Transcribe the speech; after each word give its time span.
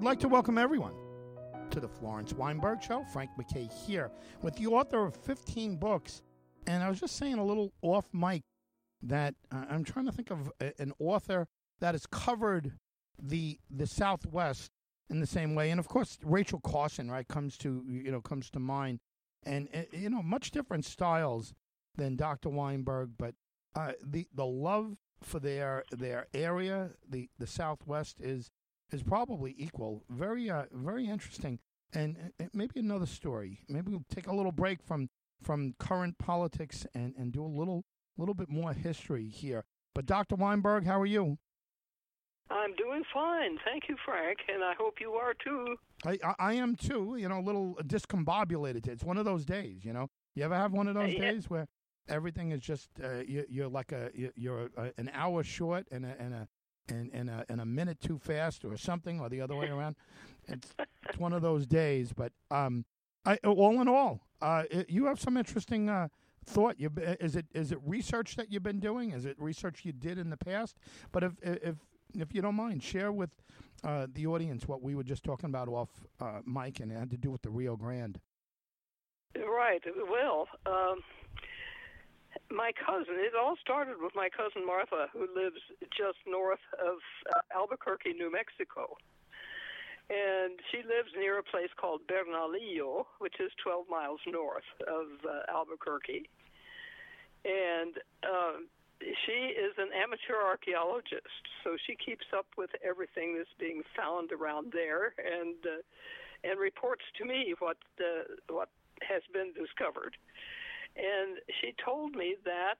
I'd 0.00 0.04
like 0.04 0.20
to 0.20 0.28
welcome 0.28 0.56
everyone 0.56 0.94
to 1.72 1.78
the 1.78 1.86
Florence 1.86 2.32
Weinberg 2.32 2.82
Show. 2.82 3.04
Frank 3.12 3.32
MacKay 3.36 3.68
here 3.86 4.10
with 4.40 4.56
the 4.56 4.66
author 4.66 5.04
of 5.04 5.14
15 5.14 5.76
books. 5.76 6.22
And 6.66 6.82
I 6.82 6.88
was 6.88 7.00
just 7.00 7.16
saying 7.16 7.34
a 7.34 7.44
little 7.44 7.74
off 7.82 8.08
mic 8.14 8.40
that 9.02 9.34
uh, 9.52 9.66
I'm 9.68 9.84
trying 9.84 10.06
to 10.06 10.12
think 10.12 10.30
of 10.30 10.50
an 10.78 10.94
author 10.98 11.46
that 11.82 11.92
has 11.92 12.06
covered 12.06 12.78
the 13.22 13.58
the 13.70 13.86
Southwest 13.86 14.70
in 15.10 15.20
the 15.20 15.26
same 15.26 15.54
way. 15.54 15.70
And 15.70 15.78
of 15.78 15.86
course, 15.86 16.16
Rachel 16.24 16.60
Carson, 16.60 17.10
right, 17.10 17.28
comes 17.28 17.58
to 17.58 17.84
you 17.86 18.10
know 18.10 18.22
comes 18.22 18.48
to 18.52 18.58
mind, 18.58 19.00
and 19.44 19.68
uh, 19.74 19.82
you 19.92 20.08
know 20.08 20.22
much 20.22 20.50
different 20.50 20.86
styles 20.86 21.52
than 21.96 22.16
Dr. 22.16 22.48
Weinberg, 22.48 23.10
but 23.18 23.34
uh, 23.76 23.92
the 24.02 24.26
the 24.34 24.46
love 24.46 24.96
for 25.22 25.40
their 25.40 25.84
their 25.90 26.26
area, 26.32 26.92
the 27.06 27.28
the 27.38 27.46
Southwest 27.46 28.18
is 28.18 28.50
is 28.92 29.02
probably 29.02 29.54
equal. 29.58 30.02
Very 30.10 30.50
uh, 30.50 30.64
very 30.72 31.06
interesting, 31.08 31.58
and 31.92 32.16
uh, 32.40 32.44
maybe 32.52 32.80
another 32.80 33.06
story. 33.06 33.60
Maybe 33.68 33.90
we'll 33.90 34.04
take 34.08 34.26
a 34.26 34.34
little 34.34 34.52
break 34.52 34.82
from 34.82 35.08
from 35.42 35.74
current 35.78 36.18
politics 36.18 36.86
and 36.94 37.14
and 37.16 37.32
do 37.32 37.44
a 37.44 37.46
little 37.46 37.84
little 38.18 38.34
bit 38.34 38.48
more 38.48 38.72
history 38.72 39.28
here. 39.28 39.64
But 39.94 40.06
Dr. 40.06 40.36
Weinberg, 40.36 40.86
how 40.86 41.00
are 41.00 41.06
you? 41.06 41.38
I'm 42.50 42.74
doing 42.74 43.04
fine, 43.14 43.58
thank 43.64 43.84
you, 43.88 43.96
Frank, 44.04 44.38
and 44.52 44.64
I 44.64 44.74
hope 44.76 44.94
you 45.00 45.12
are 45.12 45.34
too. 45.34 45.76
I, 46.04 46.18
I, 46.24 46.34
I 46.50 46.52
am 46.54 46.74
too. 46.74 47.14
You 47.16 47.28
know, 47.28 47.38
a 47.38 47.46
little 47.46 47.76
discombobulated. 47.84 48.88
It's 48.88 49.04
one 49.04 49.18
of 49.18 49.24
those 49.24 49.44
days. 49.44 49.84
You 49.84 49.92
know, 49.92 50.08
you 50.34 50.42
ever 50.44 50.56
have 50.56 50.72
one 50.72 50.88
of 50.88 50.94
those 50.94 51.10
Uh, 51.10 51.16
yeah. 51.16 51.30
days 51.32 51.48
where 51.48 51.66
everything 52.08 52.50
is 52.50 52.60
just 52.60 52.88
uh, 53.02 53.18
you, 53.26 53.44
you're 53.48 53.68
like 53.68 53.92
a 53.92 54.10
you- 54.14 54.32
you're 54.34 54.68
a, 54.76 54.92
an 54.98 55.10
hour 55.14 55.44
short 55.44 55.86
and 55.92 56.04
a 56.04 56.20
and 56.20 56.34
a 56.34 56.48
and, 56.88 57.10
and 57.12 57.30
a 57.30 57.44
a 57.48 57.66
minute 57.66 58.00
too 58.00 58.18
fast 58.18 58.64
or 58.64 58.76
something 58.76 59.20
or 59.20 59.28
the 59.28 59.40
other 59.40 59.56
way 59.56 59.68
around. 59.68 59.96
It's 60.48 60.74
it's 61.08 61.18
one 61.18 61.32
of 61.32 61.42
those 61.42 61.66
days. 61.66 62.12
But 62.12 62.32
um, 62.50 62.84
I 63.24 63.36
all 63.38 63.80
in 63.80 63.88
all, 63.88 64.20
uh, 64.40 64.64
it, 64.70 64.90
you 64.90 65.06
have 65.06 65.20
some 65.20 65.36
interesting 65.36 65.88
uh 65.88 66.08
thought. 66.46 66.78
You 66.78 66.90
is 67.20 67.36
it 67.36 67.46
is 67.54 67.72
it 67.72 67.78
research 67.84 68.36
that 68.36 68.50
you've 68.52 68.62
been 68.62 68.80
doing? 68.80 69.12
Is 69.12 69.24
it 69.24 69.36
research 69.38 69.84
you 69.84 69.92
did 69.92 70.18
in 70.18 70.30
the 70.30 70.36
past? 70.36 70.76
But 71.12 71.24
if 71.24 71.32
if 71.42 71.76
if 72.18 72.34
you 72.34 72.42
don't 72.42 72.56
mind, 72.56 72.82
share 72.82 73.12
with 73.12 73.30
uh, 73.84 74.06
the 74.12 74.26
audience 74.26 74.66
what 74.66 74.82
we 74.82 74.94
were 74.94 75.04
just 75.04 75.22
talking 75.22 75.48
about 75.48 75.68
off 75.68 75.88
uh, 76.20 76.40
mic, 76.44 76.80
and 76.80 76.90
it 76.90 76.98
had 76.98 77.10
to 77.10 77.16
do 77.16 77.30
with 77.30 77.42
the 77.42 77.50
Rio 77.50 77.76
Grande. 77.76 78.20
Right. 79.36 79.82
Well, 80.10 80.48
um, 80.66 81.00
my 82.50 82.72
cousin. 82.72 83.14
It 83.18 83.34
all 83.34 83.56
started 83.60 83.96
with 84.00 84.14
my 84.14 84.28
cousin 84.28 84.66
Martha, 84.66 85.08
who 85.12 85.26
lives 85.34 85.60
just 85.96 86.18
north 86.26 86.62
of 86.78 86.98
uh, 87.34 87.40
Albuquerque, 87.54 88.12
New 88.12 88.30
Mexico, 88.30 88.96
and 90.08 90.58
she 90.70 90.78
lives 90.78 91.10
near 91.16 91.38
a 91.38 91.42
place 91.42 91.70
called 91.76 92.00
Bernalillo, 92.08 93.06
which 93.18 93.38
is 93.40 93.50
12 93.62 93.86
miles 93.88 94.20
north 94.26 94.66
of 94.86 95.06
uh, 95.24 95.50
Albuquerque, 95.52 96.28
and. 97.44 97.96
Um, 98.24 98.66
she 99.00 99.56
is 99.56 99.72
an 99.78 99.88
amateur 99.96 100.36
archaeologist, 100.44 101.48
so 101.64 101.76
she 101.86 101.96
keeps 101.96 102.26
up 102.36 102.44
with 102.58 102.68
everything 102.84 103.34
that's 103.34 103.48
being 103.58 103.80
found 103.96 104.30
around 104.30 104.74
there, 104.74 105.14
and 105.16 105.56
uh, 105.64 105.80
and 106.44 106.60
reports 106.60 107.02
to 107.16 107.24
me 107.24 107.54
what 107.58 107.78
uh, 107.98 108.28
what 108.52 108.68
has 109.02 109.22
been 109.32 109.52
discovered. 109.54 110.16
And 110.96 111.38
she 111.60 111.74
told 111.84 112.14
me 112.14 112.36
that 112.44 112.76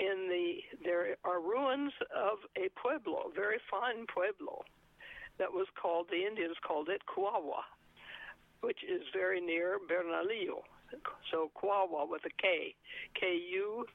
in 0.00 0.28
the 0.28 0.60
there 0.84 1.16
are 1.24 1.40
ruins 1.40 1.92
of 2.14 2.38
a 2.56 2.68
pueblo, 2.80 3.30
very 3.34 3.58
fine 3.70 4.06
pueblo, 4.06 4.64
that 5.38 5.52
was 5.52 5.66
called 5.80 6.06
the 6.10 6.26
Indians 6.26 6.56
called 6.66 6.88
it 6.88 7.02
Kuawa, 7.06 7.62
which 8.60 8.78
is 8.82 9.02
very 9.12 9.40
near 9.40 9.78
Bernalillo. 9.88 10.62
So 11.30 11.50
Kuawa 11.60 12.08
with 12.08 12.22
a 12.24 12.42
K, 12.42 12.74
K 13.14 13.38
U 13.52 13.86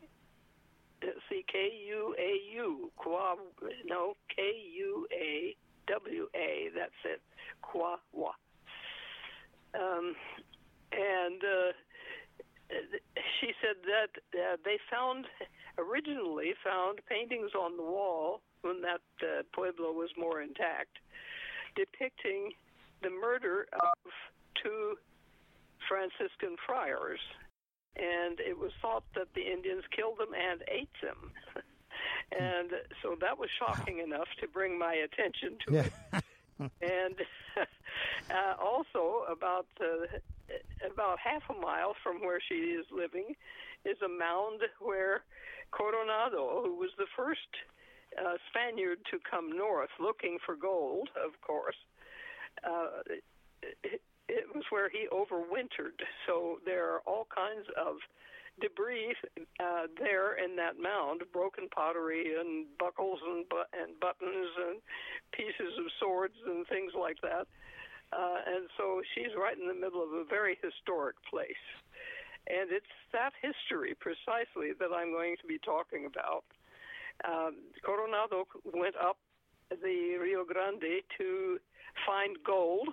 C 1.30 1.44
K 1.52 1.70
U 1.88 2.16
A 2.18 2.56
U, 2.56 2.92
Kwa, 2.96 3.36
no, 3.86 4.16
K 4.36 4.42
U 4.78 5.08
A 5.12 5.56
W 5.88 6.28
A, 6.36 6.70
that's 6.76 6.92
it, 7.06 7.22
Kwawa. 7.64 8.34
Um, 9.74 10.16
and 10.92 11.42
uh, 11.42 11.72
she 13.40 13.54
said 13.62 13.76
that 13.86 14.40
uh, 14.40 14.58
they 14.64 14.78
found, 14.90 15.26
originally 15.78 16.54
found 16.64 17.00
paintings 17.08 17.52
on 17.54 17.78
the 17.78 17.84
wall 17.84 18.42
when 18.62 18.82
that 18.82 19.02
uh, 19.22 19.44
pueblo 19.54 19.92
was 19.92 20.10
more 20.18 20.42
intact, 20.42 21.00
depicting 21.76 22.52
the 23.02 23.10
murder 23.10 23.68
of 23.74 24.12
two 24.62 24.96
Franciscan 25.88 26.56
friars 26.66 27.20
and 27.96 28.40
it 28.40 28.58
was 28.58 28.72
thought 28.82 29.04
that 29.16 29.28
the 29.36 29.42
Indians 29.42 29.84
killed 29.96 30.18
them 30.18 30.34
and 30.34 30.62
ate 30.68 30.90
them. 31.02 31.32
and 32.32 32.70
so 33.04 33.16
that 33.20 33.38
was 33.38 33.50
shocking 33.60 34.00
enough 34.00 34.28
to 34.40 34.48
bring 34.48 34.78
my 34.78 34.94
attention 34.94 35.58
to 35.68 35.74
Yeah. 35.74 35.86
it. 36.14 36.24
And 36.80 37.16
uh, 38.30 38.54
also, 38.64 39.26
about 39.28 39.66
uh, 39.82 40.06
about 40.86 41.18
half 41.20 41.44
a 41.50 41.60
mile 41.60 41.96
from 42.04 42.22
where 42.22 42.40
she 42.48 42.56
is 42.56 42.86
living, 42.92 43.36
is 43.86 43.98
a 44.04 44.10
mound 44.10 44.62
where 44.80 45.24
Coronado, 45.72 46.62
who 46.64 46.76
was 46.76 46.92
the 46.98 47.08
first 47.16 47.40
uh, 48.20 48.36
Spaniard 48.50 49.00
to 49.12 49.18
come 49.30 49.56
north 49.56 49.90
looking 50.00 50.38
for 50.46 50.56
gold, 50.56 51.10
of 51.16 51.40
course, 51.42 51.78
uh, 52.64 53.02
it, 53.84 54.02
it 54.28 54.46
was 54.54 54.64
where 54.70 54.90
he 54.90 55.08
overwintered. 55.12 56.00
So 56.28 56.60
there 56.66 56.88
are 56.94 57.00
all 57.06 57.28
kinds 57.34 57.68
of 57.78 57.98
debris 58.60 59.16
uh, 59.60 59.88
there 60.00 60.38
in 60.44 60.56
that 60.58 60.80
mound, 60.80 61.24
broken 61.32 61.68
pottery 61.74 62.36
and 62.40 62.66
buckles 62.78 63.20
and 63.26 63.48
bu- 63.50 63.72
and 63.74 64.00
buttons 64.00 64.52
and 64.68 64.82
pieces 65.32 65.74
of 65.80 65.86
swords 66.00 66.36
and 66.46 66.68
things 66.68 66.92
like 67.00 67.18
that. 67.22 67.48
Uh, 68.12 68.40
and 68.46 68.68
so 68.78 69.02
she's 69.16 69.32
right 69.38 69.58
in 69.58 69.68
the 69.68 69.74
middle 69.74 70.04
of 70.04 70.12
a 70.12 70.26
very 70.26 70.58
historic 70.62 71.16
place. 71.30 71.64
And 72.48 72.72
it's 72.72 72.92
that 73.14 73.32
history 73.42 73.96
precisely 73.96 74.74
that 74.80 74.90
I'm 74.94 75.12
going 75.12 75.38
to 75.42 75.48
be 75.48 75.60
talking 75.60 76.06
about. 76.06 76.44
Um, 77.24 77.56
Coronado 77.86 78.48
went 78.66 78.96
up 78.98 79.18
the 79.70 80.18
Rio 80.20 80.44
Grande 80.44 81.06
to 81.18 81.60
find 82.06 82.36
gold 82.44 82.90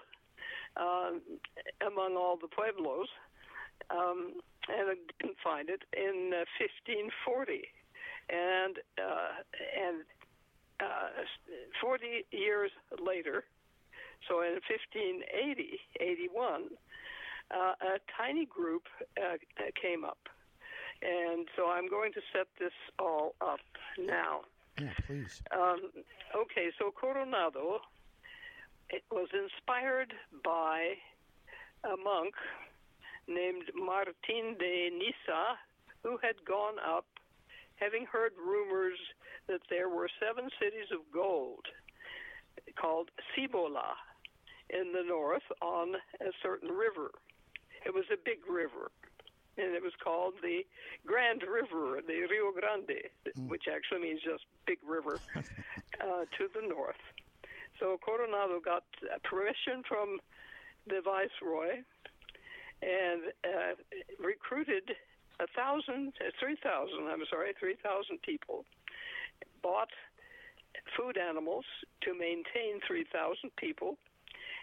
um, 0.76 1.20
among 1.84 2.16
all 2.16 2.36
the 2.36 2.48
pueblos, 2.48 3.08
um, 3.90 4.34
and 4.68 4.98
didn't 5.20 5.38
find 5.42 5.70
it 5.70 5.82
in 5.96 6.32
uh, 6.34 6.44
1540. 6.60 7.64
And 8.28 8.76
uh, 8.98 9.40
and 9.74 10.04
uh, 10.80 11.24
40 11.80 12.26
years 12.30 12.70
later, 13.02 13.44
so 14.26 14.42
in 14.42 14.60
1580, 14.66 15.80
81, 16.00 16.62
uh, 17.50 17.56
a 17.56 17.98
tiny 18.16 18.46
group 18.46 18.84
uh, 19.16 19.36
came 19.80 20.04
up. 20.04 20.28
And 21.00 21.46
so 21.56 21.70
I'm 21.70 21.88
going 21.88 22.12
to 22.14 22.20
set 22.32 22.48
this 22.58 22.72
all 22.98 23.34
up 23.40 23.60
now. 23.98 24.40
Yeah, 24.80 24.90
please. 25.06 25.42
Um, 25.52 25.90
okay, 26.34 26.70
so 26.78 26.90
Coronado 26.90 27.80
it 28.90 29.04
was 29.10 29.28
inspired 29.34 30.14
by 30.42 30.94
a 31.84 31.96
monk 32.02 32.34
named 33.26 33.70
Martin 33.74 34.56
de 34.58 34.90
Niza, 34.90 35.56
who 36.02 36.18
had 36.22 36.36
gone 36.46 36.78
up, 36.78 37.04
having 37.76 38.06
heard 38.06 38.32
rumors 38.38 38.98
that 39.46 39.60
there 39.68 39.88
were 39.88 40.08
seven 40.18 40.48
cities 40.58 40.88
of 40.92 41.00
gold 41.12 41.66
called 42.80 43.10
Cibola 43.34 43.94
in 44.70 44.92
the 44.92 45.02
north 45.06 45.42
on 45.60 45.94
a 46.20 46.32
certain 46.42 46.70
river. 46.70 47.10
It 47.86 47.94
was 47.94 48.04
a 48.12 48.16
big 48.22 48.38
river, 48.48 48.90
and 49.56 49.74
it 49.74 49.82
was 49.82 49.92
called 50.02 50.34
the 50.42 50.66
Grand 51.06 51.42
River, 51.42 52.00
the 52.06 52.26
Rio 52.28 52.52
Grande, 52.52 53.08
which 53.48 53.64
actually 53.72 54.00
means 54.00 54.20
just 54.22 54.44
big 54.66 54.78
river, 54.86 55.20
uh, 55.36 56.24
to 56.36 56.48
the 56.54 56.66
north. 56.66 57.00
So 57.78 57.98
Coronado 58.04 58.60
got 58.60 58.84
permission 59.22 59.82
from 59.88 60.18
the 60.86 61.00
viceroy 61.00 61.82
and 62.82 63.32
uh, 63.44 63.74
recruited 64.18 64.94
a 65.40 65.46
thousand, 65.54 66.12
uh, 66.20 66.30
three 66.40 66.56
thousand. 66.62 67.06
I'm 67.08 67.22
sorry, 67.30 67.52
three 67.58 67.76
thousand 67.82 68.22
people. 68.22 68.64
Bought 69.62 69.90
food 70.96 71.16
animals 71.18 71.64
to 72.02 72.12
maintain 72.14 72.80
three 72.86 73.04
thousand 73.12 73.54
people, 73.56 73.98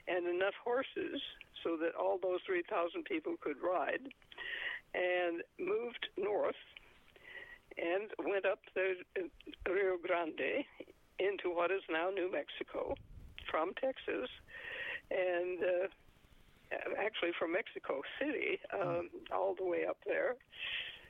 and 0.08 0.28
enough 0.28 0.56
horses 0.64 1.22
so 1.64 1.78
that 1.78 1.96
all 1.96 2.20
those 2.22 2.40
three 2.46 2.64
thousand 2.70 3.06
people 3.06 3.36
could 3.42 3.58
ride, 3.62 4.08
and 4.94 5.42
moved 5.60 6.08
north 6.18 6.56
and 7.78 8.12
went 8.26 8.46
up 8.46 8.60
the 8.74 8.96
Rio 9.68 9.98
Grande 10.02 10.64
into 11.20 11.54
what 11.54 11.72
is 11.72 11.82
now 11.90 12.10
New 12.10 12.32
Mexico 12.32 12.96
from 13.50 13.74
Texas 13.74 14.30
and 15.12 15.60
uh, 15.60 15.88
actually 16.98 17.32
from 17.38 17.52
Mexico 17.54 18.02
City, 18.20 18.60
um, 18.74 19.10
all 19.32 19.56
the 19.56 19.66
way 19.66 19.86
up 19.86 19.98
there. 20.06 20.36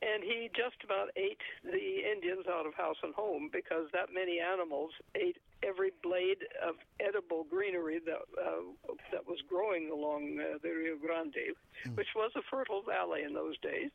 And 0.02 0.24
he 0.24 0.50
just 0.56 0.84
about 0.84 1.10
ate 1.16 1.42
the 1.64 2.04
Indians 2.12 2.46
out 2.50 2.66
of 2.66 2.74
house 2.74 2.98
and 3.04 3.14
home 3.14 3.50
because 3.52 3.88
that 3.94 4.10
many 4.14 4.40
animals 4.40 4.92
ate 5.16 5.38
every 5.64 5.92
blade 6.04 6.44
of 6.66 6.76
edible 7.00 7.46
greenery 7.50 8.00
that 8.06 8.22
uh, 8.40 8.94
that 9.12 9.26
was 9.26 9.40
growing 9.48 9.90
along 9.92 10.40
uh, 10.40 10.58
the 10.62 10.70
Rio 10.70 10.96
Grande, 10.98 11.56
mm. 11.86 11.96
which 11.96 12.08
was 12.16 12.32
a 12.36 12.42
fertile 12.50 12.84
valley 12.84 13.24
in 13.24 13.34
those 13.34 13.58
days. 13.60 13.90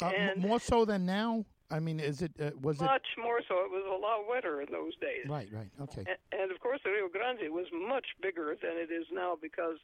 Uh, 0.00 0.10
m- 0.16 0.40
more 0.40 0.60
so 0.60 0.84
than 0.84 1.06
now. 1.06 1.44
I 1.70 1.80
mean, 1.80 2.00
is 2.00 2.20
it 2.20 2.32
uh, 2.38 2.50
was 2.60 2.80
much 2.80 3.16
it 3.16 3.20
more 3.20 3.40
so? 3.48 3.64
It 3.64 3.70
was 3.70 3.84
a 3.88 3.96
lot 3.96 4.28
wetter 4.28 4.60
in 4.60 4.68
those 4.70 4.94
days. 4.96 5.24
Right, 5.26 5.48
right, 5.50 5.70
okay. 5.80 6.04
And, 6.04 6.40
and 6.40 6.52
of 6.52 6.60
course, 6.60 6.80
the 6.84 6.90
Rio 6.90 7.08
Grande 7.08 7.50
was 7.50 7.66
much 7.72 8.06
bigger 8.20 8.54
than 8.60 8.76
it 8.76 8.92
is 8.92 9.06
now 9.10 9.38
because 9.40 9.78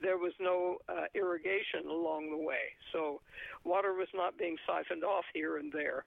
there 0.00 0.18
was 0.18 0.32
no 0.40 0.78
uh, 0.88 1.06
irrigation 1.14 1.86
along 1.88 2.30
the 2.30 2.36
way, 2.36 2.74
so 2.92 3.20
water 3.64 3.92
was 3.94 4.08
not 4.14 4.38
being 4.38 4.56
siphoned 4.66 5.04
off 5.04 5.24
here 5.34 5.56
and 5.58 5.72
there. 5.72 6.04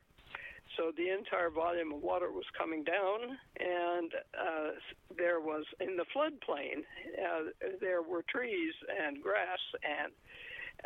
So 0.77 0.91
the 0.95 1.09
entire 1.09 1.51
volume 1.51 1.93
of 1.93 2.01
water 2.01 2.31
was 2.31 2.45
coming 2.57 2.83
down, 2.83 3.37
and 3.59 4.11
uh, 4.33 4.71
there 5.15 5.39
was 5.39 5.65
in 5.79 5.97
the 5.97 6.05
floodplain 6.15 6.81
uh, 7.19 7.51
there 7.79 8.01
were 8.01 8.23
trees 8.27 8.73
and 9.05 9.21
grass 9.21 9.59
and 9.83 10.11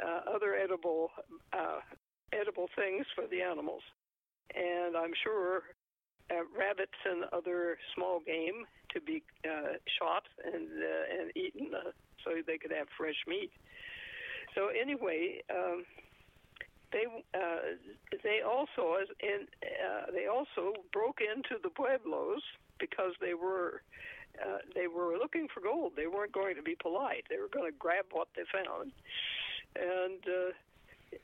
uh, 0.03 0.35
other 0.35 0.55
edible 0.55 1.11
uh, 1.53 1.79
edible 2.33 2.67
things 2.75 3.05
for 3.15 3.25
the 3.27 3.41
animals 3.41 3.83
and 4.55 4.95
I'm 4.95 5.13
sure 5.23 5.63
uh, 6.31 6.43
rabbits 6.57 6.97
and 7.05 7.25
other 7.33 7.77
small 7.95 8.19
game 8.19 8.65
to 8.93 9.01
be 9.01 9.23
uh, 9.45 9.79
shot 9.99 10.23
and 10.43 10.67
uh, 10.67 11.21
and 11.21 11.31
eaten 11.35 11.71
uh, 11.73 11.91
so 12.27 12.41
they 12.45 12.57
could 12.57 12.71
have 12.71 12.87
fresh 12.97 13.15
meat. 13.27 13.51
So 14.55 14.67
anyway, 14.67 15.41
um, 15.49 15.83
they 16.91 17.05
uh, 17.33 17.75
they 18.23 18.41
also 18.41 18.97
in 19.19 19.47
uh, 19.63 20.11
they 20.13 20.27
also 20.27 20.73
broke 20.91 21.19
into 21.21 21.61
the 21.61 21.69
pueblos 21.69 22.41
because 22.79 23.13
they 23.21 23.33
were 23.33 23.81
uh, 24.41 24.59
they 24.75 24.87
were 24.87 25.17
looking 25.17 25.47
for 25.53 25.61
gold. 25.61 25.93
They 25.95 26.07
weren't 26.07 26.31
going 26.31 26.55
to 26.55 26.63
be 26.63 26.75
polite. 26.75 27.25
They 27.29 27.37
were 27.37 27.49
going 27.49 27.71
to 27.71 27.77
grab 27.77 28.05
what 28.11 28.29
they 28.35 28.43
found, 28.51 28.91
and 29.75 30.23
uh, 30.25 30.51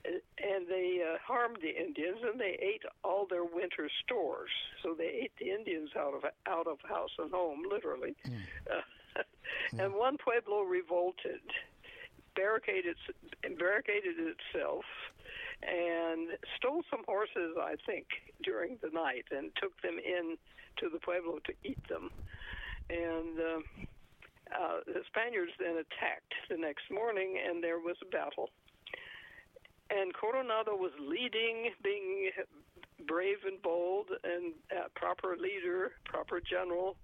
and 0.05 0.67
they 0.67 1.01
uh, 1.01 1.17
harmed 1.25 1.57
the 1.61 1.69
Indians 1.69 2.19
and 2.23 2.39
they 2.39 2.57
ate 2.61 2.83
all 3.03 3.25
their 3.29 3.44
winter 3.44 3.89
stores. 4.03 4.51
So 4.81 4.94
they 4.97 5.21
ate 5.23 5.31
the 5.39 5.51
Indians 5.51 5.89
out 5.97 6.13
of 6.13 6.23
out 6.47 6.67
of 6.67 6.77
house 6.88 7.11
and 7.17 7.31
home, 7.31 7.63
literally. 7.69 8.15
Mm. 8.27 8.41
Uh, 8.69 8.81
yeah. 9.15 9.86
And 9.86 9.94
one 9.94 10.18
pueblo 10.18 10.62
revolted, 10.62 11.42
barricaded 12.36 12.95
barricaded 13.57 14.15
itself, 14.18 14.86
and 15.62 16.30
stole 16.57 16.83
some 16.89 17.04
horses, 17.07 17.56
I 17.60 17.75
think, 17.86 18.07
during 18.44 18.77
the 18.81 18.89
night, 18.89 19.25
and 19.31 19.51
took 19.62 19.80
them 19.81 19.98
in 20.00 20.38
to 20.77 20.89
the 20.89 21.00
pueblo 21.00 21.39
to 21.45 21.54
eat 21.63 21.80
them. 21.88 22.10
And 22.89 23.39
uh, 23.39 23.60
uh, 24.51 24.80
the 24.86 25.01
Spaniards 25.07 25.54
then 25.60 25.77
attacked 25.77 26.33
the 26.50 26.57
next 26.57 26.92
morning, 26.92 27.39
and 27.48 27.63
there 27.63 27.80
was 27.80 27.95
a 28.01 28.10
battle 28.10 28.50
and 29.89 30.13
Coronado 30.13 30.75
was 30.75 30.92
leading, 31.00 31.71
being 31.83 32.31
brave 33.07 33.38
and 33.45 33.62
bold 33.62 34.07
and 34.24 34.54
uh, 34.71 34.88
proper 34.95 35.36
leader, 35.38 35.92
proper 36.06 36.39
general. 36.39 36.95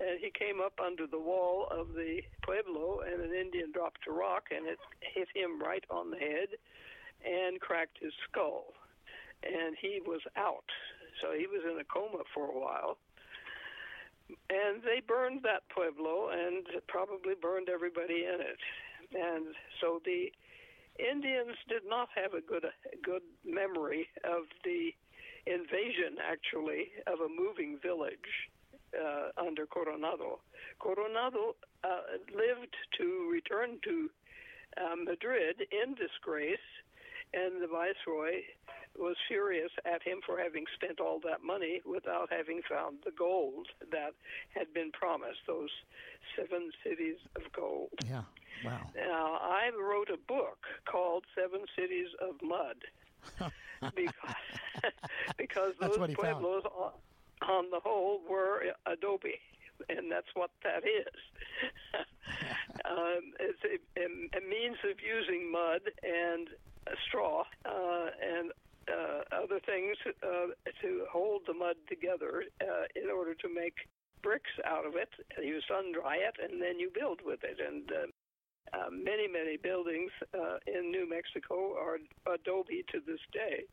And 0.00 0.18
he 0.20 0.30
came 0.30 0.60
up 0.60 0.80
under 0.84 1.06
the 1.06 1.18
wall 1.18 1.68
of 1.70 1.94
the 1.94 2.22
pueblo, 2.42 3.00
and 3.00 3.22
an 3.22 3.34
Indian 3.34 3.70
dropped 3.72 4.06
a 4.08 4.12
rock, 4.12 4.48
and 4.50 4.66
it 4.66 4.78
hit 5.00 5.28
him 5.34 5.60
right 5.60 5.84
on 5.90 6.10
the 6.10 6.18
head 6.18 6.48
and 7.24 7.60
cracked 7.60 7.98
his 8.00 8.12
skull. 8.28 8.74
And 9.42 9.76
he 9.80 10.00
was 10.04 10.20
out. 10.36 10.70
So 11.20 11.32
he 11.36 11.46
was 11.46 11.62
in 11.64 11.78
a 11.78 11.84
coma 11.84 12.24
for 12.34 12.46
a 12.46 12.58
while. 12.58 12.98
And 14.50 14.82
they 14.82 15.00
burned 15.06 15.42
that 15.42 15.68
pueblo 15.68 16.30
and 16.30 16.66
probably 16.88 17.34
burned 17.40 17.68
everybody 17.68 18.24
in 18.24 18.40
it. 18.40 18.60
And 19.14 19.54
so 19.80 20.00
the 20.04 20.32
Indians 20.98 21.56
did 21.68 21.82
not 21.86 22.08
have 22.14 22.34
a 22.34 22.40
good 22.40 22.64
a 22.64 22.96
good 23.02 23.22
memory 23.44 24.08
of 24.24 24.44
the 24.64 24.94
invasion, 25.46 26.16
actually, 26.22 26.92
of 27.06 27.20
a 27.20 27.28
moving 27.28 27.78
village 27.82 28.48
uh, 28.98 29.40
under 29.40 29.66
Coronado. 29.66 30.40
Coronado 30.78 31.56
uh, 31.84 31.88
lived 32.34 32.74
to 32.98 33.30
return 33.30 33.78
to 33.84 34.10
uh, 34.76 34.96
Madrid 34.96 35.66
in 35.70 35.94
disgrace, 35.94 36.68
and 37.34 37.62
the 37.62 37.66
viceroy 37.66 38.42
was 38.98 39.16
furious 39.26 39.70
at 39.86 40.02
him 40.02 40.20
for 40.24 40.38
having 40.38 40.64
spent 40.74 41.00
all 41.00 41.18
that 41.20 41.42
money 41.42 41.80
without 41.86 42.28
having 42.30 42.60
found 42.68 42.98
the 43.04 43.10
gold 43.10 43.68
that 43.90 44.12
had 44.54 44.72
been 44.74 44.90
promised, 44.92 45.40
those 45.46 45.70
seven 46.36 46.70
cities 46.84 47.16
of 47.36 47.50
gold. 47.52 47.90
Yeah. 48.06 48.22
Wow. 48.64 48.90
Now, 48.94 49.38
I 49.40 49.70
wrote 49.76 50.08
a 50.10 50.18
book 50.28 50.58
called 50.84 51.24
Seven 51.34 51.60
Cities 51.76 52.08
of 52.20 52.36
Mud 52.42 52.76
because, 53.96 54.34
because 55.38 55.72
those 55.80 56.14
pueblos 56.14 56.64
on, 57.48 57.70
the 57.70 57.80
whole 57.80 58.20
were 58.28 58.62
adobe 58.86 59.38
and 59.88 60.10
that's 60.10 60.30
what 60.34 60.50
that 60.62 60.84
is. 60.84 61.18
um, 62.84 63.34
it's 63.40 63.62
a, 63.64 64.00
a, 64.00 64.40
means 64.48 64.76
of 64.88 64.98
using 65.00 65.50
mud 65.50 65.80
and 66.02 66.48
straw 67.08 67.44
uh, 67.64 68.06
and 68.20 68.52
uh, 68.88 69.22
other 69.42 69.60
things 69.64 69.96
uh, 70.22 70.54
to 70.80 71.04
hold 71.10 71.42
the 71.46 71.54
mud 71.54 71.76
together 71.88 72.44
uh, 72.60 72.86
in 72.96 73.10
order 73.10 73.34
to 73.34 73.48
make 73.52 73.74
bricks 74.22 74.50
out 74.66 74.86
of 74.86 74.94
it. 74.96 75.10
You 75.42 75.60
sun 75.68 75.92
dry 75.92 76.16
it, 76.16 76.36
and 76.42 76.60
then 76.60 76.78
you 76.78 76.90
build 76.94 77.20
with 77.24 77.40
it. 77.42 77.58
And 77.60 77.90
uh, 77.90 78.76
uh, 78.76 78.90
many, 78.90 79.28
many 79.28 79.56
buildings 79.56 80.10
uh, 80.34 80.58
in 80.66 80.90
New 80.90 81.08
Mexico 81.08 81.74
are 81.76 81.98
adobe 82.32 82.84
to 82.92 83.00
this 83.06 83.20
day. 83.32 83.64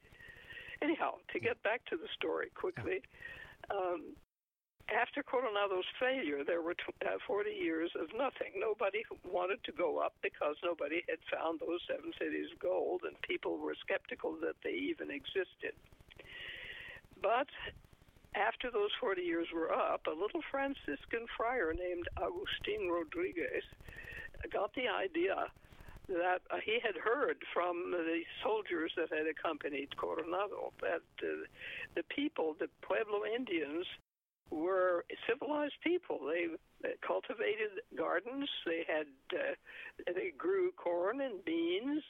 Anyhow, 0.81 1.15
to 1.33 1.39
get 1.39 1.61
back 1.63 1.85
to 1.85 1.97
the 1.97 2.07
story 2.15 2.49
quickly, 2.55 3.01
um, 3.71 4.15
after 4.89 5.21
Coronado's 5.21 5.87
failure, 5.99 6.43
there 6.43 6.61
were 6.61 6.73
uh, 7.05 7.17
40 7.27 7.51
years 7.51 7.91
of 7.99 8.09
nothing. 8.17 8.57
Nobody 8.57 9.03
wanted 9.23 9.63
to 9.65 9.71
go 9.71 9.99
up 9.99 10.13
because 10.21 10.55
nobody 10.63 11.03
had 11.07 11.19
found 11.29 11.59
those 11.59 11.79
seven 11.85 12.11
cities 12.17 12.49
of 12.53 12.59
gold, 12.59 13.01
and 13.05 13.15
people 13.21 13.57
were 13.57 13.75
skeptical 13.79 14.35
that 14.41 14.57
they 14.63 14.73
even 14.73 15.11
existed. 15.11 15.77
But 17.21 17.47
after 18.35 18.71
those 18.71 18.89
40 18.99 19.21
years 19.21 19.47
were 19.53 19.71
up, 19.71 20.07
a 20.07 20.15
little 20.15 20.41
Franciscan 20.49 21.25
friar 21.37 21.73
named 21.73 22.07
Agustin 22.17 22.89
Rodriguez 22.89 23.65
got 24.51 24.73
the 24.73 24.87
idea 24.87 25.35
that 26.09 26.41
he 26.65 26.79
had 26.83 26.95
heard 26.95 27.37
from 27.53 27.91
the 27.91 28.21
soldiers 28.43 28.91
that 28.97 29.09
had 29.15 29.27
accompanied 29.27 29.95
Coronado 29.95 30.73
that 30.81 31.05
uh, 31.21 31.45
the 31.95 32.03
people, 32.09 32.55
the 32.59 32.67
Pueblo 32.81 33.21
Indians, 33.25 33.85
were 34.49 35.05
civilized 35.27 35.75
people. 35.83 36.19
They 36.25 36.47
cultivated 37.05 37.81
gardens. 37.95 38.49
They 38.65 38.83
had 38.87 39.07
uh, 39.33 39.53
they 40.13 40.31
grew 40.37 40.71
corn 40.71 41.21
and 41.21 41.43
beans 41.45 42.03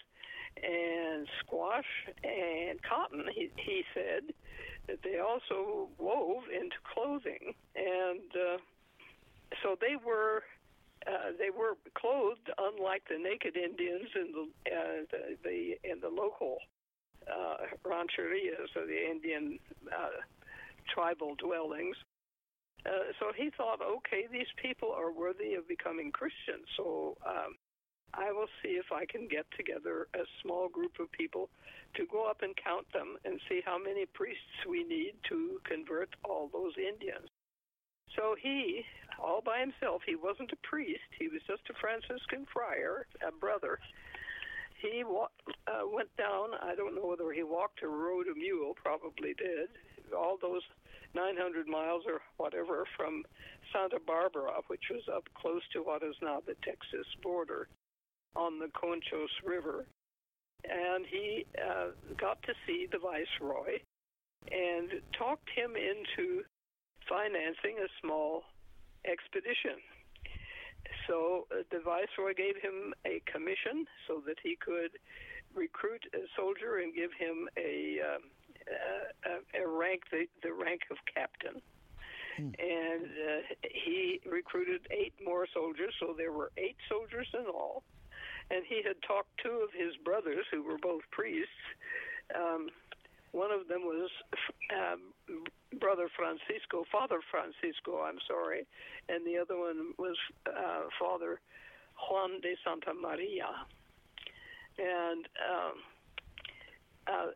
and 0.63 1.27
squash 1.39 1.85
and 2.23 2.81
cotton. 2.81 3.25
He, 3.33 3.49
he 3.57 3.83
said 3.93 4.33
that 4.87 4.99
they 5.03 5.19
also 5.19 5.89
wove 5.97 6.43
into 6.53 6.77
clothing, 6.93 7.53
and 7.75 8.31
uh, 8.33 8.57
so 9.61 9.75
they 9.79 9.95
were 9.95 10.43
uh, 11.07 11.31
they 11.37 11.49
were 11.49 11.77
clothed 11.95 12.49
unlike 12.57 13.03
the 13.09 13.17
naked 13.17 13.55
Indians 13.55 14.09
in 14.15 14.31
the 14.31 14.45
uh, 14.71 15.05
the, 15.11 15.37
the 15.43 15.89
in 15.89 15.99
the 16.01 16.09
local 16.09 16.57
uh, 17.27 17.57
rancherias 17.85 18.75
or 18.75 18.85
the 18.85 19.09
Indian 19.09 19.59
uh, 19.91 20.19
tribal 20.93 21.35
dwellings. 21.35 21.95
Uh, 22.85 23.11
so 23.19 23.31
he 23.35 23.49
thought, 23.57 23.79
okay, 23.81 24.25
these 24.31 24.47
people 24.61 24.91
are 24.91 25.11
worthy 25.11 25.53
of 25.55 25.67
becoming 25.67 26.11
Christians. 26.11 26.63
So 26.77 27.17
um, 27.27 27.55
I 28.13 28.31
will 28.31 28.47
see 28.63 28.79
if 28.79 28.91
I 28.91 29.05
can 29.05 29.27
get 29.27 29.45
together 29.55 30.07
a 30.15 30.23
small 30.41 30.69
group 30.69 30.93
of 30.99 31.11
people 31.11 31.49
to 31.95 32.05
go 32.11 32.25
up 32.25 32.41
and 32.41 32.55
count 32.55 32.87
them 32.93 33.17
and 33.25 33.39
see 33.49 33.61
how 33.65 33.77
many 33.77 34.05
priests 34.05 34.63
we 34.67 34.83
need 34.83 35.13
to 35.27 35.59
convert 35.65 36.09
all 36.23 36.49
those 36.51 36.73
Indians. 36.77 37.29
So 38.15 38.35
he, 38.41 38.83
all 39.21 39.41
by 39.41 39.59
himself, 39.59 40.01
he 40.05 40.15
wasn't 40.15 40.51
a 40.51 40.67
priest, 40.67 41.09
he 41.17 41.27
was 41.27 41.41
just 41.47 41.61
a 41.69 41.73
Franciscan 41.79 42.45
friar, 42.51 43.05
a 43.25 43.31
brother. 43.31 43.79
He 44.81 45.03
wa- 45.03 45.33
uh, 45.67 45.85
went 45.91 46.15
down, 46.17 46.51
I 46.61 46.73
don't 46.75 46.95
know 46.95 47.05
whether 47.05 47.31
he 47.31 47.43
walked 47.43 47.83
or 47.83 47.89
rode 47.89 48.27
a 48.27 48.35
mule, 48.35 48.73
probably 48.81 49.33
did, 49.35 49.69
all 50.15 50.37
those 50.41 50.63
900 51.13 51.67
miles 51.67 52.03
or 52.07 52.21
whatever 52.37 52.85
from 52.95 53.23
Santa 53.73 53.99
Barbara, 54.05 54.61
which 54.67 54.83
was 54.89 55.03
up 55.13 55.27
close 55.35 55.61
to 55.73 55.79
what 55.79 56.03
is 56.03 56.15
now 56.21 56.39
the 56.45 56.55
Texas 56.63 57.07
border 57.21 57.67
on 58.35 58.59
the 58.59 58.67
Conchos 58.67 59.33
River. 59.45 59.85
And 60.63 61.05
he 61.05 61.45
uh, 61.57 61.91
got 62.19 62.41
to 62.43 62.53
see 62.67 62.87
the 62.91 62.99
viceroy 62.99 63.79
and 64.51 65.01
talked 65.17 65.49
him 65.55 65.75
into 65.75 66.43
financing 67.09 67.81
a 67.83 67.89
small 68.01 68.43
expedition. 69.05 69.81
So 71.07 71.47
uh, 71.51 71.63
the 71.71 71.79
viceroy 71.79 72.33
gave 72.37 72.55
him 72.61 72.93
a 73.05 73.21
commission 73.25 73.85
so 74.07 74.21
that 74.25 74.37
he 74.41 74.55
could 74.55 74.91
recruit 75.55 76.05
a 76.13 76.23
soldier 76.37 76.77
and 76.77 76.93
give 76.93 77.11
him 77.17 77.49
a 77.57 77.99
um, 78.05 78.23
uh, 78.69 79.61
a, 79.61 79.67
rank, 79.67 80.03
the, 80.11 80.27
the 80.43 80.53
rank 80.53 80.81
of 80.91 80.97
captain. 81.13 81.61
Hmm. 82.37 82.51
And 82.59 83.05
uh, 83.05 83.41
he 83.63 84.21
recruited 84.29 84.81
eight 84.91 85.13
more 85.23 85.47
soldiers, 85.53 85.93
so 85.99 86.13
there 86.15 86.31
were 86.31 86.51
eight 86.57 86.77
soldiers 86.87 87.27
in 87.33 87.45
all. 87.47 87.83
And 88.51 88.63
he 88.67 88.81
had 88.85 88.95
talked 89.05 89.29
two 89.43 89.61
of 89.63 89.69
his 89.73 89.95
brothers, 90.03 90.45
who 90.51 90.63
were 90.63 90.77
both 90.77 91.01
priests. 91.11 91.49
Um, 92.35 92.69
one 93.31 93.51
of 93.51 93.67
them 93.67 93.81
was 93.81 94.09
um, 94.73 95.13
Brother 95.79 96.09
Francisco, 96.15 96.83
Father 96.91 97.19
Francisco, 97.29 98.01
I'm 98.01 98.19
sorry, 98.27 98.65
and 99.07 99.25
the 99.25 99.37
other 99.37 99.57
one 99.57 99.93
was 99.97 100.17
uh, 100.47 100.89
Father 100.99 101.39
Juan 102.09 102.41
de 102.41 102.55
Santa 102.63 102.93
Maria. 102.93 103.49
And 104.77 105.27
um, 105.49 105.73
uh, 107.07 107.27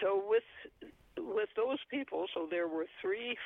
so 0.00 0.22
with 0.26 0.44
with 1.18 1.48
those 1.56 1.78
people, 1.90 2.26
so 2.34 2.46
there 2.50 2.68
were 2.68 2.86
three 3.00 3.36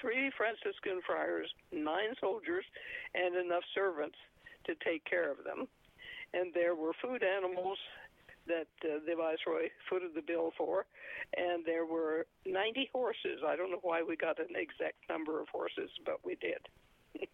three 0.00 0.30
Franciscan 0.36 1.00
friars, 1.06 1.50
nine 1.72 2.14
soldiers, 2.20 2.64
and 3.14 3.34
enough 3.34 3.64
servants 3.74 4.16
to 4.66 4.74
take 4.84 5.04
care 5.04 5.30
of 5.30 5.38
them, 5.44 5.66
and 6.34 6.52
there 6.54 6.74
were 6.74 6.92
food 7.02 7.22
animals 7.22 7.78
that 8.46 8.68
uh, 8.84 8.98
the 9.06 9.14
viceroy 9.16 9.68
footed 9.88 10.10
the 10.14 10.22
bill 10.22 10.52
for, 10.56 10.86
and 11.36 11.64
there 11.64 11.86
were 11.86 12.26
90 12.46 12.90
horses. 12.92 13.40
I 13.46 13.56
don't 13.56 13.70
know 13.70 13.80
why 13.82 14.02
we 14.02 14.16
got 14.16 14.38
an 14.38 14.54
exact 14.54 14.96
number 15.08 15.40
of 15.40 15.48
horses, 15.48 15.90
but 16.04 16.24
we 16.24 16.36
did. 16.36 17.28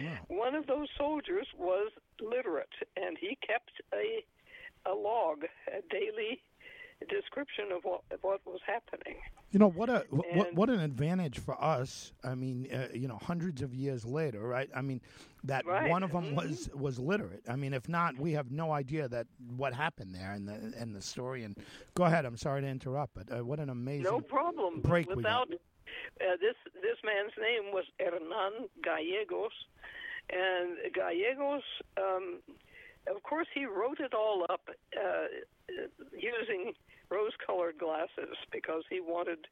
yeah. 0.00 0.18
One 0.28 0.54
of 0.54 0.66
those 0.66 0.88
soldiers 0.96 1.46
was 1.58 1.90
literate, 2.20 2.74
and 2.96 3.16
he 3.18 3.38
kept 3.46 3.72
a 3.94 4.24
a 4.86 4.94
log, 4.94 5.44
a 5.68 5.82
daily 5.90 6.40
description 7.06 7.72
of 7.72 7.82
what 7.84 8.02
of 8.10 8.18
what 8.22 8.40
was 8.46 8.60
happening. 8.66 9.16
You 9.50 9.58
know 9.58 9.68
what 9.68 9.88
a 9.88 10.04
what 10.10 10.54
what 10.54 10.70
an 10.70 10.80
advantage 10.80 11.38
for 11.38 11.62
us. 11.62 12.12
I 12.22 12.34
mean, 12.34 12.68
uh, 12.72 12.88
you 12.94 13.08
know, 13.08 13.18
hundreds 13.20 13.62
of 13.62 13.74
years 13.74 14.04
later, 14.04 14.40
right? 14.40 14.68
I 14.74 14.82
mean, 14.82 15.00
that 15.44 15.66
right. 15.66 15.90
one 15.90 16.02
of 16.02 16.12
them 16.12 16.26
mm-hmm. 16.26 16.36
was 16.36 16.68
was 16.74 16.98
literate. 16.98 17.42
I 17.48 17.56
mean, 17.56 17.72
if 17.72 17.88
not, 17.88 18.18
we 18.18 18.32
have 18.32 18.50
no 18.50 18.72
idea 18.72 19.08
that 19.08 19.26
what 19.56 19.74
happened 19.74 20.14
there 20.14 20.32
and 20.32 20.46
the 20.46 20.74
and 20.78 20.94
the 20.94 21.02
story. 21.02 21.44
And 21.44 21.56
go 21.94 22.04
ahead. 22.04 22.24
I'm 22.24 22.36
sorry 22.36 22.62
to 22.62 22.68
interrupt, 22.68 23.14
but 23.14 23.32
uh, 23.32 23.44
what 23.44 23.60
an 23.60 23.70
amazing 23.70 24.04
no 24.04 24.20
problem 24.20 24.80
break 24.80 25.08
without. 25.14 25.50
Uh, 25.50 26.36
this 26.40 26.54
this 26.74 26.98
man's 27.04 27.32
name 27.40 27.72
was 27.72 27.84
Hernan 27.98 28.68
Gallegos, 28.82 29.52
and 30.30 30.76
Gallegos. 30.94 31.62
Um, 31.96 32.40
of 33.08 33.22
course, 33.22 33.46
he 33.54 33.64
wrote 33.64 33.98
it 33.98 34.14
all 34.14 34.44
up 34.48 34.68
uh, 34.96 35.26
using 36.12 36.74
rose-colored 37.10 37.78
glasses 37.78 38.36
because 38.52 38.84
he 38.88 39.00
wanted 39.00 39.46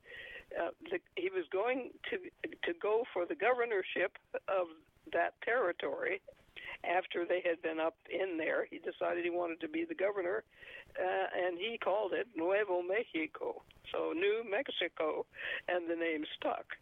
uh, 0.58 0.70
the, 0.90 0.98
he 1.16 1.28
was 1.30 1.44
going 1.52 1.90
to 2.10 2.16
to 2.64 2.78
go 2.80 3.04
for 3.12 3.26
the 3.26 3.34
governorship 3.34 4.16
of 4.48 4.68
that 5.12 5.34
territory 5.42 6.20
after 6.84 7.24
they 7.26 7.42
had 7.44 7.60
been 7.62 7.80
up 7.80 7.96
in 8.08 8.38
there. 8.38 8.66
He 8.70 8.78
decided 8.78 9.24
he 9.24 9.30
wanted 9.30 9.60
to 9.60 9.68
be 9.68 9.84
the 9.84 9.94
governor, 9.94 10.44
uh, 10.98 11.26
and 11.36 11.58
he 11.58 11.78
called 11.78 12.12
it 12.12 12.28
Nuevo 12.36 12.82
Mexico, 12.82 13.62
so 13.92 14.12
New 14.12 14.44
Mexico, 14.48 15.26
and 15.68 15.90
the 15.90 15.96
name 15.96 16.24
stuck. 16.36 16.76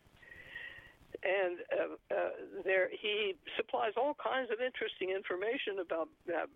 And 1.22 1.58
uh, 1.72 2.14
uh, 2.14 2.30
there, 2.64 2.88
he 2.90 3.34
supplies 3.56 3.92
all 3.96 4.16
kinds 4.22 4.50
of 4.50 4.60
interesting 4.60 5.10
information 5.10 5.80
about 5.80 6.08
uh, 6.28 6.46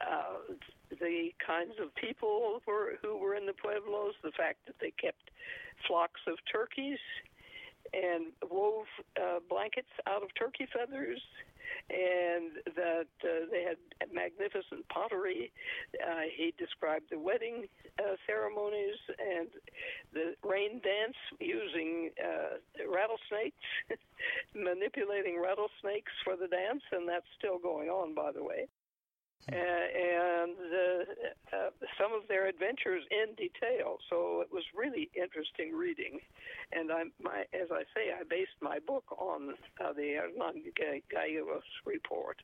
uh, 0.00 0.54
the 1.00 1.32
kinds 1.44 1.72
of 1.80 1.94
people 1.94 2.60
were, 2.66 2.98
who 3.02 3.16
were 3.16 3.34
in 3.34 3.46
the 3.46 3.52
pueblos, 3.52 4.14
the 4.22 4.32
fact 4.32 4.58
that 4.66 4.76
they 4.80 4.92
kept 4.92 5.30
flocks 5.86 6.20
of 6.26 6.36
turkeys 6.50 6.98
and 7.92 8.32
wove 8.50 8.86
uh, 9.20 9.38
blankets 9.48 9.92
out 10.06 10.22
of 10.22 10.28
turkey 10.38 10.66
feathers, 10.72 11.20
and 11.90 12.74
that 12.74 13.12
uh, 13.24 13.46
they 13.50 13.62
had 13.62 13.76
magnificent 14.12 14.88
pottery. 14.88 15.52
Uh, 15.94 16.28
he 16.34 16.54
described 16.58 17.06
the 17.10 17.18
wedding 17.18 17.66
uh, 17.98 18.16
ceremonies 18.26 18.96
and 19.18 19.48
the 20.12 20.34
rain 20.46 20.80
dance 20.82 21.16
using 21.40 22.10
uh, 22.22 22.58
rattlesnakes, 22.90 23.62
manipulating 24.54 25.40
rattlesnakes 25.40 26.12
for 26.24 26.36
the 26.36 26.48
dance, 26.48 26.82
and 26.92 27.08
that's 27.08 27.26
still 27.38 27.58
going 27.58 27.88
on, 27.88 28.14
by 28.14 28.32
the 28.32 28.42
way 28.42 28.68
and 29.48 30.56
uh, 30.58 31.56
uh, 31.56 31.70
some 32.00 32.12
of 32.12 32.26
their 32.28 32.48
adventures 32.48 33.04
in 33.10 33.34
detail. 33.34 33.98
So 34.10 34.40
it 34.40 34.52
was 34.52 34.64
really 34.74 35.08
interesting 35.14 35.74
reading, 35.74 36.18
and 36.72 36.90
I, 36.90 37.04
my, 37.22 37.44
as 37.54 37.68
I 37.70 37.82
say, 37.94 38.10
I 38.18 38.24
based 38.28 38.58
my 38.60 38.78
book 38.80 39.04
on 39.18 39.54
uh, 39.80 39.92
the 39.92 40.14
Hernan 40.14 40.62
Gallegos 41.10 41.62
report. 41.84 42.42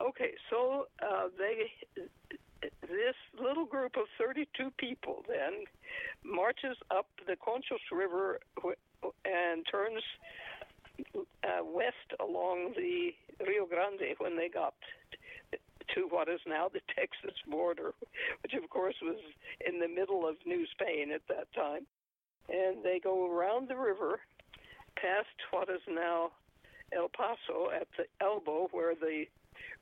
Okay, 0.00 0.32
so 0.50 0.88
uh, 1.00 1.28
they 1.38 1.70
this 2.82 3.16
little 3.40 3.64
group 3.64 3.96
of 3.96 4.06
32 4.18 4.70
people 4.78 5.24
then 5.28 5.64
marches 6.24 6.76
up 6.90 7.06
the 7.26 7.34
Conchos 7.34 7.82
River 7.90 8.38
and 9.24 9.66
turns 9.70 10.02
uh, 11.16 11.64
west 11.64 11.96
along 12.20 12.74
the 12.76 13.10
Rio 13.44 13.66
Grande 13.66 14.14
when 14.18 14.36
they 14.36 14.48
got 14.48 14.74
to 15.10 15.18
what 16.10 16.28
is 16.28 16.40
now 16.46 16.68
the 16.68 16.80
Texas 16.96 17.38
border, 17.48 17.92
which 18.42 18.54
of 18.54 18.68
course 18.70 18.96
was 19.02 19.18
in 19.66 19.78
the 19.80 19.88
middle 19.88 20.26
of 20.28 20.36
New 20.46 20.66
Spain 20.72 21.10
at 21.12 21.22
that 21.28 21.52
time. 21.54 21.86
And 22.48 22.82
they 22.82 23.00
go 23.02 23.30
around 23.30 23.68
the 23.68 23.76
river 23.76 24.20
past 24.96 25.28
what 25.50 25.68
is 25.68 25.80
now 25.88 26.32
El 26.94 27.08
Paso 27.08 27.70
at 27.74 27.88
the 27.96 28.04
elbow 28.20 28.68
where 28.72 28.94
the 28.94 29.24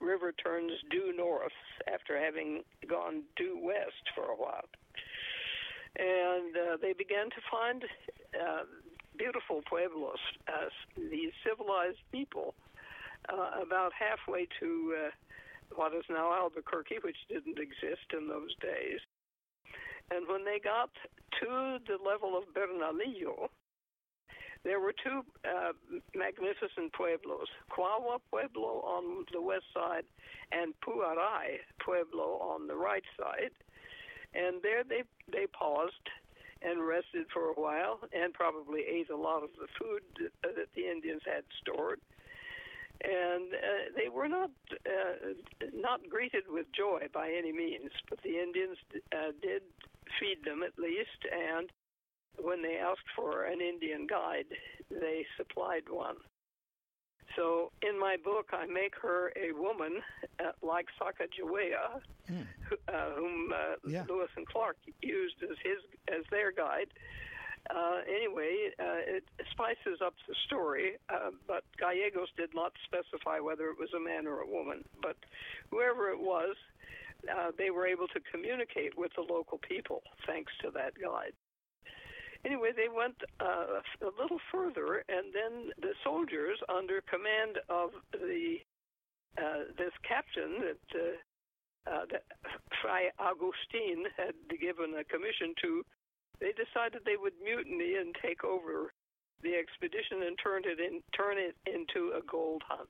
river 0.00 0.32
turns 0.32 0.72
due 0.90 1.14
north 1.16 1.52
after 1.92 2.18
having 2.18 2.62
gone 2.88 3.22
due 3.36 3.58
west 3.60 4.04
for 4.14 4.24
a 4.24 4.36
while. 4.36 4.68
And 5.96 6.56
uh, 6.56 6.76
they 6.80 6.92
began 6.92 7.30
to 7.30 7.40
find 7.50 7.84
uh, 8.34 8.62
beautiful 9.18 9.62
pueblos, 9.68 10.18
uh, 10.48 10.68
these 10.96 11.32
civilized 11.44 11.98
people, 12.12 12.54
uh, 13.28 13.62
about 13.62 13.92
halfway 13.92 14.46
to 14.60 14.94
uh, 14.96 15.10
what 15.74 15.94
is 15.94 16.04
now 16.08 16.32
Albuquerque, 16.32 16.98
which 17.02 17.16
didn't 17.28 17.58
exist 17.58 18.06
in 18.16 18.28
those 18.28 18.54
days. 18.60 19.00
And 20.10 20.26
when 20.28 20.44
they 20.44 20.58
got 20.58 20.90
to 21.40 21.78
the 21.86 21.98
level 22.04 22.36
of 22.36 22.52
Bernalillo, 22.52 23.48
there 24.64 24.80
were 24.80 24.92
two 24.92 25.24
uh, 25.44 25.72
magnificent 26.14 26.92
pueblos, 26.92 27.48
Kuaua 27.70 28.18
Pueblo 28.30 28.82
on 28.84 29.24
the 29.32 29.40
west 29.40 29.64
side 29.72 30.04
and 30.52 30.74
Puaray 30.84 31.60
Pueblo 31.78 32.38
on 32.42 32.66
the 32.66 32.74
right 32.74 33.04
side. 33.18 33.52
And 34.34 34.60
there 34.62 34.84
they, 34.84 35.02
they 35.32 35.46
paused 35.46 36.08
and 36.62 36.86
rested 36.86 37.26
for 37.32 37.48
a 37.48 37.54
while 37.54 38.00
and 38.12 38.34
probably 38.34 38.80
ate 38.80 39.08
a 39.08 39.16
lot 39.16 39.42
of 39.42 39.50
the 39.58 39.66
food 39.78 40.02
that 40.42 40.68
the 40.74 40.90
Indians 40.90 41.22
had 41.24 41.44
stored 41.62 42.00
and 43.02 43.52
uh, 43.54 43.92
they 43.96 44.08
were 44.08 44.28
not 44.28 44.50
uh, 44.86 45.32
not 45.74 46.00
greeted 46.08 46.44
with 46.48 46.66
joy 46.76 47.06
by 47.12 47.30
any 47.30 47.52
means. 47.52 47.90
But 48.08 48.20
the 48.22 48.38
Indians 48.40 48.76
uh, 49.12 49.32
did 49.42 49.62
feed 50.18 50.44
them 50.44 50.62
at 50.62 50.78
least, 50.78 51.24
and 51.32 51.70
when 52.38 52.62
they 52.62 52.76
asked 52.76 53.08
for 53.16 53.44
an 53.44 53.60
Indian 53.60 54.06
guide, 54.06 54.46
they 54.90 55.24
supplied 55.36 55.88
one. 55.88 56.16
So 57.36 57.70
in 57.82 57.98
my 57.98 58.16
book, 58.22 58.48
I 58.52 58.66
make 58.66 58.94
her 59.00 59.32
a 59.36 59.52
woman 59.52 60.00
uh, 60.40 60.52
like 60.62 60.86
Sacagawea, 61.00 62.00
mm. 62.30 62.46
uh, 62.88 63.10
whom 63.16 63.52
uh, 63.54 63.76
yeah. 63.88 64.04
Lewis 64.08 64.30
and 64.36 64.46
Clark 64.46 64.76
used 65.00 65.36
as 65.42 65.56
his 65.62 65.78
as 66.08 66.24
their 66.30 66.50
guide, 66.52 66.88
uh, 67.68 68.00
anyway, 68.08 68.72
uh, 68.80 69.04
it 69.04 69.24
spices 69.52 70.00
up 70.04 70.14
the 70.26 70.34
story, 70.46 70.96
uh, 71.12 71.30
but 71.46 71.62
Gallegos 71.78 72.28
did 72.36 72.50
not 72.54 72.72
specify 72.84 73.38
whether 73.38 73.68
it 73.68 73.78
was 73.78 73.90
a 73.94 74.00
man 74.00 74.26
or 74.26 74.40
a 74.40 74.46
woman. 74.46 74.82
But 75.02 75.16
whoever 75.70 76.08
it 76.08 76.18
was, 76.18 76.56
uh, 77.28 77.52
they 77.58 77.70
were 77.70 77.86
able 77.86 78.08
to 78.08 78.20
communicate 78.32 78.96
with 78.96 79.12
the 79.14 79.22
local 79.22 79.58
people 79.58 80.02
thanks 80.26 80.52
to 80.62 80.70
that 80.72 80.94
guide. 80.96 81.32
Anyway, 82.46 82.70
they 82.74 82.88
went 82.88 83.16
uh, 83.38 83.84
a 84.00 84.12
little 84.20 84.40
further, 84.50 85.04
and 85.08 85.28
then 85.28 85.70
the 85.82 85.92
soldiers, 86.02 86.58
under 86.74 87.02
command 87.02 87.60
of 87.68 87.90
the 88.12 88.56
uh, 89.38 89.70
this 89.76 89.92
captain 90.02 90.58
that, 90.58 92.10
that 92.10 92.24
Fray 92.82 93.12
Agustin 93.20 94.04
had 94.16 94.34
given 94.58 94.98
a 94.98 95.04
commission 95.04 95.54
to, 95.62 95.84
they 96.40 96.52
decided 96.52 97.02
they 97.04 97.20
would 97.20 97.36
mutiny 97.42 97.96
and 97.96 98.14
take 98.20 98.44
over 98.44 98.92
the 99.42 99.54
expedition 99.54 100.24
and 100.26 100.38
turn 100.42 100.62
it 100.64 100.80
in, 100.80 101.00
turn 101.16 101.36
it 101.38 101.56
into 101.68 102.12
a 102.16 102.22
gold 102.26 102.62
hunt. 102.66 102.88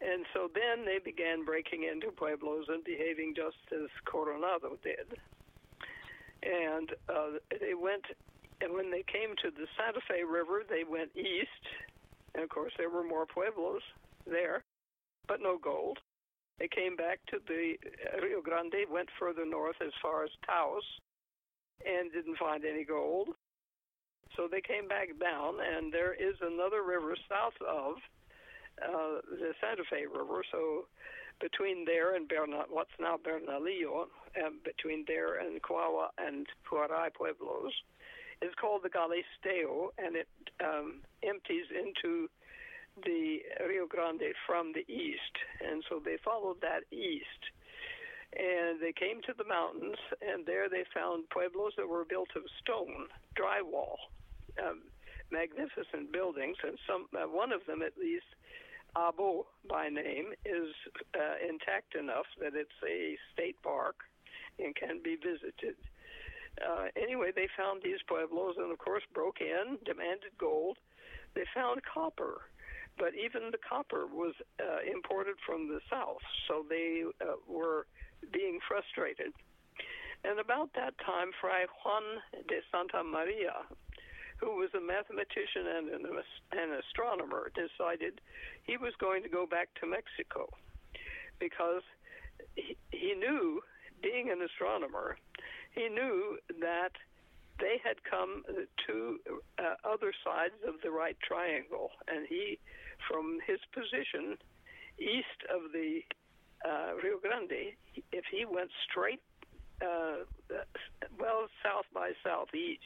And 0.00 0.24
so 0.32 0.48
then 0.54 0.84
they 0.84 0.98
began 1.02 1.44
breaking 1.44 1.84
into 1.84 2.12
pueblos 2.12 2.66
and 2.68 2.84
behaving 2.84 3.34
just 3.34 3.56
as 3.72 3.90
Coronado 4.04 4.78
did. 4.82 5.18
And 6.42 6.90
uh, 7.08 7.42
they 7.60 7.74
went, 7.74 8.04
and 8.60 8.72
when 8.72 8.90
they 8.90 9.02
came 9.10 9.34
to 9.42 9.50
the 9.50 9.66
Santa 9.76 10.00
Fe 10.06 10.22
River, 10.22 10.62
they 10.68 10.84
went 10.88 11.10
east. 11.16 11.64
And 12.34 12.44
of 12.44 12.50
course, 12.50 12.72
there 12.78 12.90
were 12.90 13.02
more 13.02 13.26
pueblos 13.26 13.82
there, 14.24 14.62
but 15.26 15.42
no 15.42 15.58
gold. 15.58 15.98
They 16.60 16.68
came 16.68 16.94
back 16.94 17.18
to 17.30 17.38
the 17.46 17.74
Rio 18.22 18.40
Grande, 18.42 18.86
went 18.90 19.08
further 19.18 19.46
north 19.46 19.76
as 19.80 19.92
far 20.02 20.24
as 20.24 20.30
Taos, 20.46 20.84
and 21.84 22.12
didn't 22.12 22.38
find 22.38 22.64
any 22.64 22.84
gold. 22.84 23.28
So 24.36 24.46
they 24.50 24.60
came 24.60 24.86
back 24.86 25.08
down, 25.20 25.56
and 25.60 25.92
there 25.92 26.14
is 26.14 26.36
another 26.40 26.82
river 26.82 27.16
south 27.28 27.58
of 27.66 27.96
uh, 28.82 29.20
the 29.30 29.52
Santa 29.60 29.82
Fe 29.90 30.06
River. 30.06 30.44
So 30.52 30.86
between 31.40 31.84
there 31.84 32.14
and 32.14 32.28
Bernal, 32.28 32.64
what's 32.70 32.94
now 33.00 33.16
Bernalillo, 33.16 34.06
um, 34.44 34.60
between 34.64 35.04
there 35.06 35.38
and 35.38 35.62
Kuaua 35.62 36.08
and 36.18 36.46
Puaray 36.70 37.12
Pueblos, 37.14 37.72
is 38.42 38.52
called 38.60 38.82
the 38.84 38.90
Galisteo, 38.90 39.88
and 39.98 40.14
it 40.14 40.28
um, 40.62 41.02
empties 41.22 41.66
into 41.74 42.28
the 43.04 43.38
Rio 43.66 43.86
Grande 43.88 44.34
from 44.46 44.72
the 44.72 44.86
east. 44.92 45.34
And 45.66 45.82
so 45.88 46.00
they 46.04 46.16
followed 46.24 46.60
that 46.60 46.82
east. 46.92 47.42
And 48.36 48.80
they 48.80 48.92
came 48.92 49.22
to 49.22 49.32
the 49.36 49.44
mountains, 49.44 49.96
and 50.20 50.44
there 50.44 50.68
they 50.68 50.84
found 50.92 51.30
pueblos 51.30 51.72
that 51.76 51.88
were 51.88 52.04
built 52.04 52.28
of 52.36 52.42
stone, 52.60 53.08
drywall, 53.34 53.96
um, 54.62 54.82
magnificent 55.32 56.12
buildings, 56.12 56.56
and 56.62 56.78
some 56.86 57.06
uh, 57.16 57.26
one 57.26 57.52
of 57.52 57.64
them 57.66 57.80
at 57.80 57.96
least 57.96 58.28
Abo 58.96 59.44
by 59.68 59.88
name 59.88 60.32
is 60.44 60.68
uh, 61.14 61.36
intact 61.46 61.94
enough 61.94 62.26
that 62.40 62.52
it's 62.54 62.78
a 62.86 63.16
state 63.32 63.56
park 63.62 63.96
and 64.58 64.74
can 64.74 65.00
be 65.02 65.16
visited. 65.16 65.76
Uh, 66.60 66.86
anyway, 67.00 67.30
they 67.34 67.48
found 67.56 67.82
these 67.82 68.02
pueblos 68.08 68.56
and, 68.58 68.72
of 68.72 68.78
course, 68.78 69.02
broke 69.14 69.40
in, 69.40 69.78
demanded 69.84 70.32
gold. 70.38 70.76
They 71.34 71.44
found 71.54 71.80
copper, 71.84 72.42
but 72.98 73.14
even 73.14 73.50
the 73.52 73.58
copper 73.58 74.06
was 74.06 74.34
uh, 74.58 74.78
imported 74.90 75.36
from 75.46 75.68
the 75.68 75.80
south, 75.88 76.24
so 76.48 76.64
they 76.68 77.04
uh, 77.20 77.36
were 77.46 77.86
being 78.32 78.58
frustrated. 78.66 79.32
And 80.24 80.40
about 80.40 80.70
that 80.74 80.94
time, 81.04 81.30
Fray 81.40 81.66
Juan 81.84 82.02
de 82.48 82.58
Santa 82.72 83.04
Maria, 83.04 83.62
who 84.38 84.56
was 84.56 84.70
a 84.74 84.80
mathematician 84.80 85.66
and 85.66 85.88
an, 85.90 86.04
an 86.52 86.78
astronomer, 86.78 87.50
decided 87.54 88.20
he 88.64 88.76
was 88.76 88.92
going 88.98 89.22
to 89.22 89.28
go 89.28 89.46
back 89.46 89.68
to 89.80 89.86
Mexico 89.86 90.48
because 91.38 91.82
he, 92.54 92.76
he 92.90 93.14
knew, 93.14 93.60
being 94.02 94.30
an 94.30 94.42
astronomer, 94.42 95.16
he 95.72 95.88
knew 95.88 96.38
that 96.60 96.92
they 97.60 97.80
had 97.82 98.02
come 98.08 98.42
to 98.86 99.18
uh, 99.58 99.74
other 99.84 100.12
sides 100.24 100.54
of 100.66 100.74
the 100.82 100.90
right 100.90 101.16
triangle, 101.20 101.90
and 102.06 102.26
he, 102.28 102.58
from 103.08 103.38
his 103.46 103.58
position 103.72 104.36
east 104.98 105.42
of 105.50 105.72
the 105.72 106.02
uh, 106.64 106.94
Rio 107.02 107.18
Grande, 107.18 107.74
if 108.12 108.24
he 108.30 108.44
went 108.44 108.70
straight, 108.90 109.20
uh, 109.82 110.24
well, 111.18 111.46
south 111.62 111.86
by 111.94 112.12
southeast, 112.24 112.82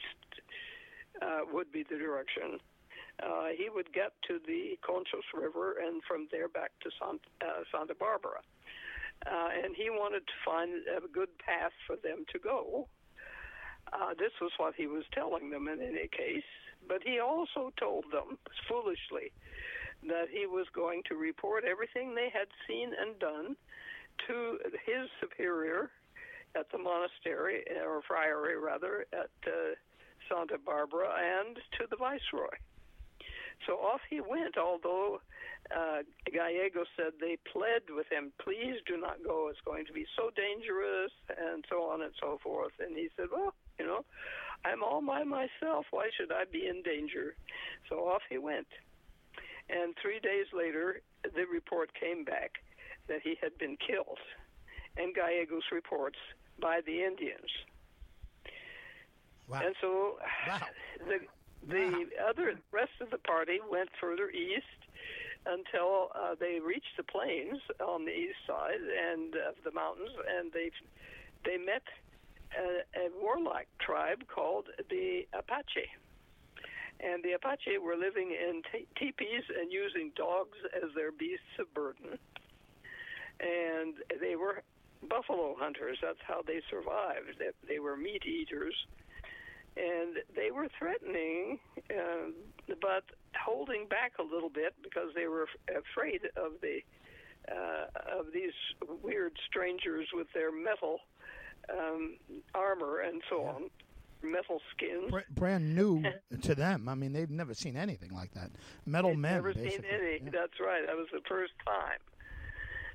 uh, 1.21 1.41
would 1.53 1.71
be 1.73 1.85
the 1.89 1.97
direction. 1.97 2.59
Uh, 3.23 3.49
he 3.57 3.69
would 3.69 3.93
get 3.93 4.13
to 4.27 4.39
the 4.47 4.79
Conchos 4.83 5.29
River 5.35 5.77
and 5.85 6.03
from 6.09 6.29
there 6.31 6.49
back 6.49 6.73
to 6.83 6.91
uh, 7.05 7.47
Santa 7.71 7.95
Barbara. 7.95 8.41
Uh, 9.27 9.49
and 9.63 9.77
he 9.77 9.89
wanted 9.91 10.27
to 10.27 10.33
find 10.45 10.73
a 10.89 11.07
good 11.09 11.29
path 11.39 11.73
for 11.87 11.97
them 11.97 12.25
to 12.33 12.39
go. 12.39 12.89
Uh, 13.93 14.15
this 14.19 14.33
was 14.41 14.51
what 14.57 14.75
he 14.75 14.87
was 14.87 15.05
telling 15.13 15.51
them 15.51 15.69
in 15.69 15.81
any 15.81 16.09
case. 16.09 16.49
But 16.89 17.03
he 17.05 17.21
also 17.21 17.73
told 17.79 18.07
them, 18.11 18.39
foolishly, 18.69 19.31
that 20.09 20.27
he 20.31 20.47
was 20.47 20.67
going 20.75 21.03
to 21.09 21.15
report 21.17 21.65
everything 21.65 22.15
they 22.15 22.31
had 22.33 22.49
seen 22.67 22.91
and 22.99 23.19
done 23.19 23.57
to 24.27 24.59
his 24.87 25.09
superior 25.21 25.91
at 26.55 26.71
the 26.71 26.79
monastery, 26.79 27.65
or 27.85 28.03
friary 28.07 28.59
rather, 28.59 29.07
at 29.13 29.31
uh, 29.47 29.75
Santa 30.29 30.59
Barbara 30.59 31.09
and 31.17 31.57
to 31.79 31.87
the 31.91 31.97
viceroy. 31.97 32.57
So 33.67 33.75
off 33.75 34.01
he 34.11 34.21
went, 34.21 34.59
although 34.59 35.21
uh, 35.75 36.03
Gallego 36.31 36.85
said 36.97 37.13
they 37.21 37.39
pled 37.51 37.83
with 37.95 38.07
him, 38.11 38.33
please 38.43 38.77
do 38.87 38.97
not 38.99 39.23
go, 39.25 39.49
it's 39.49 39.61
going 39.65 39.87
to 39.87 39.93
be 39.93 40.05
so 40.17 40.31
dangerous, 40.35 41.13
and 41.31 41.65
so 41.71 41.85
on 41.85 42.03
and 42.03 42.13
so 42.21 42.39
forth. 42.43 42.73
And 42.81 42.97
he 42.97 43.09
said, 43.17 43.27
well, 43.33 43.55
you 43.79 43.87
know, 43.87 44.05
I'm 44.65 44.83
all 44.83 45.01
by 45.01 45.25
myself, 45.25 45.87
why 45.91 46.11
should 46.17 46.33
I 46.33 46.45
be 46.51 46.67
in 46.67 46.83
danger? 46.83 47.35
So 47.89 47.97
off 48.09 48.23
he 48.29 48.39
went. 48.39 48.67
And 49.73 49.95
three 50.01 50.21
days 50.21 50.47
later, 50.53 51.01
the 51.25 51.45
report 51.51 51.91
came 51.99 52.25
back 52.25 52.53
that 53.09 53.21
he 53.23 53.37
had 53.41 53.57
been 53.59 53.77
killed, 53.77 54.19
and 54.97 55.15
Gallegos 55.15 55.65
reports 55.73 56.19
by 56.61 56.81
the 56.85 57.03
Indians. 57.03 57.51
Wow. 59.49 59.63
And 59.65 59.75
so 59.81 60.19
Wow. 60.47 60.61
the 61.09 61.19
the 61.65 62.07
other 62.29 62.59
rest 62.73 62.93
of 63.01 63.11
the 63.11 63.19
party 63.19 63.61
went 63.71 63.89
further 64.01 64.31
east 64.31 64.67
until 65.47 66.11
uh, 66.15 66.35
they 66.39 66.59
reached 66.61 66.97
the 66.97 67.03
plains 67.05 67.61
on 67.81 68.05
the 68.05 68.13
east 68.13 68.39
side 68.47 68.81
and 68.81 69.35
of 69.37 69.55
the 69.65 69.71
mountains, 69.73 70.11
and 70.39 70.53
they 70.53 70.71
they 71.45 71.57
met 71.59 71.83
a, 72.57 72.83
a 72.99 73.11
warlike 73.21 73.69
tribe 73.81 74.25
called 74.29 74.67
the 74.91 75.27
Apache. 75.33 75.89
And 77.03 77.23
the 77.25 77.33
Apache 77.33 77.79
were 77.79 77.97
living 77.97 78.31
in 78.31 78.63
teepees 78.99 79.43
and 79.61 79.73
using 79.73 80.13
dogs 80.17 80.57
as 80.77 80.91
their 80.95 81.11
beasts 81.11 81.59
of 81.59 81.73
burden. 81.75 82.19
And 83.41 83.95
they 84.21 84.37
were 84.37 84.63
buffalo 85.09 85.57
hunters. 85.59 85.99
That's 86.01 86.23
how 86.27 86.43
they 86.47 86.61
survived. 86.71 87.39
They, 87.39 87.51
they 87.67 87.79
were 87.81 87.97
meat 87.97 88.23
eaters 88.25 88.75
and 89.77 90.17
they 90.37 90.51
were 90.51 90.69
threatening, 90.79 91.59
uh, 91.91 92.31
but 92.81 93.05
holding 93.43 93.87
back 93.89 94.13
a 94.19 94.23
little 94.23 94.51
bit 94.51 94.75
because 94.83 95.09
they 95.15 95.27
were 95.27 95.45
f- 95.45 95.83
afraid 95.83 96.21
of 96.37 96.53
the 96.61 96.81
uh, 97.51 98.19
of 98.19 98.27
these 98.33 98.53
weird 99.03 99.33
strangers 99.49 100.07
with 100.13 100.29
their 100.33 100.53
metal 100.53 101.01
um, 101.71 102.17
armor 102.55 103.01
and 103.01 103.21
so 103.29 103.43
on, 103.43 103.63
metal 104.23 104.61
skin. 104.73 105.09
Br- 105.11 105.21
brand 105.31 105.75
new 105.75 106.03
to 106.43 106.55
them. 106.55 106.89
I 106.89 106.95
mean, 106.95 107.13
they've 107.13 107.31
never 107.31 107.55
seen 107.55 107.77
anything 107.77 108.13
like 108.13 108.33
that. 108.35 108.51
Metal 108.87 109.11
They'd 109.11 109.19
men. 109.19 109.35
Never 109.35 109.55
seen 109.55 109.85
any. 109.91 110.21
Yeah. 110.25 110.31
That's 110.33 110.59
right. 110.61 110.87
That 110.87 110.97
was 110.97 111.09
the 111.13 111.23
first 111.29 111.53
time. 111.67 111.99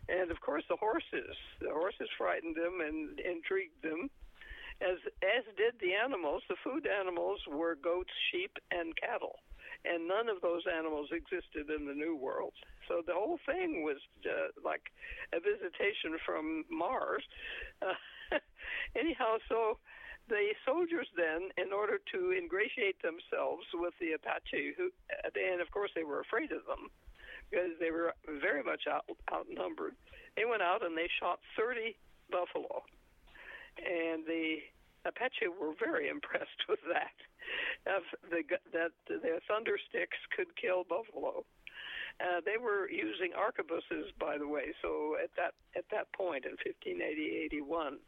And 0.10 0.32
of 0.32 0.40
course, 0.42 0.64
the 0.70 0.78
horses. 0.78 1.36
The 1.60 1.70
horses 1.72 2.10
frightened 2.18 2.56
them 2.56 2.80
and 2.80 3.20
intrigued 3.20 3.82
them, 3.84 4.10
as 4.82 4.98
as 5.22 5.44
did 5.58 5.76
the 5.82 5.94
animals. 5.94 6.44
The 6.48 6.56
food 6.64 6.88
animals 6.88 7.42
were 7.52 7.76
goats, 7.76 8.12
sheep, 8.32 8.58
and 8.72 8.96
cattle, 8.96 9.40
and 9.84 10.08
none 10.08 10.30
of 10.30 10.42
those 10.42 10.64
animals 10.66 11.10
existed 11.12 11.70
in 11.70 11.88
the 11.88 11.94
New 11.94 12.16
World. 12.16 12.54
So 12.88 13.02
the 13.06 13.14
whole 13.14 13.38
thing 13.46 13.84
was 13.84 13.98
uh, 14.26 14.48
like 14.64 14.84
a 15.34 15.42
visitation 15.42 16.18
from 16.26 16.64
Mars. 16.72 17.24
Uh, 17.82 17.94
anyhow, 18.96 19.38
so 19.50 19.78
the 20.30 20.54
soldiers 20.66 21.08
then, 21.16 21.50
in 21.58 21.72
order 21.74 22.00
to 22.14 22.32
ingratiate 22.32 23.02
themselves 23.02 23.66
with 23.74 23.94
the 24.00 24.14
Apache, 24.14 24.74
who, 24.78 24.92
and 25.24 25.62
of 25.62 25.72
course 25.72 25.92
they 25.96 26.04
were 26.04 26.20
afraid 26.20 26.52
of 26.52 26.66
them 26.66 26.92
because 27.50 27.72
they 27.80 27.92
were 27.92 28.14
very 28.42 28.64
much 28.64 28.88
out, 28.92 29.06
outnumbered, 29.32 29.96
they 30.36 30.46
went 30.46 30.62
out 30.62 30.84
and 30.86 30.98
they 30.98 31.10
shot 31.20 31.40
30 31.58 31.96
buffalo. 32.30 32.84
And 33.78 34.26
the 34.26 34.60
Apache 35.06 35.48
were 35.48 35.74
very 35.80 36.10
impressed 36.10 36.62
with 36.70 36.84
that. 36.92 37.16
Of 37.88 38.04
the, 38.30 38.44
that 38.74 38.92
their 39.08 39.40
thunder 39.48 39.80
sticks 39.90 40.18
could 40.36 40.52
kill 40.60 40.84
buffalo. 40.84 41.46
Uh, 42.20 42.42
they 42.44 42.58
were 42.58 42.90
using 42.90 43.32
arquebuses, 43.32 44.12
by 44.20 44.38
the 44.38 44.48
way. 44.48 44.74
So 44.82 45.16
at 45.24 45.30
that 45.38 45.54
at 45.78 45.86
that 45.92 46.12
point 46.12 46.44
in 46.44 46.58
1580, 46.60 47.46
81, 47.46 48.00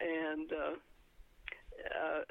and 0.00 0.52
uh, 0.52 0.78
uh, 1.86 2.22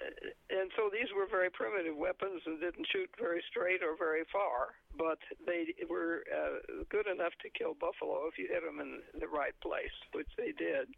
and 0.50 0.72
so 0.76 0.90
these 0.92 1.08
were 1.16 1.28
very 1.30 1.50
primitive 1.50 1.96
weapons 1.96 2.42
and 2.46 2.60
didn't 2.60 2.88
shoot 2.92 3.10
very 3.20 3.44
straight 3.50 3.82
or 3.84 3.96
very 3.98 4.24
far, 4.32 4.76
but 4.98 5.20
they 5.46 5.74
were 5.90 6.24
uh, 6.28 6.84
good 6.90 7.08
enough 7.08 7.34
to 7.42 7.50
kill 7.50 7.74
buffalo 7.74 8.28
if 8.28 8.38
you 8.38 8.48
hit 8.52 8.64
them 8.64 8.80
in 8.80 9.00
the 9.20 9.28
right 9.28 9.56
place, 9.62 9.96
which 10.12 10.30
they 10.38 10.52
did. 10.52 10.92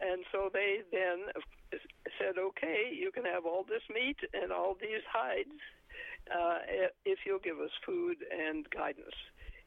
And 0.00 0.24
so 0.32 0.50
they 0.52 0.84
then 0.92 1.32
said, 2.18 2.36
okay, 2.38 2.92
you 2.92 3.10
can 3.12 3.24
have 3.24 3.46
all 3.46 3.64
this 3.64 3.84
meat 3.92 4.18
and 4.34 4.52
all 4.52 4.76
these 4.78 5.04
hides 5.08 5.60
uh, 6.28 6.58
if 7.04 7.20
you'll 7.24 7.42
give 7.42 7.60
us 7.60 7.72
food 7.84 8.16
and 8.30 8.68
guidance. 8.70 9.16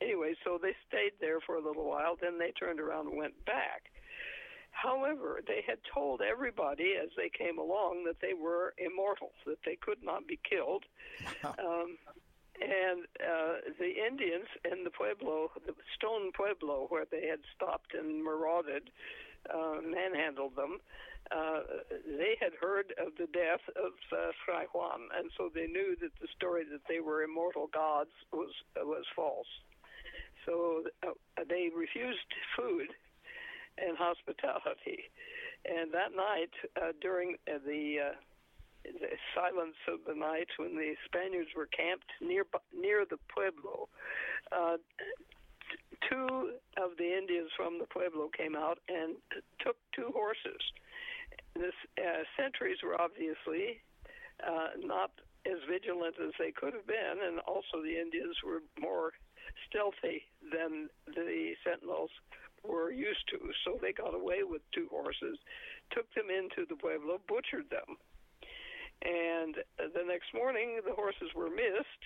Anyway, 0.02 0.34
so 0.44 0.58
they 0.62 0.76
stayed 0.88 1.14
there 1.20 1.40
for 1.42 1.56
a 1.56 1.62
little 1.62 1.84
while, 1.84 2.16
then 2.20 2.38
they 2.40 2.52
turned 2.52 2.80
around 2.80 3.08
and 3.08 3.18
went 3.18 3.34
back. 3.46 3.92
However, 4.82 5.42
they 5.46 5.62
had 5.68 5.80
told 5.94 6.22
everybody 6.22 6.94
as 7.02 7.10
they 7.18 7.30
came 7.30 7.58
along 7.58 8.06
that 8.06 8.22
they 8.22 8.34
were 8.34 8.74
immortal, 8.78 9.32
that 9.46 9.60
they 9.66 9.76
could 9.76 10.02
not 10.04 10.28
be 10.28 10.40
killed. 10.50 10.86
Um, 11.44 11.98
and 12.62 13.04
uh, 13.20 13.56
the 13.80 13.92
Indians 14.08 14.48
in 14.64 14.84
the 14.84 14.90
Pueblo, 14.90 15.52
the 15.66 15.74
Stone 15.96 16.32
Pueblo, 16.34 16.88
where 16.90 17.06
they 17.10 17.28
had 17.28 17.40
stopped 17.56 17.94
and 17.94 18.24
marauded, 18.24 18.90
uh, 19.54 19.80
manhandled 19.84 20.56
them, 20.56 20.80
uh, 21.32 21.62
they 22.18 22.36
had 22.40 22.54
heard 22.60 22.94
of 23.00 23.14
the 23.18 23.28
death 23.28 23.64
of 23.76 23.94
uh, 24.12 24.32
Fray 24.46 24.66
Juan, 24.74 25.08
and 25.18 25.30
so 25.38 25.50
they 25.54 25.68
knew 25.68 25.96
that 26.02 26.12
the 26.22 26.28
story 26.36 26.64
that 26.72 26.82
they 26.90 27.00
were 27.00 27.24
immortal 27.24 27.68
gods 27.68 28.12
was 28.32 28.52
was 28.76 29.06
false. 29.16 29.48
So 30.46 30.84
uh, 31.06 31.12
they 31.48 31.70
refused 31.76 32.32
food 32.58 32.90
and 33.80 33.98
hospitality. 33.98 35.10
And 35.66 35.92
that 35.94 36.16
night, 36.16 36.54
uh, 36.80 36.94
during 37.02 37.36
uh, 37.48 37.60
the, 37.66 38.12
uh, 38.12 38.16
the 38.86 39.16
silence 39.36 39.76
of 39.88 40.00
the 40.08 40.16
night, 40.16 40.48
when 40.58 40.76
the 40.76 40.96
Spaniards 41.06 41.50
were 41.56 41.68
camped 41.68 42.08
near 42.22 42.46
near 42.74 43.06
the 43.06 43.18
pueblo, 43.28 43.90
uh, 44.52 44.78
two 46.10 46.56
of 46.78 46.98
the 46.98 47.18
Indians 47.18 47.50
from 47.56 47.78
the 47.78 47.86
pueblo 47.86 48.30
came 48.36 48.56
out 48.56 48.80
and 48.88 49.16
took 49.60 49.76
two 49.94 50.12
horses. 50.14 50.62
The 51.56 51.72
uh, 52.00 52.24
sentries 52.38 52.78
were 52.84 53.00
obviously 53.00 53.82
uh, 54.46 54.80
not 54.80 55.12
as 55.46 55.60
vigilant 55.70 56.16
as 56.22 56.32
they 56.40 56.52
could 56.52 56.74
have 56.74 56.88
been, 56.88 57.20
and 57.26 57.40
also 57.40 57.84
the 57.84 58.00
Indians 58.00 58.36
were 58.46 58.62
more 58.80 59.12
stealthy 59.68 60.24
than 60.52 60.90
the 61.08 61.54
sentinels 61.64 62.12
were 62.64 62.92
used 62.92 63.28
to. 63.30 63.40
So 63.66 63.78
they 63.82 63.94
got 63.94 64.16
away 64.16 64.44
with 64.44 64.62
two 64.74 64.88
horses, 64.92 65.38
took 65.92 66.12
them 66.14 66.30
into 66.30 66.66
the 66.68 66.76
pueblo, 66.76 67.20
butchered 67.28 67.70
them. 67.70 67.98
And 69.02 69.56
the 69.78 70.04
next 70.04 70.34
morning, 70.34 70.82
the 70.86 70.94
horses 70.94 71.32
were 71.36 71.50
missed, 71.50 72.04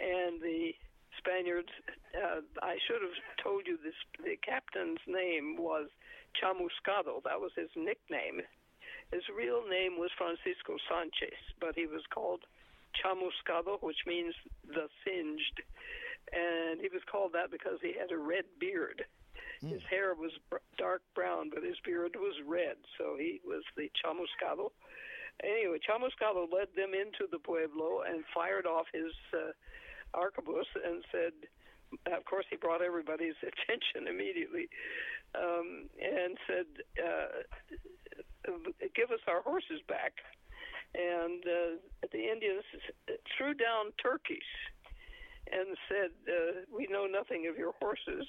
and 0.00 0.40
the 0.40 0.72
Spaniards. 1.18 1.68
Uh, 2.16 2.40
I 2.62 2.76
should 2.86 3.02
have 3.02 3.18
told 3.42 3.66
you 3.66 3.78
this. 3.82 3.94
The 4.18 4.36
captain's 4.40 5.02
name 5.06 5.56
was 5.58 5.88
Chamuscado. 6.40 7.22
That 7.24 7.40
was 7.40 7.52
his 7.56 7.70
nickname. 7.76 8.40
His 9.12 9.22
real 9.36 9.62
name 9.68 9.98
was 9.98 10.10
Francisco 10.16 10.80
Sanchez, 10.88 11.38
but 11.60 11.76
he 11.76 11.86
was 11.86 12.02
called 12.12 12.40
Chamuscado, 12.98 13.82
which 13.82 14.00
means 14.06 14.34
the 14.66 14.88
singed, 15.04 15.60
and 16.32 16.80
he 16.80 16.88
was 16.88 17.02
called 17.10 17.32
that 17.34 17.50
because 17.50 17.78
he 17.82 17.92
had 17.92 18.10
a 18.12 18.18
red 18.18 18.44
beard. 18.58 19.04
Mm. 19.64 19.72
His 19.72 19.82
hair 19.88 20.14
was 20.14 20.32
dark 20.76 21.02
brown, 21.14 21.50
but 21.52 21.62
his 21.62 21.76
beard 21.84 22.16
was 22.16 22.34
red, 22.46 22.76
so 22.98 23.16
he 23.18 23.40
was 23.44 23.62
the 23.76 23.90
Chamuscado. 23.96 24.70
Anyway, 25.42 25.78
Chamuscado 25.80 26.46
led 26.52 26.68
them 26.76 26.92
into 26.94 27.26
the 27.30 27.38
pueblo 27.38 28.02
and 28.06 28.22
fired 28.32 28.66
off 28.66 28.86
his 28.92 29.12
uh, 29.32 29.50
arquebus 30.14 30.68
and 30.84 31.02
said, 31.10 31.32
of 32.06 32.24
course, 32.24 32.46
he 32.50 32.56
brought 32.56 32.82
everybody's 32.82 33.38
attention 33.42 34.08
immediately, 34.08 34.68
um, 35.34 35.88
and 36.00 36.38
said, 36.46 36.66
uh, 36.98 38.50
"Give 38.94 39.10
us 39.10 39.20
our 39.26 39.42
horses 39.42 39.80
back." 39.88 40.12
And 40.94 41.42
uh, 41.42 42.06
the 42.12 42.30
Indians 42.30 42.62
threw 43.36 43.54
down 43.54 43.92
turkeys 44.00 44.50
and 45.50 45.76
said, 45.88 46.10
uh, 46.28 46.60
"We 46.72 46.86
know 46.90 47.06
nothing 47.06 47.46
of 47.46 47.56
your 47.56 47.72
horses." 47.80 48.26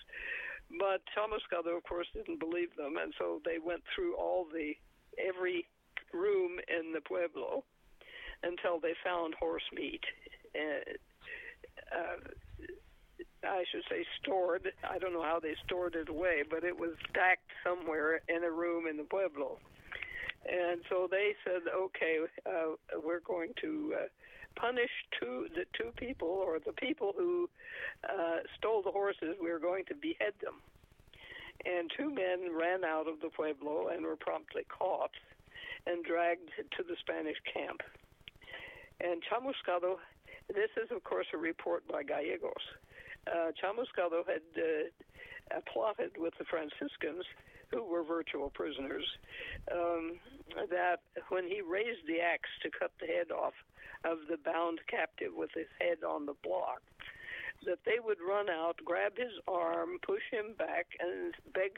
But 0.70 1.02
Chamuscado, 1.16 1.78
of 1.78 1.84
course, 1.84 2.08
didn't 2.14 2.40
believe 2.40 2.76
them, 2.76 2.98
and 3.02 3.14
so 3.18 3.40
they 3.46 3.60
went 3.64 3.84
through 3.94 4.16
all 4.16 4.46
the 4.46 4.74
every 5.18 5.68
room 6.14 6.60
in 6.68 6.92
the 6.92 7.02
pueblo 7.02 7.64
until 8.44 8.80
they 8.80 8.94
found 9.04 9.34
horse 9.36 9.64
meat. 9.74 10.04
Uh, 10.56 10.92
uh, 11.96 12.18
I 13.44 13.64
should 13.72 13.84
say 13.90 14.04
stored. 14.22 14.72
I 14.90 14.98
don't 14.98 15.14
know 15.14 15.24
how 15.24 15.40
they 15.40 15.56
stored 15.66 15.96
it 15.96 16.10
away, 16.10 16.44
but 16.50 16.64
it 16.64 16.78
was 16.78 16.92
stacked 17.10 17.52
somewhere 17.64 18.22
in 18.28 18.44
a 18.44 18.52
room 18.52 18.88
in 18.88 18.98
the 18.98 19.04
pueblo. 19.04 19.60
And 20.50 20.82
so 20.90 21.08
they 21.10 21.36
said, 21.44 21.62
okay, 21.74 22.18
uh, 22.46 22.76
we're 23.04 23.22
going 23.22 23.54
to 23.62 23.94
uh, 23.96 24.06
punish 24.56 24.92
two 25.20 25.48
the 25.56 25.66
two 25.74 25.92
people 25.96 26.28
or 26.28 26.60
the 26.60 26.74
people 26.74 27.14
who 27.18 27.50
uh, 28.08 28.40
stole 28.58 28.82
the 28.82 28.92
horses. 28.92 29.36
We're 29.40 29.60
going 29.60 29.86
to 29.86 29.96
behead 29.96 30.34
them. 30.42 30.56
And 31.66 31.90
two 31.98 32.14
men 32.14 32.54
ran 32.54 32.84
out 32.84 33.08
of 33.08 33.22
the 33.22 33.30
pueblo 33.30 33.88
and 33.88 34.06
were 34.06 34.18
promptly 34.18 34.66
caught 34.70 35.12
and 35.88 36.04
dragged 36.04 36.50
to 36.78 36.84
the 36.84 36.96
Spanish 37.02 37.38
camp. 37.54 37.82
And 39.00 39.22
Chamuscado 39.24 39.98
this 40.48 40.70
is, 40.78 40.92
of 40.92 41.04
course, 41.04 41.26
a 41.34 41.38
report 41.38 41.88
by 41.88 42.04
Gallegos. 42.04 42.54
Uh, 43.26 43.50
Chamuscado 43.58 44.22
had 44.28 44.46
uh, 44.56 45.60
plotted 45.72 46.12
with 46.18 46.34
the 46.38 46.46
Franciscans, 46.46 47.26
who 47.72 47.84
were 47.84 48.04
virtual 48.04 48.52
prisoners, 48.52 49.06
um, 49.72 50.20
that 50.70 51.02
when 51.30 51.48
he 51.48 51.62
raised 51.62 52.06
the 52.08 52.20
axe 52.22 52.50
to 52.62 52.70
cut 52.70 52.92
the 53.00 53.08
head 53.08 53.32
off 53.32 53.54
of 54.06 54.20
the 54.30 54.38
bound 54.38 54.80
captive 54.88 55.32
with 55.36 55.50
his 55.56 55.68
head 55.80 56.04
on 56.08 56.26
the 56.26 56.36
block, 56.44 56.82
that 57.66 57.80
they 57.86 58.00
would 58.04 58.20
run 58.22 58.50
out, 58.50 58.78
grab 58.86 59.18
his 59.18 59.34
arm, 59.48 59.98
push 60.06 60.24
him 60.32 60.54
back, 60.58 60.88
and 61.00 61.34
beg 61.54 61.72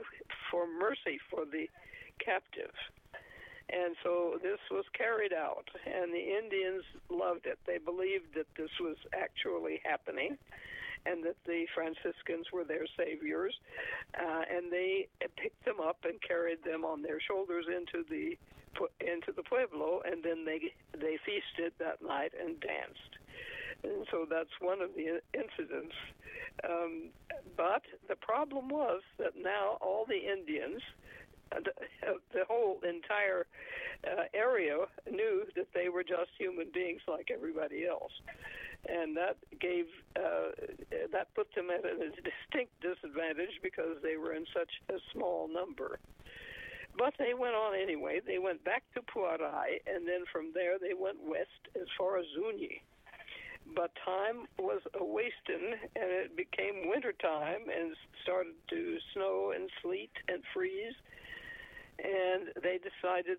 for 0.51 0.65
mercy 0.67 1.19
for 1.29 1.45
the 1.45 1.69
captive. 2.23 2.73
And 3.69 3.95
so 4.03 4.39
this 4.41 4.59
was 4.71 4.85
carried 4.97 5.33
out, 5.33 5.67
and 5.85 6.13
the 6.13 6.37
Indians 6.37 6.83
loved 7.09 7.45
it. 7.45 7.59
They 7.65 7.77
believed 7.77 8.35
that 8.35 8.47
this 8.57 8.71
was 8.79 8.95
actually 9.13 9.81
happening 9.83 10.37
and 11.07 11.23
that 11.23 11.35
the 11.45 11.65
Franciscans 11.73 12.47
were 12.51 12.63
their 12.63 12.85
saviors. 12.97 13.53
Uh, 14.13 14.41
and 14.53 14.71
they 14.71 15.07
picked 15.37 15.63
them 15.65 15.79
up 15.79 15.97
and 16.03 16.21
carried 16.21 16.63
them 16.63 16.83
on 16.83 17.01
their 17.01 17.19
shoulders 17.19 17.65
into 17.67 18.05
the 18.09 18.37
into 19.01 19.31
the 19.35 19.41
pueblo, 19.41 20.01
and 20.05 20.23
then 20.23 20.45
they 20.45 20.71
they 20.93 21.17
feasted 21.25 21.73
that 21.79 21.97
night 22.05 22.31
and 22.39 22.59
danced. 22.59 23.13
And 23.83 24.05
so 24.11 24.27
that's 24.29 24.53
one 24.59 24.81
of 24.81 24.91
the 24.95 25.21
incidents. 25.33 25.95
Um, 26.63 27.09
but 27.55 27.81
the 28.07 28.15
problem 28.15 28.69
was 28.69 29.01
that 29.17 29.33
now 29.35 29.77
all 29.81 30.05
the 30.07 30.17
Indians 30.17 30.81
the, 31.51 31.71
the 32.33 32.45
whole 32.47 32.79
entire 32.87 33.45
uh, 34.05 34.23
area 34.33 34.77
knew 35.09 35.43
that 35.55 35.67
they 35.73 35.89
were 35.89 36.03
just 36.03 36.31
human 36.37 36.67
beings 36.73 37.01
like 37.07 37.29
everybody 37.33 37.85
else, 37.85 38.11
and 38.85 39.15
that 39.17 39.37
gave 39.59 39.85
uh, 40.15 40.53
that 41.11 41.33
put 41.35 41.53
them 41.55 41.69
at 41.69 41.83
a 41.85 42.09
distinct 42.21 42.73
disadvantage 42.81 43.59
because 43.61 43.97
they 44.03 44.17
were 44.17 44.33
in 44.33 44.45
such 44.53 44.71
a 44.89 44.99
small 45.13 45.47
number. 45.47 45.99
But 46.97 47.13
they 47.19 47.33
went 47.33 47.53
on 47.53 47.75
anyway. 47.75 48.21
They 48.25 48.39
went 48.39 48.63
back 48.63 48.83
to 48.95 49.01
Puaray, 49.01 49.81
and 49.85 50.07
then 50.07 50.25
from 50.31 50.51
there 50.53 50.79
they 50.79 50.93
went 50.97 51.17
west 51.23 51.61
as 51.75 51.87
far 51.97 52.17
as 52.17 52.25
Zuni. 52.33 52.81
But 53.75 53.91
time 54.03 54.47
was 54.57 54.81
a 54.99 55.03
wasting, 55.03 55.75
and 55.95 56.09
it 56.09 56.35
became 56.35 56.89
winter 56.89 57.13
time, 57.21 57.69
and 57.69 57.95
started 58.23 58.53
to 58.69 58.97
snow 59.13 59.51
and 59.53 59.69
sleet 59.81 60.11
and 60.27 60.41
freeze 60.53 60.95
and 62.03 62.49
they 62.61 62.77
decided 62.77 63.37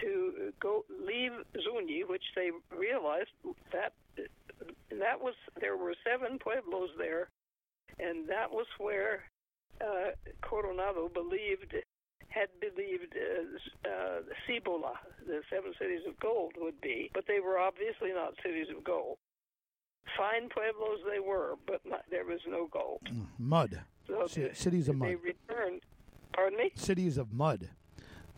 to 0.00 0.52
go 0.60 0.84
leave 1.06 1.32
Zuni, 1.62 2.02
which 2.04 2.24
they 2.34 2.50
realized 2.76 3.30
that 3.72 3.92
that 4.90 5.20
was 5.20 5.34
there 5.60 5.76
were 5.76 5.94
seven 6.04 6.38
pueblos 6.38 6.90
there, 6.98 7.28
and 7.98 8.28
that 8.28 8.50
was 8.50 8.66
where 8.78 9.24
uh, 9.80 10.10
Coronado 10.42 11.08
believed 11.08 11.74
had 12.28 12.48
believed 12.60 13.14
uh, 13.16 13.88
uh, 13.88 14.20
Cibola, 14.46 14.92
the 15.26 15.40
seven 15.50 15.72
cities 15.80 16.02
of 16.08 16.18
gold, 16.20 16.52
would 16.58 16.80
be, 16.80 17.10
but 17.12 17.24
they 17.26 17.40
were 17.40 17.58
obviously 17.58 18.12
not 18.14 18.34
cities 18.42 18.68
of 18.76 18.84
gold. 18.84 19.18
Fine 20.16 20.48
pueblos 20.48 21.00
they 21.10 21.18
were, 21.20 21.56
but 21.66 21.80
not, 21.84 22.04
there 22.10 22.24
was 22.24 22.40
no 22.48 22.68
gold. 22.68 23.00
Mm, 23.04 23.26
mud. 23.38 23.80
So 24.06 24.26
C- 24.28 24.48
cities 24.54 24.88
of 24.88 24.96
mud. 24.96 25.08
They 25.08 25.14
returned. 25.16 25.82
Pardon 26.32 26.58
me. 26.58 26.70
Cities 26.76 27.18
of 27.18 27.32
mud. 27.32 27.68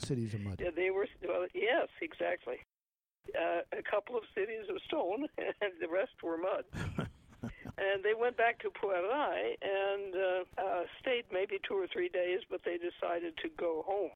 Cities 0.05 0.35
of 0.35 0.41
mud. 0.41 0.59
Yeah, 0.59 0.71
they 0.75 0.91
were. 0.91 1.07
Well, 1.27 1.47
yes, 1.55 1.89
exactly. 2.01 2.59
Uh, 3.39 3.63
a 3.71 3.83
couple 3.83 4.17
of 4.17 4.25
cities 4.35 4.67
of 4.69 4.77
stone, 4.87 5.27
and 5.39 5.73
the 5.81 5.89
rest 5.89 6.19
were 6.23 6.37
mud. 6.37 6.65
and 7.79 8.03
they 8.03 8.15
went 8.19 8.37
back 8.37 8.59
to 8.61 8.71
Puaray 8.71 9.55
and 9.63 10.15
uh, 10.15 10.43
uh, 10.59 10.83
stayed 11.01 11.25
maybe 11.33 11.59
two 11.67 11.75
or 11.75 11.87
three 11.87 12.09
days, 12.09 12.41
but 12.51 12.61
they 12.65 12.79
decided 12.79 13.37
to 13.39 13.49
go 13.57 13.85
home, 13.87 14.11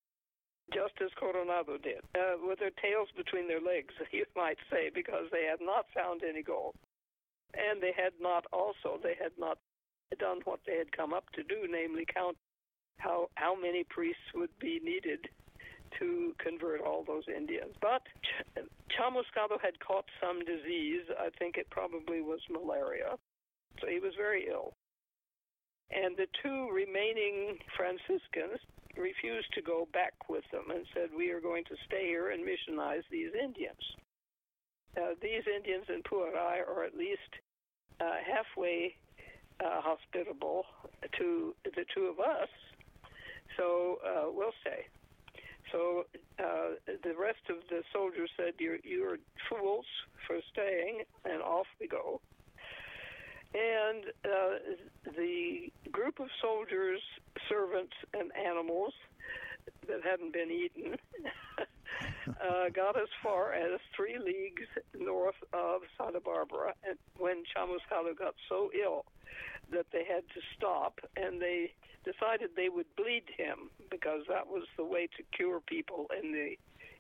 just 0.74 0.94
as 1.02 1.10
Coronado 1.18 1.78
did, 1.78 2.02
uh, 2.18 2.34
with 2.42 2.58
their 2.58 2.74
tails 2.82 3.08
between 3.16 3.46
their 3.46 3.60
legs, 3.60 3.94
you 4.12 4.24
might 4.34 4.58
say, 4.70 4.90
because 4.92 5.30
they 5.30 5.44
had 5.44 5.60
not 5.62 5.86
found 5.94 6.22
any 6.22 6.42
gold, 6.42 6.74
and 7.54 7.80
they 7.80 7.94
had 7.96 8.12
not 8.20 8.44
also 8.52 8.98
they 9.02 9.14
had 9.14 9.32
not 9.38 9.58
done 10.18 10.40
what 10.44 10.60
they 10.66 10.76
had 10.78 10.90
come 10.90 11.12
up 11.12 11.30
to 11.34 11.42
do, 11.44 11.66
namely 11.70 12.04
count 12.12 12.36
how 12.98 13.28
how 13.36 13.54
many 13.54 13.84
priests 13.84 14.34
would 14.34 14.50
be 14.58 14.80
needed 14.82 15.28
to 15.98 16.34
convert 16.38 16.80
all 16.80 17.04
those 17.04 17.24
Indians. 17.28 17.74
But 17.80 18.02
Ch- 18.22 18.60
Chamuscado 18.92 19.60
had 19.60 19.78
caught 19.80 20.06
some 20.20 20.40
disease. 20.40 21.02
I 21.18 21.28
think 21.38 21.56
it 21.56 21.68
probably 21.70 22.20
was 22.20 22.40
malaria. 22.50 23.16
So 23.80 23.88
he 23.88 23.98
was 23.98 24.12
very 24.16 24.46
ill. 24.50 24.72
And 25.90 26.16
the 26.16 26.26
two 26.42 26.68
remaining 26.72 27.58
Franciscans 27.76 28.58
refused 28.96 29.52
to 29.54 29.62
go 29.62 29.86
back 29.92 30.14
with 30.28 30.44
them 30.50 30.70
and 30.70 30.84
said, 30.94 31.10
We 31.16 31.30
are 31.30 31.40
going 31.40 31.64
to 31.64 31.76
stay 31.86 32.06
here 32.06 32.30
and 32.30 32.42
missionize 32.42 33.04
these 33.10 33.30
Indians. 33.34 33.84
These 35.22 35.44
Indians 35.54 35.84
in 35.88 36.02
Puaray 36.02 36.60
are 36.66 36.84
at 36.84 36.96
least 36.96 37.20
uh, 38.00 38.16
halfway 38.24 38.94
uh, 39.60 39.80
hospitable 39.80 40.64
to 41.18 41.54
the 41.64 41.84
two 41.94 42.06
of 42.06 42.20
us, 42.20 42.48
so 43.56 43.98
uh, 44.06 44.30
we'll 44.32 44.52
stay. 44.60 44.86
So 45.72 46.06
uh, 46.38 46.76
the 47.02 47.14
rest 47.18 47.40
of 47.50 47.56
the 47.68 47.82
soldiers 47.92 48.30
said, 48.36 48.54
"You're 48.58 48.78
you're 48.84 49.18
fools 49.48 49.86
for 50.26 50.38
staying," 50.52 51.02
and 51.24 51.42
off 51.42 51.66
we 51.80 51.88
go. 51.88 52.20
And 53.54 54.04
uh, 54.24 54.58
the 55.16 55.72
group 55.90 56.20
of 56.20 56.28
soldiers, 56.42 57.00
servants, 57.48 57.94
and 58.12 58.30
animals 58.36 58.92
that 59.88 60.02
hadn't 60.04 60.32
been 60.32 60.50
eaten 60.50 60.96
uh, 62.28 62.68
got 62.74 62.96
as 62.96 63.08
far 63.22 63.52
as 63.52 63.80
three 63.94 64.18
leagues 64.18 64.68
north 64.98 65.36
of 65.52 65.82
Santa 65.98 66.20
Barbara 66.20 66.74
and 66.86 66.98
when 67.18 67.44
Chamuscado 67.44 68.16
got 68.16 68.34
so 68.48 68.70
ill 68.74 69.04
that 69.70 69.86
they 69.92 70.04
had 70.04 70.22
to 70.34 70.40
stop 70.56 71.00
and 71.16 71.40
they 71.40 71.72
decided 72.04 72.50
they 72.54 72.68
would 72.68 72.86
bleed 72.96 73.24
him 73.36 73.70
because 73.90 74.22
that 74.28 74.46
was 74.46 74.64
the 74.76 74.84
way 74.84 75.08
to 75.16 75.22
cure 75.36 75.60
people 75.60 76.06
in 76.22 76.32
the 76.32 76.56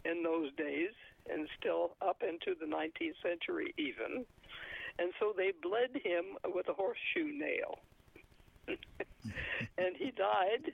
in 0.08 0.22
those 0.22 0.52
days 0.56 0.90
and 1.30 1.48
still 1.58 1.96
up 2.00 2.22
into 2.22 2.54
the 2.58 2.66
19th 2.66 3.20
century 3.22 3.74
even. 3.76 4.24
And 4.98 5.12
so 5.18 5.32
they 5.36 5.52
bled 5.62 5.90
him 6.02 6.38
with 6.54 6.68
a 6.68 6.72
horseshoe 6.72 7.32
nail. 7.32 7.78
And 9.78 9.94
he 9.96 10.10
died 10.10 10.72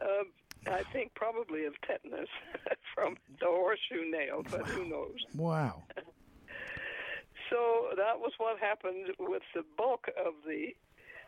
uh, 0.00 0.24
I 0.66 0.82
think 0.92 1.14
probably 1.14 1.64
of 1.64 1.74
tetanus 1.80 2.28
from 2.94 3.16
the 3.40 3.46
horseshoe 3.46 4.10
nail, 4.10 4.44
but 4.50 4.66
who 4.68 4.88
knows? 4.88 5.18
Wow. 5.34 5.84
So 7.50 7.88
that 7.96 8.20
was 8.20 8.32
what 8.38 8.60
happened 8.60 9.10
with 9.18 9.42
the 9.56 9.64
bulk 9.76 10.06
of 10.16 10.34
the 10.46 10.68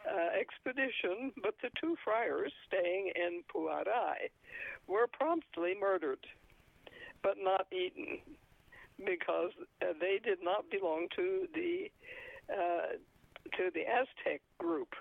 uh, 0.08 0.28
expedition, 0.38 1.32
but 1.42 1.54
the 1.62 1.70
two 1.80 1.96
friars 2.04 2.52
staying 2.66 3.10
in 3.16 3.42
Puaray 3.52 4.30
were 4.86 5.08
promptly 5.08 5.74
murdered, 5.78 6.24
but 7.22 7.36
not 7.40 7.66
eaten, 7.72 8.18
because 9.04 9.50
uh, 9.82 9.86
they 10.00 10.20
did 10.22 10.38
not 10.42 10.70
belong 10.70 11.08
to 11.16 11.48
the 11.54 11.90
uh, 12.48 12.94
to 13.56 13.70
the 13.74 13.82
Aztec 13.82 14.42
group. 14.58 14.94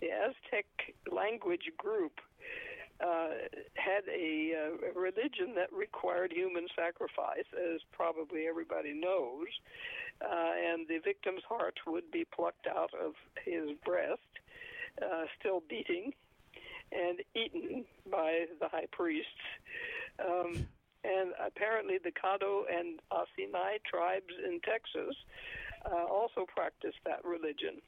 The 0.00 0.08
Aztec 0.10 0.66
language 1.10 1.70
group 1.76 2.20
uh, 3.00 3.28
had 3.74 4.02
a, 4.08 4.54
uh, 4.54 4.98
religion 4.98 5.54
that 5.54 5.72
required 5.72 6.32
human 6.32 6.66
sacrifice, 6.74 7.46
as 7.54 7.80
probably 7.92 8.46
everybody 8.46 8.92
knows, 8.92 9.46
uh, 10.20 10.52
and 10.72 10.86
the 10.88 10.98
victim's 10.98 11.42
heart 11.48 11.78
would 11.86 12.10
be 12.10 12.24
plucked 12.24 12.66
out 12.66 12.90
of 12.94 13.14
his 13.44 13.70
breast, 13.84 14.20
uh, 15.00 15.24
still 15.38 15.62
beating, 15.68 16.12
and 16.90 17.20
eaten 17.34 17.84
by 18.10 18.46
the 18.60 18.68
high 18.68 18.86
priests. 18.90 19.30
Um, 20.18 20.66
and 21.04 21.32
apparently, 21.38 21.98
the 22.02 22.10
Caddo 22.10 22.62
and 22.68 22.98
Asinai 23.12 23.78
tribes 23.88 24.34
in 24.44 24.60
Texas 24.60 25.14
uh, 25.86 26.04
also 26.04 26.44
practiced 26.52 26.98
that 27.04 27.24
religion 27.24 27.80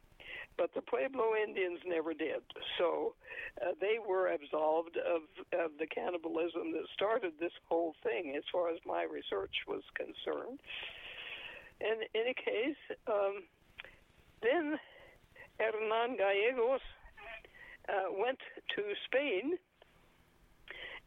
but 0.57 0.75
the 0.75 0.83
Pueblo 0.83 1.33
Indians 1.35 1.81
never 1.87 2.13
did. 2.15 2.43
So 2.79 3.15
uh, 3.61 3.73
they 3.81 3.97
were 3.99 4.29
absolved 4.29 4.97
of, 4.97 5.23
of 5.59 5.71
the 5.79 5.87
cannibalism 5.87 6.73
that 6.73 6.85
started 6.95 7.33
this 7.41 7.53
whole 7.69 7.95
thing, 8.03 8.35
as 8.37 8.45
far 8.53 8.71
as 8.71 8.79
my 8.87 9.05
research 9.05 9.55
was 9.67 9.83
concerned. 9.95 10.61
In 11.81 12.05
any 12.15 12.35
case, 12.35 12.77
um, 13.07 13.45
then 14.43 14.79
Hernan 15.59 16.17
Gallegos 16.17 16.81
uh, 17.89 18.13
went 18.13 18.39
to 18.77 18.83
Spain 19.07 19.57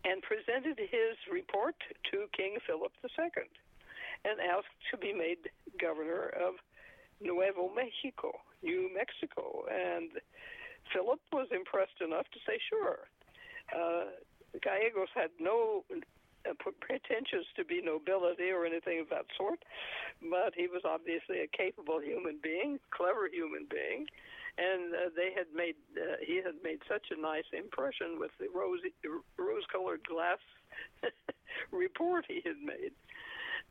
and 0.05 0.21
presented 0.21 0.77
his 0.77 1.15
report 1.31 1.75
to 2.11 2.27
King 2.35 2.57
Philip 2.67 2.91
II 3.03 3.43
and 4.25 4.39
asked 4.39 4.75
to 4.91 4.97
be 4.97 5.13
made 5.13 5.49
governor 5.79 6.27
of 6.27 6.55
Nuevo 7.21 7.71
Mexico, 7.73 8.39
New 8.61 8.89
Mexico. 8.93 9.65
And 9.71 10.11
Philip 10.91 11.19
was 11.31 11.47
impressed 11.51 12.01
enough 12.01 12.25
to 12.33 12.39
say, 12.45 12.59
sure. 12.69 13.07
Uh, 13.73 14.11
Gallegos 14.61 15.09
had 15.15 15.31
no 15.39 15.83
uh, 15.89 16.53
pretensions 16.79 17.45
to 17.55 17.63
be 17.63 17.81
nobility 17.81 18.51
or 18.51 18.65
anything 18.65 18.99
of 18.99 19.09
that 19.09 19.25
sort, 19.37 19.63
but 20.21 20.53
he 20.55 20.67
was 20.67 20.81
obviously 20.85 21.39
a 21.39 21.47
capable 21.47 22.01
human 22.01 22.37
being, 22.43 22.79
clever 22.91 23.27
human 23.31 23.65
being, 23.69 24.05
and 24.57 24.93
uh, 24.93 25.09
they 25.15 25.31
had 25.33 25.47
made 25.55 25.75
uh, 25.97 26.17
he 26.21 26.35
had 26.37 26.61
made 26.63 26.79
such 26.87 27.07
a 27.09 27.19
nice 27.19 27.47
impression 27.53 28.19
with 28.19 28.31
the 28.39 28.47
rose 28.53 28.81
rose-colored 29.37 30.01
glass 30.05 30.37
report 31.71 32.25
he 32.27 32.41
had 32.45 32.59
made. 32.61 32.91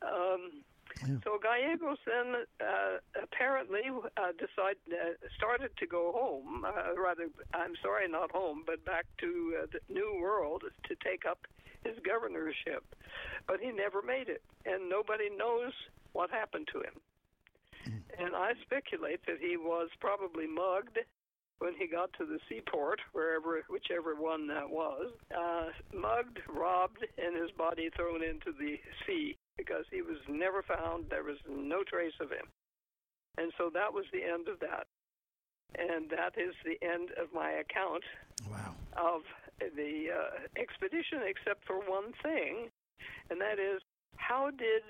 Um, 0.01 0.63
yeah. 1.01 1.15
So 1.23 1.39
Gallegos 1.41 1.97
then 2.05 2.43
uh, 2.61 2.97
apparently 3.21 3.81
uh, 4.17 4.31
decided 4.33 4.77
uh, 4.91 5.27
started 5.37 5.71
to 5.77 5.85
go 5.85 6.11
home. 6.15 6.65
Uh, 6.65 6.99
rather, 7.01 7.27
I'm 7.53 7.73
sorry, 7.81 8.07
not 8.07 8.31
home, 8.31 8.63
but 8.65 8.83
back 8.85 9.05
to 9.19 9.57
uh, 9.61 9.65
the 9.71 9.93
New 9.93 10.19
World 10.21 10.63
to 10.87 10.95
take 11.03 11.25
up 11.25 11.47
his 11.83 11.95
governorship. 12.05 12.83
But 13.47 13.59
he 13.59 13.71
never 13.71 14.01
made 14.01 14.29
it, 14.29 14.41
and 14.65 14.89
nobody 14.89 15.29
knows 15.29 15.73
what 16.13 16.29
happened 16.29 16.69
to 16.73 16.79
him. 16.79 16.95
Mm. 17.87 18.25
And 18.25 18.35
I 18.35 18.53
speculate 18.61 19.25
that 19.27 19.39
he 19.39 19.57
was 19.57 19.89
probably 19.99 20.47
mugged 20.47 20.99
when 21.59 21.73
he 21.77 21.87
got 21.87 22.11
to 22.13 22.25
the 22.25 22.39
seaport, 22.49 22.99
wherever, 23.13 23.63
whichever 23.69 24.15
one 24.15 24.47
that 24.47 24.69
was, 24.69 25.11
uh, 25.31 25.69
mugged, 25.95 26.39
robbed, 26.49 27.05
and 27.17 27.35
his 27.35 27.51
body 27.51 27.89
thrown 27.95 28.23
into 28.23 28.51
the 28.57 28.77
sea 29.05 29.35
because 29.57 29.85
he 29.91 30.01
was 30.01 30.17
never 30.27 30.63
found. 30.63 31.05
There 31.09 31.23
was 31.23 31.37
no 31.47 31.83
trace 31.83 32.17
of 32.19 32.29
him. 32.29 32.47
And 33.37 33.51
so 33.57 33.69
that 33.73 33.93
was 33.93 34.05
the 34.11 34.23
end 34.23 34.47
of 34.47 34.59
that. 34.59 34.85
And 35.77 36.09
that 36.09 36.37
is 36.37 36.53
the 36.65 36.77
end 36.85 37.09
of 37.17 37.33
my 37.33 37.51
account 37.51 38.03
wow. 38.49 38.75
of 38.95 39.21
the 39.75 40.07
uh, 40.13 40.61
expedition, 40.61 41.25
except 41.25 41.65
for 41.65 41.79
one 41.79 42.13
thing, 42.21 42.69
and 43.29 43.39
that 43.41 43.57
is 43.57 43.81
how 44.17 44.51
did 44.51 44.83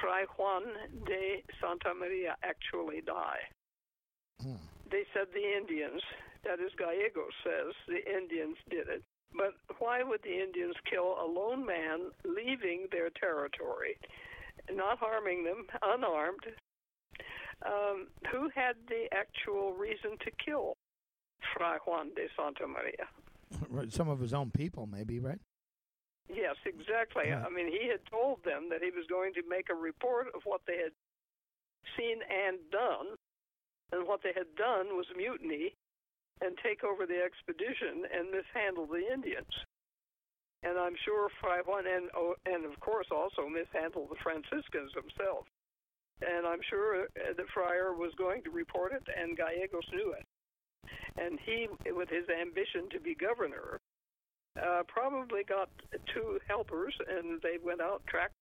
Fray 0.00 0.24
Juan 0.38 0.62
de 1.06 1.42
Santa 1.60 1.94
Maria 1.94 2.36
actually 2.42 3.02
die? 3.04 3.44
Hmm. 4.42 4.56
They 4.90 5.04
said 5.14 5.28
the 5.32 5.56
Indians, 5.56 6.02
that 6.44 6.60
is, 6.60 6.72
Gallegos 6.76 7.32
says 7.44 7.74
the 7.88 8.02
Indians 8.04 8.56
did 8.68 8.88
it. 8.88 9.02
But 9.34 9.54
why 9.78 10.02
would 10.02 10.20
the 10.22 10.42
Indians 10.42 10.74
kill 10.88 11.16
a 11.16 11.24
lone 11.24 11.64
man 11.64 12.12
leaving 12.24 12.86
their 12.92 13.08
territory, 13.08 13.96
not 14.70 14.98
harming 14.98 15.44
them, 15.44 15.66
unarmed? 15.82 16.44
Um, 17.64 18.08
who 18.30 18.50
had 18.54 18.74
the 18.88 19.06
actual 19.14 19.72
reason 19.72 20.18
to 20.24 20.30
kill 20.44 20.74
Fray 21.54 21.78
Juan 21.86 22.10
de 22.14 22.26
Santa 22.36 22.66
Maria? 22.66 23.88
Some 23.90 24.08
of 24.08 24.20
his 24.20 24.34
own 24.34 24.50
people, 24.50 24.86
maybe, 24.86 25.20
right? 25.20 25.38
Yes, 26.28 26.56
exactly. 26.64 27.24
Yeah. 27.26 27.44
I 27.46 27.50
mean, 27.50 27.68
he 27.68 27.88
had 27.88 28.00
told 28.10 28.44
them 28.44 28.68
that 28.70 28.82
he 28.82 28.90
was 28.90 29.06
going 29.08 29.34
to 29.34 29.42
make 29.48 29.68
a 29.70 29.74
report 29.74 30.28
of 30.34 30.42
what 30.44 30.62
they 30.66 30.76
had 30.78 30.92
seen 31.96 32.18
and 32.22 32.58
done, 32.70 33.16
and 33.92 34.08
what 34.08 34.22
they 34.22 34.32
had 34.34 34.48
done 34.56 34.96
was 34.96 35.06
mutiny 35.16 35.74
and 36.40 36.56
take 36.58 36.82
over 36.82 37.06
the 37.06 37.22
expedition 37.22 38.08
and 38.08 38.32
mishandle 38.32 38.86
the 38.86 39.04
Indians. 39.12 39.52
and 40.62 40.78
I'm 40.78 40.94
sure 41.04 41.28
Fray 41.40 41.60
Juan 41.66 41.84
and 41.86 42.08
oh, 42.16 42.34
and 42.46 42.64
of 42.64 42.78
course 42.80 43.06
also 43.10 43.48
mishandle 43.48 44.06
the 44.08 44.20
Franciscans 44.22 44.92
themselves. 44.94 45.48
And 46.22 46.46
I'm 46.46 46.60
sure 46.70 47.08
the 47.14 47.46
friar 47.52 47.94
was 47.94 48.12
going 48.16 48.42
to 48.44 48.50
report 48.50 48.92
it, 48.92 49.02
and 49.10 49.36
Gallegos 49.36 49.88
knew 49.92 50.14
it. 50.14 50.24
And 51.18 51.38
he, 51.44 51.66
with 51.90 52.08
his 52.08 52.28
ambition 52.28 52.88
to 52.90 53.00
be 53.00 53.14
governor, 53.14 53.80
uh, 54.54 54.82
probably 54.86 55.42
got 55.42 55.68
two 56.14 56.38
helpers, 56.46 56.94
and 57.08 57.40
they 57.42 57.58
went 57.62 57.80
out, 57.80 58.02
tracked 58.06 58.34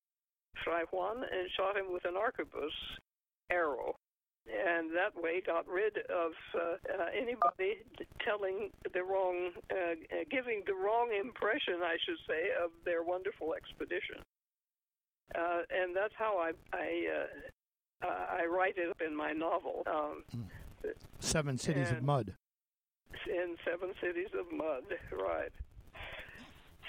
Fray 0.64 0.84
Juan, 0.92 1.18
and 1.24 1.50
shot 1.58 1.76
him 1.76 1.92
with 1.92 2.06
an 2.06 2.14
arquebus 2.14 2.76
arrow. 3.50 3.96
And 4.47 4.89
that 4.95 5.13
way 5.21 5.41
got 5.45 5.67
rid 5.67 5.97
of 6.10 6.32
uh, 6.56 6.60
uh, 6.60 7.06
anybody 7.15 7.77
telling 8.25 8.71
the 8.93 9.04
wrong, 9.04 9.51
uh, 9.69 9.95
giving 10.30 10.63
the 10.65 10.73
wrong 10.73 11.12
impression, 11.17 11.75
I 11.84 11.97
should 12.04 12.17
say, 12.27 12.49
of 12.63 12.71
their 12.84 13.04
wonderful 13.04 13.54
expedition. 13.54 14.17
Uh, 15.36 15.62
and 15.69 15.95
that's 15.95 16.13
how 16.17 16.38
I 16.38 16.51
I, 16.73 17.25
uh, 18.04 18.08
I 18.41 18.45
write 18.45 18.77
it 18.77 18.89
up 18.89 19.01
in 19.06 19.15
my 19.15 19.32
novel. 19.32 19.84
Um, 19.88 20.23
Seven 21.19 21.58
Cities 21.58 21.91
of 21.91 22.01
Mud. 22.01 22.34
In 23.27 23.56
Seven 23.63 23.93
Cities 24.01 24.30
of 24.38 24.51
Mud, 24.51 24.84
right. 25.12 25.51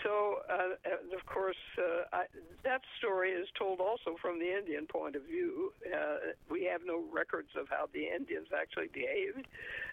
So, 0.02 0.38
uh, 0.50 1.16
of 1.16 1.26
course, 1.26 1.56
uh, 1.78 2.04
I, 2.12 2.24
that 2.64 2.82
story 2.98 3.30
is 3.30 3.46
told 3.56 3.80
also 3.80 4.16
from 4.20 4.40
the 4.40 4.56
Indian 4.56 4.86
point 4.86 5.14
of 5.14 5.22
view. 5.22 5.72
Uh, 5.86 6.32
we 6.50 6.64
have 6.64 6.80
no 6.84 7.04
records 7.12 7.50
of 7.56 7.68
how 7.68 7.88
the 7.92 8.06
Indians 8.08 8.48
actually 8.56 8.88
behaved, 8.92 9.46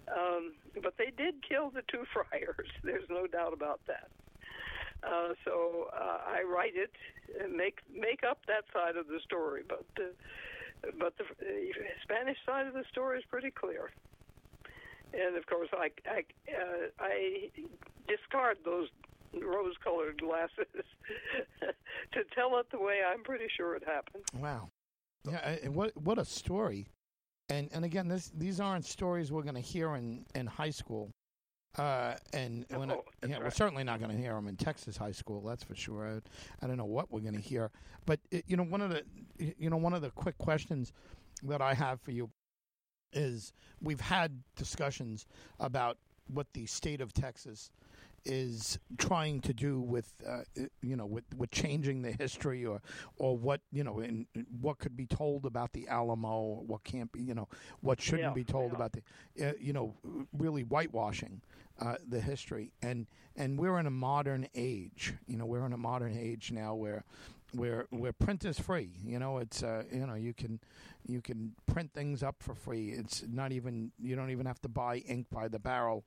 um, 0.08 0.54
but 0.82 0.96
they 0.98 1.12
did 1.16 1.36
kill 1.48 1.70
the 1.70 1.84
two 1.92 2.06
friars. 2.14 2.70
There's 2.84 3.08
no 3.10 3.28
doubt 3.28 3.54
about 3.54 3.82
that. 3.88 4.10
Uh, 5.04 5.34
so 5.46 5.90
uh, 5.94 6.20
I 6.28 6.44
write 6.44 6.74
it 6.76 6.92
and 7.42 7.54
make 7.54 7.80
make 7.94 8.24
up 8.30 8.40
that 8.48 8.66
side 8.74 8.98
of 8.98 9.08
the 9.08 9.20
story, 9.24 9.64
but 9.68 9.86
uh, 9.98 10.92
but 11.00 11.18
the 11.18 11.24
uh, 11.24 11.84
Spanish 12.04 12.38
side 12.46 12.68
of 12.68 12.74
the 12.74 12.84
story 12.92 13.20
is 13.20 13.26
pretty 13.30 13.52
clear. 13.52 13.92
And 15.14 15.38
of 15.38 15.46
course, 15.46 15.70
I 15.72 15.92
I, 16.06 16.24
uh, 16.52 16.88
I 17.00 17.50
discard 18.08 18.58
those 18.66 18.90
rose-colored 19.42 20.22
glasses 20.22 20.68
to 22.14 22.24
tell 22.36 22.58
it 22.58 22.68
the 22.72 22.80
way 22.80 23.00
I'm 23.06 23.24
pretty 23.24 23.48
sure 23.56 23.76
it 23.76 23.84
happened. 23.86 24.24
Wow, 24.34 24.70
yeah, 25.26 25.68
what 25.68 25.96
what 25.98 26.18
a 26.18 26.26
story! 26.26 26.88
And 27.50 27.70
and 27.74 27.86
again, 27.86 28.08
this 28.08 28.32
these 28.38 28.60
aren't 28.60 28.86
stories 28.86 29.32
we're 29.32 29.44
going 29.44 29.56
to 29.56 29.62
hear 29.62 29.96
in 29.96 30.26
in 30.36 30.48
high 30.48 30.72
school. 30.72 31.10
Uh, 31.78 32.16
and 32.34 32.66
oh, 32.74 32.80
when 32.80 32.90
yeah, 32.90 33.36
right. 33.36 33.44
we're 33.44 33.52
certainly 33.52 33.84
not 33.84 34.00
going 34.00 34.12
to 34.12 34.18
hear 34.18 34.34
them 34.34 34.48
in 34.48 34.56
Texas 34.56 34.98
high 34.98 35.12
school. 35.12 35.42
That's 35.42 35.64
for 35.64 35.76
sure. 35.76 36.08
I, 36.08 36.66
I 36.66 36.68
don't 36.68 36.78
know 36.78 36.86
what 36.86 37.12
we're 37.12 37.20
going 37.20 37.36
to 37.36 37.40
hear, 37.40 37.70
but 38.08 38.20
it, 38.32 38.44
you 38.48 38.58
know, 38.58 38.64
one 38.64 38.82
of 38.82 38.90
the 38.90 39.04
you 39.38 39.70
know 39.70 39.78
one 39.78 39.94
of 39.94 40.02
the 40.02 40.10
quick 40.10 40.38
questions 40.40 40.94
that 41.44 41.62
I 41.62 41.74
have 41.76 42.02
for 42.02 42.12
you 42.12 42.30
is 43.14 43.54
we've 43.82 44.02
had 44.02 44.44
discussions 44.56 45.26
about 45.60 45.98
what 46.28 46.48
the 46.54 46.66
state 46.66 47.02
of 47.02 47.14
Texas 47.14 47.72
is 48.26 48.80
trying 48.98 49.42
to 49.42 49.54
do 49.54 49.80
with 49.80 50.14
uh, 50.28 50.42
you 50.82 50.96
know 50.96 51.06
with, 51.06 51.24
with 51.36 51.52
changing 51.52 52.02
the 52.02 52.12
history 52.12 52.66
or 52.66 52.82
or 53.18 53.38
what 53.38 53.62
you 53.72 53.84
know 53.84 54.00
in 54.00 54.26
what 54.62 54.80
could 54.80 54.96
be 54.98 55.06
told 55.06 55.46
about 55.46 55.74
the 55.74 55.88
Alamo 55.88 56.28
or 56.30 56.64
what 56.64 56.84
can't 56.84 57.12
be 57.12 57.22
you 57.22 57.34
know 57.34 57.48
what 57.82 58.02
shouldn't 58.02 58.30
Yeah, 58.30 58.34
be 58.34 58.44
told 58.44 58.72
yeah. 58.72 58.76
about 58.76 58.92
the 58.94 59.48
uh, 59.50 59.54
you 59.60 59.74
know 59.74 59.96
really 60.38 60.64
whitewashing 60.64 61.42
uh, 61.80 61.96
the 62.08 62.20
history 62.20 62.72
and 62.82 63.08
and 63.36 63.58
we're 63.60 63.80
in 63.80 63.86
a 63.86 63.92
modern 63.92 64.48
age 64.56 65.14
you 65.28 65.38
know 65.38 65.46
we're 65.46 65.66
in 65.66 65.74
a 65.74 65.78
modern 65.78 66.18
age 66.18 66.52
now 66.52 66.76
where 66.76 67.04
where 67.54 67.86
where 67.90 68.14
print 68.14 68.46
is 68.46 68.60
free 68.60 68.92
you 69.04 69.18
know 69.18 69.38
it's 69.40 69.64
uh, 69.64 69.84
you 69.92 70.06
know 70.06 70.16
you 70.16 70.34
can 70.34 70.60
you 71.06 71.22
can 71.22 71.54
print 71.66 71.92
things 71.94 72.24
up 72.24 72.36
for 72.40 72.54
free. 72.54 72.90
It's 72.90 73.24
not 73.28 73.52
even 73.52 73.92
you 73.98 74.16
don't 74.16 74.30
even 74.30 74.46
have 74.46 74.62
to 74.62 74.70
buy 74.70 74.98
ink 74.98 75.28
by 75.32 75.48
the 75.48 75.60
barrel 75.60 76.04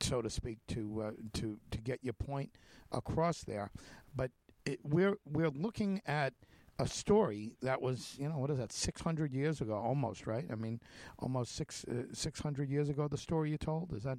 so 0.00 0.22
to 0.22 0.30
speak 0.30 0.58
to 0.68 1.02
uh, 1.02 1.10
to 1.34 1.58
to 1.70 1.78
get 1.78 2.00
your 2.02 2.14
point 2.14 2.50
across 2.90 3.42
there. 3.42 3.70
But 4.14 4.32
it, 4.66 4.80
we're 4.82 5.16
we're 5.24 5.50
looking 5.50 6.02
at 6.06 6.34
a 6.78 6.86
story 6.86 7.56
that 7.62 7.80
was 7.80 8.16
you 8.18 8.28
know 8.28 8.38
what 8.38 8.50
is 8.50 8.58
that 8.58 8.72
600 8.72 9.32
years 9.32 9.60
ago 9.60 9.74
almost 9.74 10.26
right? 10.26 10.46
I 10.50 10.54
mean 10.54 10.80
almost 11.18 11.54
6 11.56 11.84
uh, 11.84 11.92
600 12.12 12.70
years 12.70 12.88
ago 12.88 13.06
the 13.08 13.18
story 13.18 13.50
you 13.50 13.58
told 13.58 13.92
is 13.92 14.02
that 14.04 14.18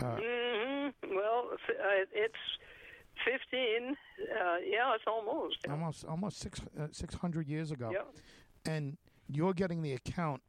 uh, 0.00 0.16
hmm 0.16 0.88
Well, 1.14 1.50
uh, 1.52 2.04
it's 2.12 2.34
15. 3.24 3.96
Uh, 4.20 4.56
yeah, 4.66 4.94
it's 4.94 5.04
almost. 5.06 5.56
Yeah. 5.64 5.72
almost 5.72 6.04
almost 6.04 6.38
6 6.40 6.60
uh, 6.80 6.86
600 6.92 7.48
years 7.48 7.70
ago 7.70 7.90
Yeah. 7.92 8.02
and 8.72 8.96
you're 9.28 9.54
getting 9.54 9.82
the 9.82 9.92
account, 9.92 10.42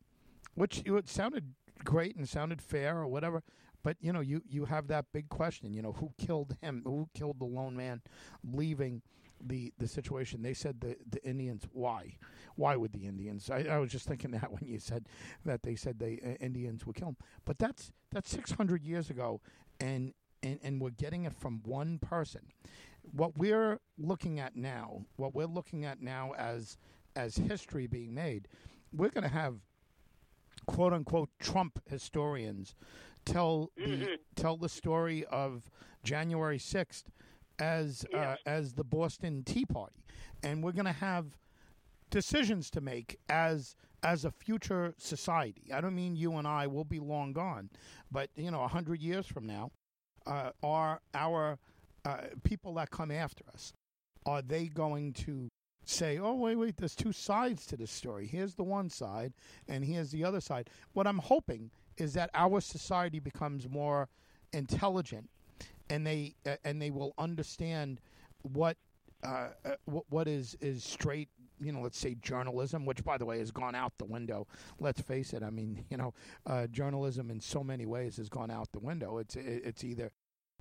which 0.55 0.83
it 0.85 1.09
sounded 1.09 1.53
great 1.83 2.15
and 2.15 2.27
sounded 2.27 2.61
fair 2.61 2.97
or 2.97 3.07
whatever. 3.07 3.43
But 3.83 3.97
you 4.01 4.11
know, 4.11 4.21
you 4.21 4.41
you 4.49 4.65
have 4.65 4.88
that 4.88 5.05
big 5.13 5.29
question. 5.29 5.73
You 5.73 5.81
know, 5.83 5.91
who 5.93 6.11
killed 6.17 6.57
him? 6.61 6.81
Who 6.85 7.07
killed 7.13 7.39
the 7.39 7.45
lone 7.45 7.75
man, 7.75 8.01
leaving 8.43 9.01
the 9.39 9.71
the 9.77 9.88
situation? 9.88 10.41
They 10.41 10.55
said 10.55 10.81
the 10.81 10.97
the 11.07 11.23
Indians. 11.23 11.67
Why? 11.71 12.17
Why 12.55 12.75
would 12.77 12.93
the 12.93 13.05
Indians? 13.05 13.49
I, 13.51 13.59
I 13.69 13.77
was 13.77 13.91
just 13.91 14.07
thinking 14.07 14.31
that 14.31 14.51
when 14.51 14.65
you 14.65 14.79
said 14.79 15.07
that 15.45 15.61
they 15.61 15.75
said 15.75 15.99
the 15.99 16.19
uh, 16.25 16.29
Indians 16.39 16.85
would 16.88 16.95
kill 16.95 17.09
him. 17.09 17.17
But 17.45 17.59
that's 17.59 17.91
that's 18.11 18.29
600 18.31 18.83
years 18.83 19.09
ago, 19.11 19.39
and 19.79 20.13
and 20.45 20.60
and 20.63 20.81
we're 20.81 20.91
getting 20.91 21.25
it 21.25 21.34
from 21.34 21.62
one 21.65 21.99
person. 21.99 22.41
What 23.12 23.38
we're 23.38 23.79
looking 23.97 24.39
at 24.39 24.55
now, 24.55 25.05
what 25.17 25.34
we're 25.36 25.45
looking 25.47 25.86
at 25.86 26.01
now 26.01 26.31
as 26.38 26.77
as 27.15 27.38
history 27.38 27.88
being 27.88 28.13
made, 28.13 28.47
we're 28.93 29.10
going 29.10 29.23
to 29.23 29.29
have 29.29 29.55
quote 30.65 30.93
unquote 30.93 31.29
Trump 31.39 31.79
historians 31.89 32.75
tell 33.25 33.71
the 33.77 33.84
Mhm. 33.84 34.17
tell 34.36 34.58
the 34.58 34.69
story 34.69 35.25
of 35.25 35.69
January 36.03 36.60
sixth 36.60 37.10
as 37.60 38.05
uh, 38.13 38.36
as 38.45 38.73
the 38.73 38.84
Boston 38.84 39.43
Tea 39.43 39.65
Party, 39.65 40.03
and 40.43 40.63
we're 40.63 40.71
going 40.73 40.86
to 40.86 40.91
have 40.91 41.38
decisions 42.10 42.69
to 42.71 42.81
make 42.81 43.17
as 43.29 43.75
as 44.03 44.23
a 44.25 44.31
future 44.31 44.93
society. 44.97 45.71
I 45.73 45.81
don't 45.81 45.95
mean 45.95 46.15
you 46.15 46.34
and 46.36 46.47
I 46.47 46.67
will 46.67 46.84
be 46.84 46.99
long 46.99 47.34
gone, 47.34 47.69
but 48.12 48.29
you 48.36 48.51
know, 48.51 48.62
a 48.63 48.67
hundred 48.67 49.01
years 49.01 49.25
from 49.25 49.47
now, 49.47 49.71
uh, 50.25 50.51
are 50.63 51.01
our 51.13 51.57
uh, 52.03 52.17
people 52.43 52.73
that 52.75 52.91
come 52.91 53.11
after 53.11 53.43
us 53.53 53.73
are 54.25 54.41
they 54.41 54.67
going 54.67 55.13
to 55.13 55.49
say, 55.85 56.17
"Oh, 56.17 56.33
wait, 56.33 56.55
wait, 56.55 56.77
there's 56.77 56.95
two 56.95 57.11
sides 57.11 57.65
to 57.67 57.77
this 57.77 57.91
story. 57.91 58.27
Here's 58.27 58.55
the 58.55 58.63
one 58.63 58.89
side, 58.89 59.33
and 59.67 59.85
here's 59.85 60.11
the 60.11 60.23
other 60.23 60.41
side." 60.41 60.69
What 60.93 61.07
I'm 61.07 61.19
hoping 61.19 61.71
is 61.97 62.13
that 62.13 62.29
our 62.33 62.59
society 62.61 63.19
becomes 63.19 63.69
more 63.69 64.09
intelligent, 64.53 65.29
and 65.89 66.05
they 66.05 66.35
uh, 66.45 66.55
and 66.63 66.81
they 66.81 66.91
will 66.91 67.13
understand 67.17 68.01
what 68.41 68.77
uh, 69.23 69.49
uh, 69.63 69.75
what, 69.85 70.05
what 70.09 70.27
is 70.27 70.55
is 70.61 70.83
straight. 70.83 71.29
You 71.59 71.71
know, 71.71 71.81
let's 71.81 71.97
say 71.97 72.15
journalism, 72.15 72.85
which 72.85 73.03
by 73.03 73.17
the 73.17 73.25
way 73.25 73.39
has 73.39 73.51
gone 73.51 73.75
out 73.75 73.93
the 73.97 74.05
window. 74.05 74.47
Let's 74.79 75.01
face 75.01 75.33
it. 75.33 75.43
I 75.43 75.49
mean, 75.49 75.85
you 75.89 75.97
know, 75.97 76.13
uh, 76.45 76.67
journalism 76.67 77.29
in 77.31 77.39
so 77.39 77.63
many 77.63 77.85
ways 77.85 78.17
has 78.17 78.29
gone 78.29 78.51
out 78.51 78.71
the 78.71 78.79
window. 78.79 79.17
It's 79.17 79.35
it's 79.35 79.83
either 79.83 80.11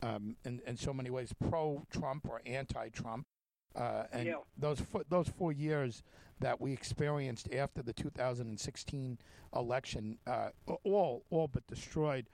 um, 0.02 0.36
in 0.44 0.60
in 0.66 0.76
so 0.76 0.92
many 0.92 1.10
ways 1.10 1.32
pro-Trump 1.48 2.28
or 2.28 2.40
anti-Trump. 2.46 3.26
Uh, 3.74 4.04
and 4.12 4.26
Yeah. 4.26 4.34
those 4.56 4.78
four, 4.80 5.02
those 5.08 5.28
four 5.28 5.50
years 5.52 6.04
that 6.38 6.60
we 6.60 6.72
experienced 6.72 7.52
after 7.52 7.82
the 7.82 7.92
2016 7.92 9.18
election, 9.54 10.18
uh, 10.26 10.50
all 10.84 11.24
all 11.30 11.48
but 11.48 11.66
destroyed 11.66 12.26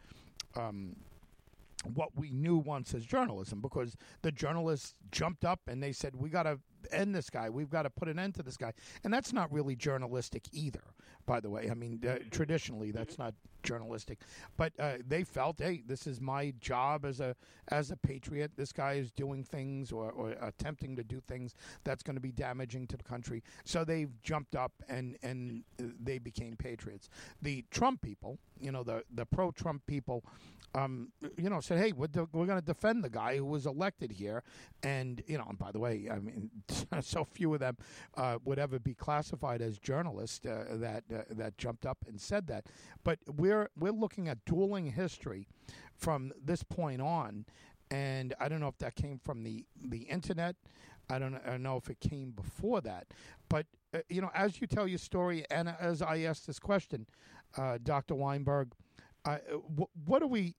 um, 0.55 0.97
what 1.95 2.11
we 2.14 2.30
knew 2.30 2.57
once 2.59 2.93
as 2.95 3.07
journalism 3.07 3.61
because 3.61 3.97
the 4.20 4.30
journalists 4.30 4.95
jumped 5.11 5.45
up 5.45 5.61
and 5.66 5.82
they 5.82 5.93
said 5.93 6.14
we 6.14 6.28
got 6.28 6.43
to 6.43 6.59
end 6.93 7.14
this 7.14 7.30
guy. 7.30 7.51
We've 7.51 7.70
got 7.70 7.82
to 7.82 7.91
put 7.91 8.09
an 8.09 8.18
end 8.18 8.34
to 8.36 8.43
this 8.43 8.57
guy. 8.57 8.72
And 9.05 9.12
that's 9.12 9.32
not 9.32 9.53
really 9.53 9.76
journalistic 9.76 10.45
either 10.53 10.82
by 11.26 11.41
the 11.41 11.51
way. 11.51 11.68
I 11.70 11.74
mean 11.74 12.01
uh, 12.07 12.18
traditionally 12.30 12.91
that's 12.91 13.18
not 13.18 13.34
journalistic. 13.62 14.20
But 14.57 14.72
uh, 14.78 14.95
they 15.07 15.22
felt 15.22 15.61
hey 15.61 15.82
this 15.86 16.07
is 16.07 16.20
my 16.20 16.53
job 16.61 17.05
as 17.05 17.20
a 17.20 17.36
as 17.68 17.91
a 17.91 17.97
patriot. 17.97 18.53
This 18.57 18.72
guy 18.72 18.95
is 18.95 19.11
doing 19.12 19.45
things 19.45 19.93
or, 19.93 20.11
or 20.11 20.30
attempting 20.41 20.97
to 20.97 21.05
do 21.05 21.20
things 21.20 21.55
that's 21.84 22.03
going 22.03 22.16
to 22.16 22.20
be 22.20 22.32
damaging 22.32 22.86
to 22.88 22.97
the 22.97 23.05
country. 23.05 23.43
So 23.64 23.84
they've 23.84 24.11
jumped 24.22 24.57
up 24.57 24.72
and 24.88 25.16
and 25.22 25.62
they 25.78 26.18
became 26.18 26.57
patriots. 26.57 27.09
The 27.43 27.64
trump 27.70 28.03
people 28.03 28.38
you 28.61 28.72
know 28.72 28.82
the 28.82 29.05
the 29.14 29.26
pro 29.26 29.51
trump 29.51 29.86
people 29.86 30.24
um, 30.74 31.09
you 31.36 31.51
know, 31.51 31.61
said, 31.61 31.78
"Hey, 31.78 31.93
we're, 31.93 32.07
de- 32.07 32.28
we're 32.32 32.47
going 32.47 32.61
to 32.61 32.64
defend 32.64 33.03
the 33.03 33.11
guy 33.11 33.36
who 33.36 33.45
was 33.45 33.66
elected 33.66 34.12
here," 34.12 34.43
and 34.82 35.22
you 35.26 35.36
know, 35.36 35.45
and 35.49 35.59
by 35.59 35.72
the 35.72 35.80
way, 35.80 36.09
I 36.11 36.18
mean, 36.20 36.51
so 37.01 37.24
few 37.24 37.53
of 37.55 37.61
them 37.61 37.76
uh, 38.16 38.39
would 38.45 38.59
ever 38.59 38.78
be 38.78 38.95
classified 38.95 39.62
as 39.62 39.78
journalists 39.78 40.47
uh, 40.47 40.64
that 40.72 41.05
uh, 41.12 41.22
that 41.31 41.59
jumped 41.59 41.87
up 41.87 41.99
and 42.07 42.20
said 42.20 42.47
that. 42.49 42.66
But 43.05 43.18
we're 43.26 43.70
we're 43.78 43.93
looking 43.93 44.28
at 44.28 44.45
dueling 44.45 44.93
history 44.93 45.47
from 45.95 46.33
this 46.43 46.62
point 46.62 47.01
on, 47.01 47.45
and 47.91 48.35
I 48.41 48.49
don't 48.49 48.61
know 48.61 48.68
if 48.68 48.78
that 48.78 48.95
came 48.95 49.18
from 49.18 49.43
the 49.43 49.64
the 49.83 50.03
internet. 50.03 50.57
I 51.09 51.18
don't, 51.18 51.35
I 51.45 51.51
don't 51.51 51.62
know 51.64 51.76
if 51.76 51.91
it 51.91 51.99
came 51.99 52.31
before 52.31 52.81
that, 52.83 53.09
but 53.49 53.66
uh, 53.93 53.99
you 54.09 54.20
know, 54.20 54.31
as 54.35 54.61
you 54.61 54.66
tell 54.68 54.87
your 54.87 54.99
story, 54.99 55.45
and 55.51 55.68
as 55.81 56.03
I 56.03 56.18
ask 56.20 56.45
this 56.47 56.61
question, 56.61 57.07
uh, 57.57 57.78
Dr. 57.83 58.14
Weinberg, 58.14 58.72
uh, 59.24 59.39
what, 59.74 59.89
what 60.07 60.20
do 60.20 60.28
we? 60.28 60.55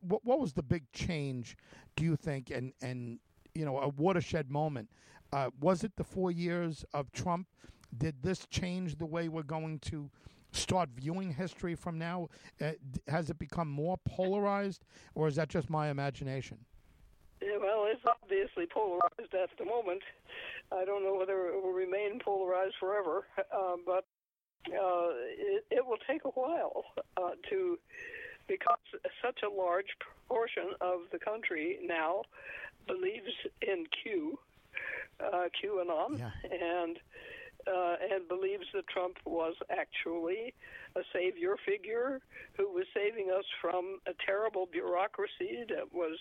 What, 0.00 0.24
what 0.24 0.40
was 0.40 0.52
the 0.52 0.62
big 0.62 0.90
change? 0.92 1.56
Do 1.94 2.04
you 2.04 2.16
think? 2.16 2.50
And 2.50 2.72
and 2.82 3.18
you 3.54 3.64
know, 3.64 3.78
a 3.78 3.88
watershed 3.88 4.50
moment. 4.50 4.90
Uh, 5.36 5.50
was 5.60 5.84
it 5.84 5.94
the 5.96 6.04
four 6.04 6.30
years 6.30 6.82
of 6.94 7.12
Trump? 7.12 7.46
Did 7.98 8.22
this 8.22 8.46
change 8.46 8.96
the 8.96 9.04
way 9.04 9.28
we're 9.28 9.42
going 9.42 9.80
to 9.80 10.08
start 10.52 10.88
viewing 10.96 11.30
history 11.30 11.74
from 11.74 11.98
now? 11.98 12.28
Uh, 12.58 12.70
has 13.06 13.28
it 13.28 13.38
become 13.38 13.68
more 13.68 13.98
polarized, 14.08 14.86
or 15.14 15.28
is 15.28 15.36
that 15.36 15.50
just 15.50 15.68
my 15.68 15.90
imagination? 15.90 16.56
Yeah, 17.42 17.58
well, 17.60 17.84
it's 17.86 18.00
obviously 18.06 18.64
polarized 18.64 19.34
at 19.34 19.50
the 19.58 19.66
moment. 19.66 20.00
I 20.72 20.86
don't 20.86 21.04
know 21.04 21.14
whether 21.14 21.48
it 21.48 21.62
will 21.62 21.74
remain 21.74 22.18
polarized 22.18 22.76
forever, 22.80 23.26
uh, 23.38 23.76
but 23.84 24.06
uh, 24.68 25.10
it, 25.36 25.66
it, 25.70 25.86
will 25.86 25.98
take 26.08 26.24
a 26.24 26.30
while 26.30 26.82
uh, 27.18 27.32
to, 27.50 27.78
because 28.48 28.78
such 29.22 29.40
a 29.44 29.54
large 29.54 29.98
portion 30.28 30.70
of 30.80 31.00
the 31.12 31.18
country 31.18 31.78
now 31.84 32.22
believes 32.86 33.32
in 33.60 33.84
Q, 34.02 34.38
uh, 35.20 35.48
QAnon, 35.62 36.18
yeah. 36.18 36.30
and 36.50 36.98
uh, 37.66 37.96
and 38.12 38.28
believes 38.28 38.66
that 38.74 38.86
Trump 38.86 39.16
was 39.24 39.54
actually 39.70 40.54
a 40.94 41.00
savior 41.12 41.56
figure 41.66 42.20
who 42.56 42.72
was 42.72 42.84
saving 42.94 43.30
us 43.36 43.44
from 43.60 43.98
a 44.06 44.12
terrible 44.24 44.68
bureaucracy 44.70 45.64
that 45.68 45.92
was, 45.92 46.16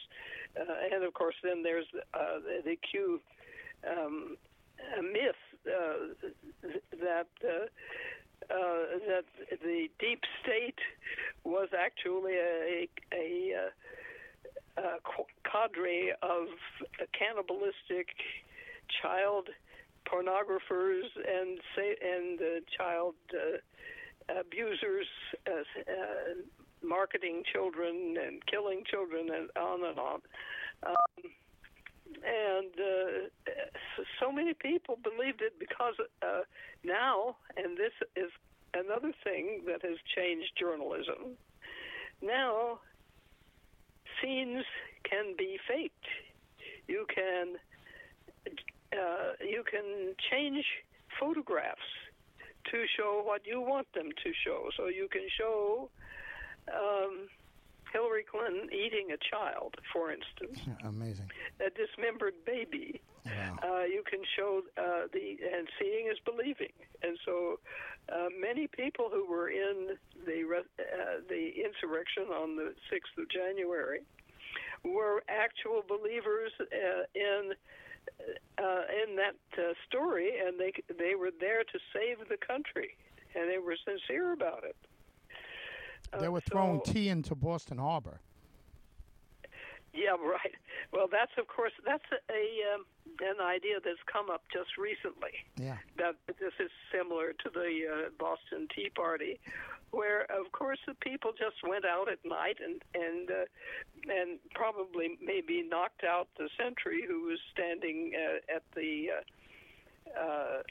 uh, 0.59 0.63
and 0.91 1.03
of 1.03 1.13
course, 1.13 1.35
then 1.43 1.61
there's 1.61 1.85
uh, 2.13 2.39
the 2.63 2.75
Q 2.89 3.21
um, 3.89 4.37
myth 5.01 5.35
uh, 5.67 6.69
that. 6.99 7.27
Uh, 7.43 7.65
uh, 8.51 8.99
that 9.07 9.23
the 9.63 9.87
deep 9.97 10.21
state 10.43 10.77
was 11.43 11.69
actually 11.75 12.33
a, 12.33 12.87
a, 13.11 13.53
a, 14.77 14.81
a 14.81 14.97
cadre 15.49 16.11
of 16.21 16.47
cannibalistic 17.17 18.09
child 19.01 19.49
pornographers 20.05 21.09
and 21.15 21.59
say, 21.75 21.95
and 22.01 22.39
uh, 22.39 22.59
child 22.77 23.15
uh, 23.33 24.39
abusers, 24.39 25.07
uh, 25.47 25.61
uh, 25.91 26.85
marketing 26.87 27.43
children 27.51 28.15
and 28.23 28.45
killing 28.45 28.83
children, 28.89 29.29
and 29.33 29.49
on 29.57 29.83
and 29.83 29.99
on. 29.99 30.21
Um, 30.85 31.31
and 32.23 32.71
uh, 32.79 33.51
so 34.19 34.31
many 34.31 34.53
people 34.53 34.97
believed 35.03 35.41
it 35.41 35.53
because 35.59 35.95
now, 36.83 37.35
and 37.57 37.77
this 37.77 37.93
is 38.15 38.31
another 38.73 39.11
thing 39.23 39.61
that 39.65 39.81
has 39.81 39.97
changed 40.15 40.51
journalism. 40.59 41.37
Now, 42.21 42.79
scenes 44.21 44.63
can 45.03 45.35
be 45.37 45.57
faked. 45.67 46.05
You 46.87 47.05
can 47.13 47.55
uh, 48.95 49.33
you 49.39 49.63
can 49.69 50.15
change 50.31 50.65
photographs 51.19 51.79
to 52.71 52.85
show 52.97 53.21
what 53.23 53.45
you 53.45 53.61
want 53.61 53.87
them 53.93 54.09
to 54.23 54.31
show. 54.43 54.69
So 54.75 54.87
you 54.87 55.07
can 55.11 55.27
show 55.37 55.89
um, 56.73 57.29
Hillary 57.93 58.25
Clinton 58.29 58.69
eating 58.73 59.11
a 59.11 59.17
child, 59.17 59.75
for 59.93 60.11
instance. 60.11 60.59
Amazing. 60.83 61.31
A 61.59 61.69
dismembered 61.69 62.33
baby. 62.45 63.01
Wow. 63.25 63.57
Uh, 63.63 63.83
you 63.83 64.03
can 64.09 64.19
show 64.35 64.61
uh, 64.77 65.07
the 65.11 65.37
and 65.51 65.67
seeing 65.79 66.07
is 66.07 66.17
believing, 66.25 66.73
and 67.01 67.17
so 67.25 67.59
uh, 68.13 68.27
many 68.39 68.67
people 68.67 69.09
who 69.11 69.25
were 69.27 69.49
in 69.49 69.97
the 70.25 70.43
uh, 70.55 71.21
the 71.27 71.53
insurrection 71.57 72.25
on 72.31 72.55
the 72.55 72.75
sixth 72.91 73.17
of 73.17 73.27
January 73.29 74.01
were 74.83 75.23
actual 75.27 75.81
believers 75.87 76.51
uh, 76.61 77.03
in 77.15 77.53
uh, 78.57 78.81
in 79.03 79.15
that 79.15 79.35
uh, 79.57 79.73
story, 79.87 80.31
and 80.45 80.59
they 80.59 80.71
they 80.97 81.15
were 81.15 81.31
there 81.39 81.63
to 81.63 81.79
save 81.93 82.27
the 82.29 82.37
country, 82.37 82.95
and 83.35 83.49
they 83.49 83.57
were 83.57 83.75
sincere 83.85 84.33
about 84.33 84.63
it. 84.63 84.75
Uh, 86.13 86.19
they 86.19 86.29
were 86.29 86.41
throwing 86.41 86.81
so, 86.85 86.91
tea 86.91 87.09
into 87.09 87.35
Boston 87.35 87.77
Harbor. 87.77 88.19
Yeah, 89.93 90.11
right. 90.19 90.55
Well, 90.91 91.07
that's 91.11 91.31
of 91.37 91.47
course 91.47 91.73
that's 91.85 92.05
a, 92.11 92.19
a 92.31 92.75
um, 92.75 92.85
an 93.21 93.39
idea 93.41 93.79
that's 93.83 94.03
come 94.11 94.29
up 94.29 94.43
just 94.51 94.77
recently. 94.77 95.31
Yeah. 95.57 95.77
That 95.97 96.15
this 96.27 96.53
is 96.59 96.71
similar 96.91 97.33
to 97.33 97.49
the 97.53 97.69
uh, 97.87 98.09
Boston 98.19 98.67
Tea 98.75 98.89
Party, 98.89 99.39
where 99.95 100.23
of 100.23 100.51
course 100.51 100.79
the 100.87 100.93
people 100.95 101.31
just 101.31 101.57
went 101.67 101.85
out 101.85 102.11
at 102.11 102.19
night 102.25 102.57
and 102.63 102.81
and 102.93 103.31
uh, 103.31 104.11
and 104.11 104.39
probably 104.53 105.17
maybe 105.21 105.63
knocked 105.67 106.03
out 106.03 106.27
the 106.37 106.49
sentry 106.57 107.03
who 107.07 107.27
was 107.27 107.39
standing 107.51 108.11
uh, 108.15 108.55
at 108.55 108.63
the. 108.75 109.07
Uh, 109.17 109.21
uh, 110.15 110.61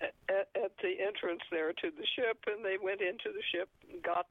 at, 0.00 0.48
at 0.56 0.72
the 0.82 0.96
entrance 0.98 1.42
there 1.50 1.74
to 1.74 1.90
the 1.90 2.06
ship, 2.16 2.38
and 2.46 2.64
they 2.64 2.78
went 2.82 3.02
into 3.02 3.28
the 3.28 3.42
ship 3.52 3.68
and 3.92 4.02
got 4.02 4.26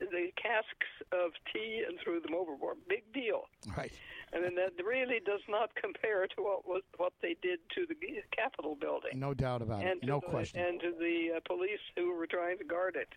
the 0.00 0.30
casks 0.36 0.90
of 1.12 1.30
tea 1.52 1.84
and 1.86 1.98
threw 2.02 2.20
them 2.20 2.34
overboard. 2.34 2.76
Big 2.88 3.04
deal. 3.12 3.44
Right. 3.76 3.92
I 4.34 4.40
mean, 4.40 4.56
that 4.56 4.72
really 4.84 5.20
does 5.24 5.40
not 5.48 5.74
compare 5.76 6.26
to 6.26 6.42
what 6.42 6.66
was 6.66 6.82
what 6.96 7.12
they 7.22 7.36
did 7.42 7.60
to 7.74 7.86
the 7.86 7.94
Capitol 8.32 8.76
building. 8.78 9.12
No 9.14 9.34
doubt 9.34 9.62
about 9.62 9.82
it. 9.82 9.98
No 10.02 10.20
the, 10.20 10.26
question. 10.26 10.60
And 10.60 10.80
to 10.80 10.92
the 10.98 11.36
uh, 11.36 11.40
police 11.46 11.80
who 11.96 12.12
were 12.12 12.26
trying 12.26 12.58
to 12.58 12.64
guard 12.64 12.96
it, 12.96 13.08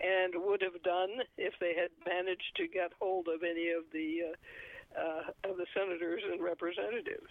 and 0.00 0.34
would 0.36 0.62
have 0.62 0.82
done 0.82 1.22
if 1.38 1.54
they 1.60 1.74
had 1.74 1.90
managed 2.06 2.54
to 2.56 2.68
get 2.68 2.92
hold 3.00 3.28
of 3.28 3.42
any 3.42 3.70
of 3.70 3.84
the 3.92 4.32
uh, 4.32 5.00
uh, 5.00 5.50
of 5.50 5.56
the 5.56 5.66
senators 5.74 6.22
and 6.30 6.42
representatives. 6.42 7.28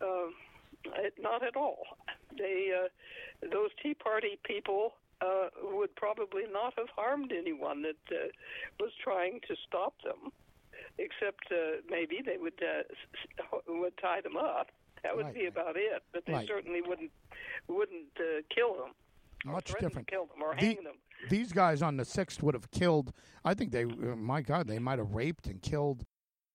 Uh, 0.00 0.30
not 1.20 1.42
at 1.42 1.56
all. 1.56 1.82
They 2.36 2.70
uh, 2.74 2.88
those 3.52 3.70
Tea 3.82 3.94
Party 3.94 4.38
people 4.44 4.94
uh, 5.20 5.48
would 5.62 5.94
probably 5.96 6.44
not 6.52 6.74
have 6.76 6.88
harmed 6.94 7.32
anyone 7.32 7.82
that 7.82 7.96
uh, 8.10 8.28
was 8.78 8.90
trying 9.02 9.40
to 9.48 9.56
stop 9.66 9.94
them, 10.02 10.32
except 10.98 11.50
uh, 11.50 11.80
maybe 11.88 12.20
they 12.24 12.36
would 12.36 12.60
uh, 12.62 13.58
would 13.68 13.96
tie 13.98 14.20
them 14.20 14.36
up. 14.36 14.68
That 15.02 15.16
would 15.16 15.26
right. 15.26 15.34
be 15.34 15.46
about 15.46 15.76
it. 15.76 16.02
But 16.12 16.26
they 16.26 16.32
right. 16.32 16.46
certainly 16.46 16.80
wouldn't 16.82 17.10
wouldn't 17.68 18.14
uh, 18.18 18.42
kill 18.54 18.74
them. 18.74 18.94
Much 19.44 19.72
different. 19.80 20.08
kill 20.08 20.26
them 20.26 20.42
or 20.42 20.54
the, 20.54 20.74
them. 20.74 20.94
These 21.30 21.52
guys 21.52 21.82
on 21.82 21.96
the 21.96 22.04
sixth 22.04 22.42
would 22.42 22.54
have 22.54 22.70
killed. 22.70 23.12
I 23.44 23.54
think 23.54 23.72
they. 23.72 23.84
Uh, 23.84 24.16
my 24.16 24.42
God, 24.42 24.66
they 24.66 24.78
might 24.78 24.98
have 24.98 25.14
raped 25.14 25.46
and 25.46 25.60
killed 25.62 26.04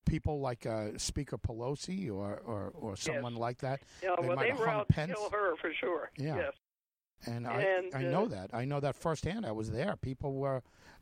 people 0.06 0.40
like 0.40 0.66
uh, 0.66 0.98
Speaker 0.98 1.38
Pelosi 1.38 2.10
or, 2.10 2.42
or, 2.46 2.74
or 2.76 2.96
someone 2.96 3.34
yes. 3.34 3.40
like 3.40 3.58
that. 3.60 3.82
Yeah, 4.02 4.16
they 4.20 4.28
well, 4.28 4.36
might 4.36 4.44
they 4.44 4.50
have 4.50 4.60
were 4.60 4.70
out 4.70 4.88
Pence. 4.90 5.12
to 5.12 5.16
kill 5.16 5.30
her 5.30 5.56
for 5.58 5.72
sure. 5.74 6.12
Yeah. 6.18 6.36
Yes. 6.36 6.54
And, 7.26 7.48
and 7.48 7.94
I, 7.94 8.00
I 8.00 8.02
know 8.04 8.28
that. 8.28 8.50
I 8.54 8.66
know 8.66 8.80
that 8.82 8.96
firsthand. 8.96 9.46
I 9.46 9.52
was 9.52 9.72
there. 9.72 9.96
People 10.02 10.34
were. 10.34 10.62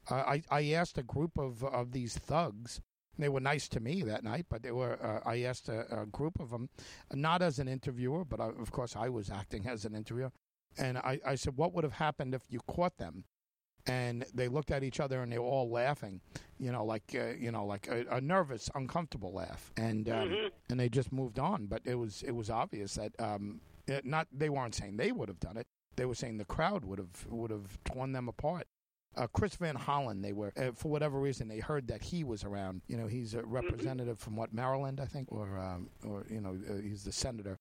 Uh, 0.09 0.15
I 0.15 0.43
I 0.49 0.71
asked 0.71 0.97
a 0.97 1.03
group 1.03 1.38
of 1.38 1.63
of 1.63 1.91
these 1.91 2.17
thugs. 2.17 2.82
They 3.17 3.29
were 3.29 3.39
nice 3.39 3.67
to 3.69 3.79
me 3.79 4.03
that 4.03 4.23
night, 4.23 4.45
but 4.49 4.63
they 4.63 4.71
were. 4.71 4.97
Uh, 5.03 5.27
I 5.27 5.41
asked 5.41 5.67
a, 5.67 6.01
a, 6.01 6.05
group 6.05 6.39
of 6.39 6.49
them, 6.49 6.69
not 7.11 7.41
as 7.41 7.59
an 7.59 7.67
interviewer, 7.67 8.23
but 8.23 8.39
I, 8.39 8.45
of 8.45 8.71
course 8.71 8.95
I 8.95 9.09
was 9.09 9.29
acting 9.29 9.67
as 9.67 9.84
an 9.84 9.95
interviewer. 9.95 10.32
And 10.78 10.97
I, 10.97 11.19
I 11.26 11.36
said, 11.36 11.57
"What 11.57 11.74
would 11.74 11.84
have 11.84 11.93
happened 11.93 12.34
if 12.34 12.43
you 12.49 12.59
caught 12.67 12.97
them?" 12.97 13.26
And 13.88 14.26
they 14.34 14.47
looked 14.47 14.69
at 14.69 14.84
each 14.84 14.99
other 14.99 15.24
and 15.24 15.32
they 15.32 15.39
were 15.39 15.45
all 15.45 15.69
laughing, 15.69 16.22
you 16.59 16.72
know, 16.72 16.86
like 16.86 17.15
uh, 17.15 17.34
you 17.38 17.51
know, 17.51 17.65
like 17.65 17.88
a, 17.88 18.05
a, 18.11 18.22
nervous, 18.22 18.69
uncomfortable 18.76 19.34
laugh, 19.34 19.72
and 19.76 20.07
um, 20.07 20.30
mm-hmm. 20.30 20.47
and 20.69 20.80
they 20.80 20.88
just 20.88 21.11
moved 21.11 21.39
on. 21.39 21.65
But 21.65 21.82
it 21.86 21.95
was 21.95 22.24
it 22.24 22.32
was 22.32 22.49
obvious 22.49 22.93
that 22.95 23.11
um, 23.19 23.59
it, 23.88 24.05
not 24.05 24.28
they 24.32 24.49
weren't 24.49 24.76
saying 24.76 24.97
they 24.97 25.11
would 25.11 25.30
have 25.30 25.39
done 25.39 25.57
it 25.57 25.65
they 25.95 26.05
were 26.05 26.15
saying 26.15 26.38
the 26.38 26.45
crowd 26.45 26.86
would 26.86 26.99
have 26.99 27.28
would 27.30 27.51
have 27.51 27.84
torn 27.84 28.11
them 28.11 28.28
apart. 28.28 28.67
Uh, 29.15 29.28
Chris 29.28 29.55
Van 29.55 29.76
Hollen, 29.76 30.22
they 30.22 30.32
were 30.32 30.53
uh, 30.55 30.72
for 30.74 30.89
whatever 30.89 31.19
reason 31.19 31.49
they 31.49 31.59
heard 31.59 31.88
that 31.89 32.01
he 32.01 32.24
was 32.24 32.45
around. 32.45 32.82
You 32.88 32.95
know, 32.95 33.07
he's 33.07 33.34
a 33.34 33.43
representative 33.43 34.17
from 34.19 34.38
what 34.38 34.53
Maryland, 34.53 35.01
I 35.01 35.05
think, 35.05 35.32
or 35.32 35.59
um, 35.59 35.89
or 36.05 36.26
you 36.30 36.39
know, 36.39 36.57
uh, 36.69 36.82
he's 36.82 37.03
the 37.03 37.11
senator. 37.11 37.59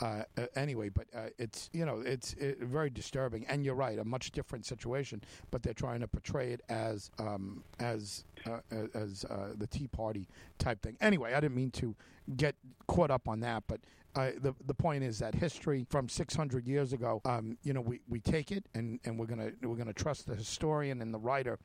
Uh, 0.00 0.22
uh, 0.36 0.46
anyway, 0.54 0.88
but 0.88 1.06
uh, 1.14 1.26
it's 1.38 1.68
you 1.72 1.84
know 1.84 2.00
it's 2.04 2.34
it, 2.34 2.60
very 2.60 2.88
disturbing, 2.88 3.44
and 3.46 3.64
you're 3.64 3.74
right, 3.74 3.98
a 3.98 4.04
much 4.04 4.30
different 4.30 4.64
situation. 4.64 5.20
But 5.50 5.62
they're 5.62 5.74
trying 5.74 6.00
to 6.00 6.08
portray 6.08 6.52
it 6.52 6.60
as 6.68 7.10
um, 7.18 7.64
as 7.80 8.24
as 8.70 9.24
the 9.56 9.66
Tea 9.68 9.88
Party 9.88 10.28
type 10.58 10.82
thing. 10.82 10.96
Anyway, 11.00 11.34
I 11.34 11.40
didn't 11.40 11.56
mean 11.56 11.72
to 11.72 11.96
get 12.36 12.54
caught 12.86 13.10
up 13.10 13.28
on 13.28 13.40
that, 13.40 13.64
but 13.66 13.80
uh, 14.14 14.30
the 14.40 14.54
the 14.66 14.74
point 14.74 15.04
is 15.04 15.18
that 15.18 15.34
history 15.34 15.86
from 15.90 16.08
600 16.08 16.66
years 16.66 16.92
ago, 16.92 17.20
um, 17.24 17.56
you 17.62 17.72
know, 17.72 17.80
we, 17.80 18.00
we 18.08 18.20
take 18.20 18.50
it 18.50 18.64
and, 18.74 18.98
and 19.04 19.18
we're 19.18 19.26
gonna 19.26 19.52
we're 19.62 19.76
gonna 19.76 19.92
trust 19.92 20.26
the 20.26 20.34
historian 20.34 21.02
and 21.02 21.12
the 21.12 21.18
writer 21.18 21.58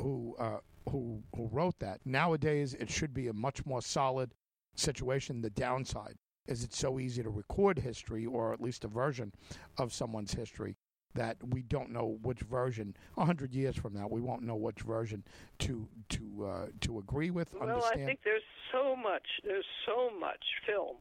who 0.00 0.34
uh, 0.38 0.58
who 0.88 1.22
who 1.36 1.48
wrote 1.52 1.78
that. 1.78 2.00
Nowadays, 2.04 2.74
it 2.74 2.90
should 2.90 3.14
be 3.14 3.28
a 3.28 3.32
much 3.32 3.64
more 3.66 3.82
solid 3.82 4.34
situation. 4.74 5.40
The 5.40 5.50
downside 5.50 6.16
is 6.50 6.64
it's 6.64 6.78
so 6.78 6.98
easy 6.98 7.22
to 7.22 7.30
record 7.30 7.78
history, 7.78 8.26
or 8.26 8.52
at 8.52 8.60
least 8.60 8.84
a 8.84 8.88
version 8.88 9.32
of 9.78 9.92
someone's 9.92 10.34
history, 10.34 10.76
that 11.14 11.36
we 11.50 11.62
don't 11.62 11.90
know 11.90 12.18
which 12.22 12.40
version. 12.40 12.96
A 13.16 13.24
hundred 13.24 13.54
years 13.54 13.76
from 13.76 13.94
now, 13.94 14.08
we 14.08 14.20
won't 14.20 14.42
know 14.42 14.56
which 14.56 14.80
version 14.80 15.24
to 15.60 15.88
to 16.10 16.46
uh, 16.46 16.66
to 16.82 16.98
agree 16.98 17.30
with. 17.30 17.54
Well, 17.54 17.68
understand. 17.68 18.02
I 18.02 18.06
think 18.06 18.20
there's 18.24 18.42
so 18.72 18.96
much. 18.96 19.26
There's 19.44 19.64
so 19.86 20.10
much 20.18 20.44
film 20.66 20.96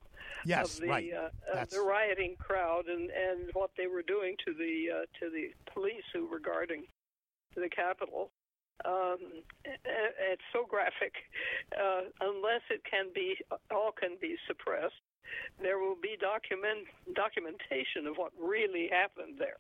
yes, 0.45 0.75
of 0.75 0.81
the 0.81 0.87
right. 0.87 1.11
uh, 1.13 1.59
of 1.59 1.69
the 1.69 1.81
rioting 1.81 2.35
crowd 2.39 2.85
and 2.87 3.09
and 3.09 3.49
what 3.53 3.71
they 3.77 3.87
were 3.87 4.03
doing 4.03 4.35
to 4.45 4.53
the 4.53 4.87
uh, 4.93 5.05
to 5.19 5.31
the 5.31 5.49
police 5.73 6.03
who 6.13 6.27
were 6.27 6.39
guarding 6.39 6.83
the 7.55 7.69
Capitol. 7.69 8.31
Um, 8.85 9.17
it's 9.65 10.41
so 10.53 10.65
graphic. 10.65 11.11
Uh, 11.75 12.07
unless 12.21 12.61
it 12.69 12.81
can 12.89 13.07
be, 13.13 13.35
all 13.71 13.91
can 13.91 14.15
be 14.21 14.37
suppressed 14.47 14.95
there 15.61 15.79
will 15.79 15.95
be 15.95 16.17
document 16.19 16.87
documentation 17.13 18.07
of 18.07 18.17
what 18.17 18.31
really 18.39 18.89
happened 18.91 19.35
there, 19.37 19.59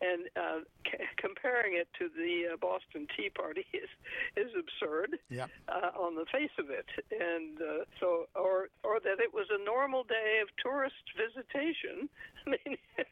and 0.00 0.28
uh, 0.36 0.60
c- 0.86 1.04
comparing 1.16 1.74
it 1.74 1.88
to 1.98 2.08
the 2.16 2.54
uh, 2.54 2.56
Boston 2.56 3.06
Tea 3.16 3.30
Party 3.30 3.66
is 3.72 3.90
is 4.36 4.52
absurd 4.54 5.18
yep. 5.30 5.50
uh, 5.68 5.90
on 5.98 6.14
the 6.14 6.26
face 6.32 6.54
of 6.58 6.70
it, 6.70 6.86
and 7.10 7.60
uh, 7.60 7.84
so 8.00 8.26
or 8.34 8.68
or 8.84 9.00
that 9.00 9.18
it 9.20 9.32
was 9.32 9.46
a 9.50 9.62
normal 9.64 10.04
day 10.04 10.40
of 10.42 10.48
tourist 10.62 11.02
visitation. 11.16 12.08
I 12.46 12.50
mean, 12.50 12.76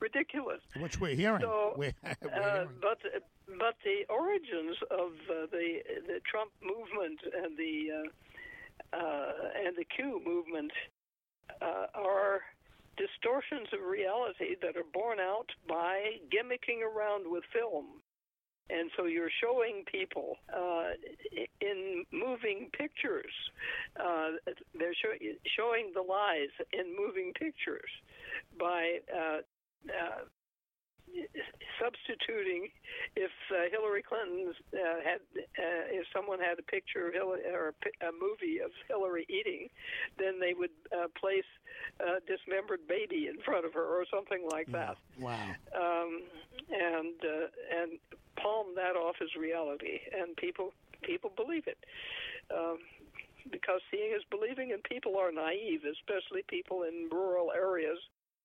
ridiculous. 0.00 0.60
Which 0.78 1.00
we're 1.00 1.14
hearing. 1.14 1.42
So, 1.42 1.74
we're, 1.76 1.94
we're 2.02 2.30
uh, 2.30 2.52
hearing. 2.54 2.68
but 2.80 2.98
but 3.58 3.76
the 3.84 4.04
origins 4.08 4.76
of 4.90 5.12
uh, 5.28 5.46
the 5.50 5.80
the 6.06 6.20
Trump 6.24 6.50
movement 6.62 7.20
and 7.42 7.56
the 7.56 7.88
uh, 7.92 8.96
uh, 8.96 9.32
and 9.66 9.76
the 9.76 9.84
Q 9.84 10.20
movement 10.24 10.72
uh, 11.60 11.86
are 11.94 12.40
distortions 12.96 13.68
of 13.72 13.80
reality 13.88 14.56
that 14.62 14.76
are 14.76 14.88
borne 14.92 15.20
out 15.20 15.48
by 15.68 16.20
gimmicking 16.28 16.82
around 16.82 17.30
with 17.30 17.44
film. 17.52 17.86
And 18.68 18.90
so 18.96 19.06
you're 19.06 19.32
showing 19.42 19.84
people 19.90 20.36
uh, 20.54 20.90
in 21.60 22.04
moving 22.12 22.70
pictures. 22.76 23.32
Uh, 23.98 24.38
they're 24.78 24.94
show- 24.94 25.18
showing 25.56 25.90
the 25.94 26.02
lies 26.02 26.50
in 26.72 26.94
moving 26.96 27.32
pictures 27.32 27.90
by 28.58 28.98
uh, 29.12 29.38
uh 29.88 30.22
substituting 31.80 32.68
if 33.16 33.30
uh, 33.50 33.70
Hillary 33.70 34.02
Clinton 34.02 34.52
uh, 34.74 35.00
had 35.02 35.20
uh, 35.36 35.84
if 35.90 36.06
someone 36.14 36.38
had 36.38 36.58
a 36.58 36.62
picture 36.62 37.08
of 37.08 37.14
Hillary 37.14 37.42
or 37.52 37.74
a 38.02 38.12
movie 38.12 38.60
of 38.60 38.70
Hillary 38.88 39.26
eating, 39.28 39.68
then 40.18 40.38
they 40.40 40.54
would 40.54 40.74
uh, 40.92 41.08
place 41.18 41.48
a 42.00 42.20
dismembered 42.26 42.86
baby 42.86 43.28
in 43.28 43.40
front 43.42 43.64
of 43.64 43.72
her 43.74 43.84
or 43.84 44.04
something 44.12 44.46
like 44.50 44.70
that. 44.72 44.96
Wow. 45.18 45.50
Um, 45.74 46.22
and 46.70 47.16
uh, 47.24 47.48
and 47.80 47.98
palm 48.36 48.74
that 48.76 48.96
off 48.96 49.16
as 49.22 49.28
reality, 49.38 50.00
and 50.16 50.36
people 50.36 50.72
people 51.02 51.32
believe 51.36 51.66
it. 51.66 51.78
Um, 52.54 52.78
because 53.50 53.80
seeing 53.90 54.12
is 54.12 54.22
believing, 54.30 54.72
and 54.72 54.84
people 54.84 55.16
are 55.16 55.32
naive, 55.32 55.80
especially 55.84 56.44
people 56.48 56.82
in 56.82 57.08
rural 57.10 57.50
areas 57.52 57.98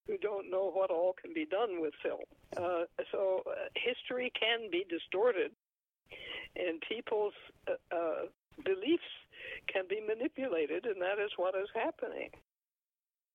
who 0.07 0.17
don't 0.17 0.49
know 0.49 0.71
what 0.71 0.91
all 0.91 1.13
can 1.19 1.33
be 1.33 1.45
done 1.45 1.81
with 1.81 1.93
film. 2.03 2.25
Uh, 2.55 2.85
so 3.11 3.41
uh, 3.47 3.69
history 3.75 4.31
can 4.39 4.69
be 4.71 4.85
distorted, 4.89 5.51
and 6.55 6.81
people's 6.87 7.33
uh, 7.67 7.95
uh, 7.95 8.25
beliefs 8.63 9.11
can 9.71 9.83
be 9.89 10.01
manipulated, 10.05 10.85
and 10.85 11.01
that 11.01 11.19
is 11.23 11.31
what 11.37 11.55
is 11.55 11.69
happening. 11.73 12.29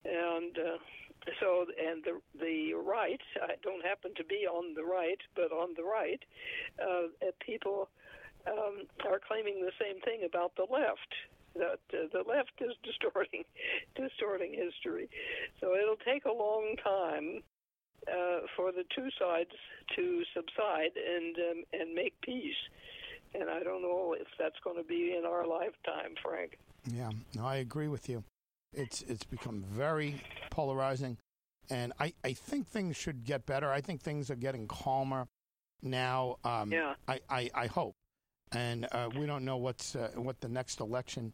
And 0.04 0.56
uh, 0.56 0.78
so, 1.40 1.66
and 1.76 2.02
the 2.04 2.20
the 2.38 2.74
right, 2.74 3.20
I 3.42 3.54
don't 3.62 3.84
happen 3.84 4.12
to 4.16 4.24
be 4.24 4.46
on 4.46 4.74
the 4.74 4.84
right, 4.84 5.20
but 5.34 5.52
on 5.52 5.74
the 5.76 5.84
right, 5.84 6.22
uh, 6.80 7.08
people 7.44 7.90
um, 8.46 8.86
are 9.06 9.20
claiming 9.20 9.60
the 9.60 9.72
same 9.78 10.00
thing 10.00 10.24
about 10.24 10.52
the 10.56 10.66
left 10.70 11.12
that 11.54 11.80
uh, 11.92 12.06
the 12.12 12.22
left 12.28 12.52
is 12.60 12.74
distorting 12.82 13.44
distorting 13.94 14.52
history. 14.52 15.08
So 15.60 15.74
it'll 15.74 16.00
take 16.04 16.24
a 16.24 16.32
long 16.32 16.76
time 16.82 17.42
uh, 18.08 18.46
for 18.56 18.72
the 18.72 18.84
two 18.94 19.08
sides 19.18 19.50
to 19.96 20.22
subside 20.34 20.92
and 20.96 21.36
um, 21.36 21.64
and 21.72 21.94
make 21.94 22.14
peace. 22.22 22.60
And 23.34 23.48
I 23.48 23.62
don't 23.62 23.82
know 23.82 24.16
if 24.18 24.26
that's 24.38 24.58
going 24.64 24.76
to 24.76 24.82
be 24.82 25.14
in 25.16 25.24
our 25.24 25.46
lifetime, 25.46 26.14
Frank. 26.22 26.58
Yeah, 26.92 27.10
no, 27.36 27.46
I 27.46 27.56
agree 27.56 27.88
with 27.88 28.08
you. 28.08 28.24
It's 28.72 29.02
it's 29.02 29.24
become 29.24 29.64
very 29.68 30.20
polarizing, 30.50 31.16
and 31.68 31.92
I, 32.00 32.12
I 32.24 32.32
think 32.32 32.66
things 32.66 32.96
should 32.96 33.24
get 33.24 33.46
better. 33.46 33.70
I 33.70 33.80
think 33.80 34.00
things 34.00 34.30
are 34.30 34.36
getting 34.36 34.66
calmer 34.66 35.26
now. 35.82 36.36
Um, 36.44 36.72
Yeah. 36.72 36.94
I, 37.08 37.20
I, 37.28 37.50
I 37.54 37.66
hope, 37.66 37.94
and 38.52 38.86
uh, 38.92 39.08
we 39.16 39.26
don't 39.26 39.44
know 39.44 39.56
what's 39.56 39.94
uh, 39.96 40.10
what 40.14 40.40
the 40.40 40.48
next 40.48 40.80
election 40.80 41.32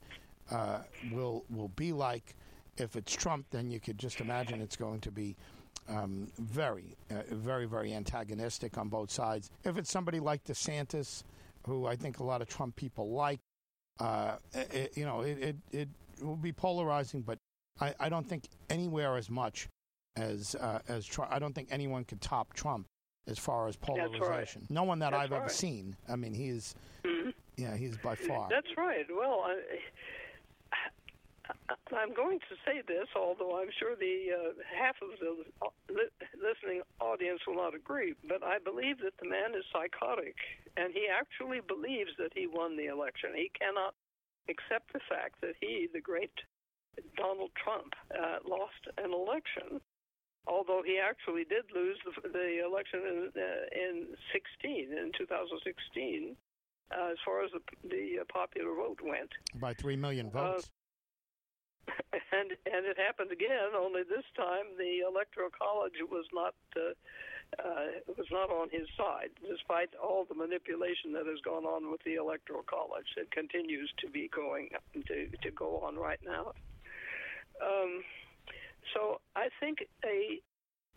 uh, 0.51 0.81
will 1.13 1.45
will 1.51 1.69
be 1.69 1.93
like. 1.93 2.35
If 2.77 2.95
it's 2.95 3.15
Trump, 3.15 3.47
then 3.51 3.71
you 3.71 3.81
could 3.81 3.99
just 3.99 4.21
imagine 4.21 4.61
it's 4.61 4.77
going 4.77 5.01
to 5.01 5.11
be 5.11 5.35
um, 5.89 6.29
very, 6.39 6.97
uh, 7.11 7.23
very, 7.31 7.65
very 7.65 7.95
antagonistic 7.95 8.77
on 8.77 8.89
both 8.89 9.11
sides. 9.11 9.51
If 9.65 9.79
it's 9.79 9.91
somebody 9.91 10.21
like 10.21 10.45
DeSantis, 10.45 11.23
who 11.67 11.87
I 11.87 11.97
think 11.97 12.19
a 12.19 12.25
lot 12.25 12.43
of 12.43 12.49
Trump 12.49 12.77
people 12.77 13.11
like, 13.13 13.41
uh, 13.99 14.37
it, 14.53 14.93
you 14.95 15.07
know, 15.07 15.23
it, 15.23 15.39
it, 15.39 15.57
it 15.73 15.89
will 16.21 16.37
be 16.37 16.53
polarizing, 16.53 17.23
but 17.23 17.39
I, 17.81 17.95
I 17.99 18.09
don't 18.09 18.29
think 18.29 18.45
anywhere 18.69 19.17
as 19.17 19.31
much 19.31 19.69
as 20.17 20.55
uh, 20.55 20.81
as 20.89 21.07
Trump. 21.07 21.33
I 21.33 21.39
don't 21.39 21.55
think 21.55 21.69
anyone 21.71 22.05
could 22.05 22.21
top 22.21 22.53
Trump 22.53 22.87
as 23.27 23.39
far 23.39 23.69
as 23.69 23.77
right. 23.77 23.97
polarization. 23.97 24.67
No 24.71 24.85
one 24.85 24.99
that 25.01 25.11
That's 25.13 25.25
I've 25.25 25.33
ever 25.33 25.49
seen. 25.49 25.97
I 26.09 26.17
mean, 26.17 26.35
he's 26.35 26.75
Mhm. 27.05 27.35
yeah, 27.57 27.77
he's 27.77 27.97
by 27.99 28.15
far. 28.15 28.49
That's 28.49 28.77
right. 28.77 29.07
Well, 29.11 29.45
I, 29.47 29.57
I'm 31.97 32.13
going 32.15 32.41
to 32.41 32.55
say 32.65 32.83
this, 32.87 33.07
although 33.15 33.61
I'm 33.61 33.71
sure 33.79 33.95
the 33.97 34.33
uh, 34.33 34.53
half 34.77 34.97
of 35.03 35.11
the 35.21 35.45
li- 35.93 36.11
listening 36.35 36.83
audience 37.01 37.41
will 37.47 37.55
not 37.57 37.75
agree. 37.75 38.15
But 38.29 38.43
I 38.43 38.59
believe 38.59 38.99
that 38.99 39.15
the 39.21 39.29
man 39.29 39.55
is 39.57 39.65
psychotic, 39.73 40.37
and 40.77 40.93
he 40.93 41.07
actually 41.09 41.61
believes 41.61 42.11
that 42.19 42.33
he 42.35 42.47
won 42.47 42.77
the 42.77 42.87
election. 42.87 43.31
He 43.35 43.51
cannot 43.59 43.95
accept 44.49 44.93
the 44.93 45.01
fact 45.09 45.41
that 45.41 45.55
he, 45.61 45.89
the 45.93 46.01
great 46.01 46.33
Donald 47.17 47.51
Trump, 47.63 47.95
uh, 48.15 48.39
lost 48.49 48.87
an 48.99 49.13
election. 49.13 49.81
Although 50.47 50.83
he 50.85 50.99
actually 50.99 51.45
did 51.45 51.65
lose 51.75 51.99
the, 52.05 52.29
the 52.29 52.65
election 52.65 53.01
in, 53.03 53.31
uh, 53.35 53.67
in 53.75 54.07
16, 54.33 54.93
in 54.93 55.11
2016, 55.19 56.37
uh, 56.93 57.11
as 57.11 57.19
far 57.25 57.43
as 57.45 57.51
the, 57.51 57.61
the 57.89 58.21
uh, 58.21 58.25
popular 58.33 58.75
vote 58.75 59.01
went. 59.03 59.31
by 59.61 59.75
three 59.75 59.97
million 59.97 60.27
Uh, 60.29 60.31
votes. 60.31 60.71
and 62.33 62.51
and 62.67 62.83
it 62.87 62.99
happened 62.99 63.31
again. 63.31 63.71
Only 63.75 64.03
this 64.03 64.27
time, 64.37 64.75
the 64.77 65.01
electoral 65.07 65.51
college 65.51 65.95
was 66.11 66.27
not 66.33 66.55
uh, 66.77 66.95
uh, 67.63 67.87
was 68.17 68.27
not 68.31 68.51
on 68.51 68.69
his 68.71 68.89
side, 68.97 69.31
despite 69.49 69.91
all 69.95 70.25
the 70.25 70.35
manipulation 70.35 71.13
that 71.13 71.27
has 71.27 71.41
gone 71.45 71.65
on 71.65 71.91
with 71.91 72.03
the 72.05 72.17
electoral 72.17 72.63
college. 72.63 73.07
It 73.17 73.31
continues 73.31 73.93
to 73.99 74.11
be 74.11 74.29
going 74.29 74.71
to 75.07 75.29
to 75.31 75.51
go 75.51 75.79
on 75.79 75.97
right 75.97 76.19
now. 76.25 76.53
Um, 77.63 78.03
so 78.95 79.21
I 79.35 79.49
think 79.61 79.87
a 80.05 80.41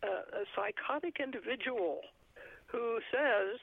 a, 0.04 0.08
a 0.08 0.44
psychotic 0.56 1.18
individual 1.20 2.02
who 2.68 3.00
says 3.12 3.60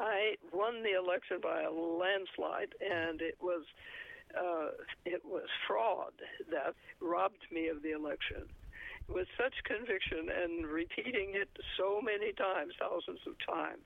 I 0.00 0.36
won 0.52 0.82
the 0.82 0.96
election 0.96 1.38
by 1.42 1.62
a 1.62 1.70
landslide, 1.70 2.74
and 2.80 3.20
it 3.20 3.36
was 3.40 3.64
uh, 4.36 4.70
it 5.04 5.22
was 5.24 5.48
fraud 5.66 6.12
that 6.50 6.74
robbed 7.00 7.46
me 7.50 7.68
of 7.68 7.82
the 7.82 7.92
election. 7.92 8.46
With 9.08 9.26
such 9.40 9.54
conviction 9.64 10.28
and 10.28 10.66
repeating 10.66 11.32
it 11.32 11.48
so 11.78 12.00
many 12.02 12.32
times, 12.34 12.74
thousands 12.78 13.20
of 13.26 13.34
times, 13.40 13.80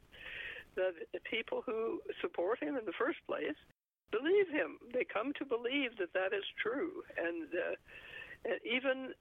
that 0.75 0.95
the 1.13 1.21
people 1.21 1.63
who 1.65 2.03
support 2.21 2.59
him 2.59 2.77
in 2.77 2.85
the 2.85 2.99
first 2.99 3.19
place 3.29 3.57
believe 4.11 4.49
him. 4.51 4.79
They 4.93 5.05
come 5.05 5.33
to 5.39 5.45
believe 5.47 5.97
that 5.99 6.13
that 6.13 6.37
is 6.37 6.45
true, 6.61 7.03
and. 7.17 7.49
Uh, 7.55 7.77
and 8.45 8.59
even 8.67 9.15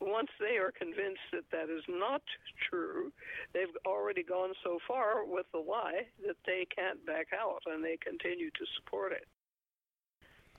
once 0.00 0.30
they 0.38 0.56
are 0.56 0.70
convinced 0.70 1.26
that 1.32 1.50
that 1.50 1.68
is 1.70 1.82
not 1.88 2.22
true, 2.70 3.12
they've 3.52 3.74
already 3.84 4.22
gone 4.22 4.52
so 4.62 4.78
far 4.86 5.24
with 5.24 5.46
the 5.52 5.58
lie 5.58 6.06
that 6.26 6.36
they 6.46 6.66
can't 6.74 7.04
back 7.04 7.28
out 7.34 7.62
and 7.66 7.84
they 7.84 7.96
continue 7.96 8.50
to 8.50 8.64
support 8.76 9.12
it. 9.12 9.26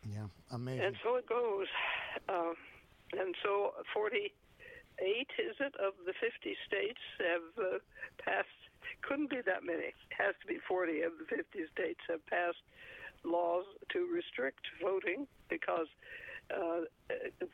Yeah, 0.03 0.27
amazing. 0.51 0.85
And 0.85 0.95
so 1.03 1.15
it 1.15 1.27
goes. 1.27 1.67
Uh, 2.27 2.53
and 3.13 3.35
so 3.43 3.71
48, 3.93 5.27
is 5.39 5.55
it, 5.59 5.75
of 5.75 5.93
the 6.05 6.13
50 6.19 6.55
states 6.67 6.99
have 7.19 7.47
uh, 7.59 7.77
passed, 8.23 8.47
couldn't 9.01 9.29
be 9.29 9.41
that 9.45 9.63
many, 9.63 9.91
it 9.91 10.15
has 10.17 10.35
to 10.41 10.47
be 10.47 10.59
40 10.67 11.01
of 11.01 11.11
the 11.19 11.35
50 11.35 11.43
states 11.71 11.99
have 12.09 12.25
passed 12.27 12.63
laws 13.23 13.65
to 13.91 14.07
restrict 14.11 14.65
voting 14.81 15.27
because 15.49 15.87
uh, 16.51 16.81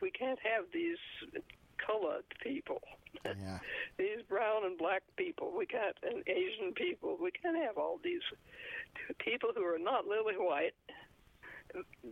we 0.00 0.10
can't 0.10 0.38
have 0.42 0.64
these 0.72 0.98
colored 1.84 2.24
people. 2.42 2.80
Yeah. 3.24 3.58
these 3.98 4.22
brown 4.28 4.64
and 4.64 4.76
black 4.78 5.02
people. 5.16 5.52
We 5.56 5.66
can't, 5.66 5.96
and 6.02 6.22
Asian 6.28 6.72
people. 6.74 7.16
We 7.20 7.30
can't 7.30 7.56
have 7.56 7.78
all 7.78 7.98
these 8.02 8.22
people 9.18 9.50
who 9.54 9.64
are 9.64 9.78
not 9.78 10.06
lily 10.06 10.34
white 10.34 10.74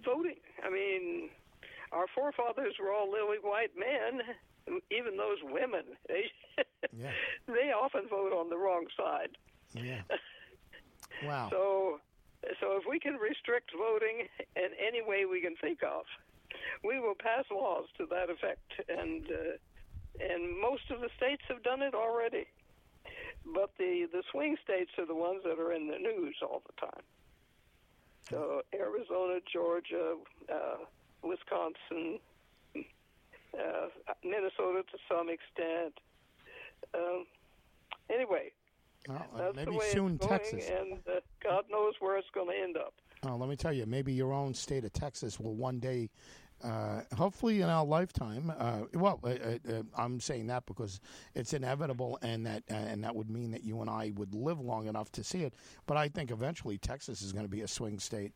voting. 0.05 0.37
I 0.65 0.71
mean, 0.71 1.31
our 1.93 2.07
forefathers 2.15 2.75
were 2.81 2.93
all 2.93 3.11
lily 3.11 3.39
white 3.41 3.73
men. 3.79 4.23
Even 4.91 5.17
those 5.17 5.39
women, 5.45 5.85
they 6.09 6.25
Yeah. 6.93 7.13
they 7.47 7.71
often 7.73 8.09
vote 8.09 8.33
on 8.33 8.51
the 8.51 8.57
wrong 8.59 8.87
side. 8.97 9.37
Yeah. 9.75 10.03
Wow. 11.25 11.49
So, 11.51 12.01
so 12.61 12.77
if 12.77 12.83
we 12.87 12.99
can 13.01 13.15
restrict 13.15 13.71
voting 13.75 14.29
in 14.55 14.69
any 14.87 15.01
way 15.01 15.25
we 15.25 15.41
can 15.41 15.57
think 15.57 15.83
of, 15.83 16.05
we 16.85 16.99
will 17.01 17.15
pass 17.19 17.45
laws 17.51 17.87
to 17.99 18.07
that 18.07 18.31
effect, 18.31 18.73
and 18.89 19.27
uh, 19.31 20.25
and 20.33 20.61
most 20.61 20.91
of 20.91 21.01
the 21.01 21.09
states 21.17 21.43
have 21.49 21.63
done 21.63 21.83
it 21.83 21.95
already. 21.95 22.47
But 23.55 23.71
the 23.79 24.09
the 24.13 24.23
swing 24.31 24.57
states 24.65 24.91
are 24.99 25.07
the 25.07 25.15
ones 25.15 25.43
that 25.45 25.59
are 25.59 25.73
in 25.73 25.87
the 25.89 25.99
news 25.99 26.37
all 26.43 26.63
the 26.67 26.87
time. 26.87 27.03
So 28.31 28.63
Arizona, 28.75 29.39
Georgia, 29.53 30.17
uh, 30.53 30.85
Wisconsin, 31.23 32.19
uh, 32.77 33.87
Minnesota 34.25 34.83
to 34.91 34.99
some 35.09 35.29
extent. 35.29 35.95
Um, 36.95 37.25
anyway, 38.11 38.51
Well, 39.09 39.25
uh, 39.37 39.53
maybe 39.55 39.79
soon 39.91 40.19
Texas. 40.19 40.69
and 40.69 40.95
uh, 41.07 41.21
God 41.43 41.65
knows 41.71 41.95
where 42.01 42.17
it's 42.19 42.27
going 42.35 42.49
to 42.49 42.61
end 42.63 42.77
up. 42.77 42.95
Oh, 43.23 43.37
let 43.37 43.49
me 43.49 43.57
tell 43.57 43.73
you, 43.73 43.87
maybe 43.87 44.13
your 44.13 44.33
own 44.33 44.55
state 44.55 44.85
of 44.85 44.93
Texas 44.93 45.41
will 45.41 45.55
one 45.55 45.79
day, 45.79 46.11
uh, 46.63 47.03
hopefully 47.17 47.61
in 47.61 47.69
our 47.69 47.85
lifetime. 47.85 48.53
Uh, 48.57 48.81
well, 48.95 49.21
uh, 49.25 49.29
uh, 49.29 49.83
I'm 49.97 50.21
saying 50.21 50.47
that 50.49 50.67
because 50.67 51.01
it's 51.35 51.53
inevitable, 51.53 52.19
and 52.23 52.47
that 52.47 52.63
uh, 52.71 52.75
and 52.75 53.05
that 53.05 53.15
would 53.15 53.31
mean 53.31 53.51
that 53.53 53.65
you 53.65 53.81
and 53.81 53.91
I 53.91 54.13
would 54.17 54.35
live 54.35 54.61
long 54.61 54.87
enough 54.87 55.11
to 55.13 55.25
see 55.25 55.43
it. 55.43 55.55
But 55.87 55.97
I 55.97 56.09
think 56.09 56.31
eventually 56.31 56.79
Texas 56.79 57.23
is 57.23 57.33
going 57.33 57.45
to 57.45 57.51
be 57.51 57.61
a 57.63 57.69
swing 57.69 57.99
state. 57.99 58.33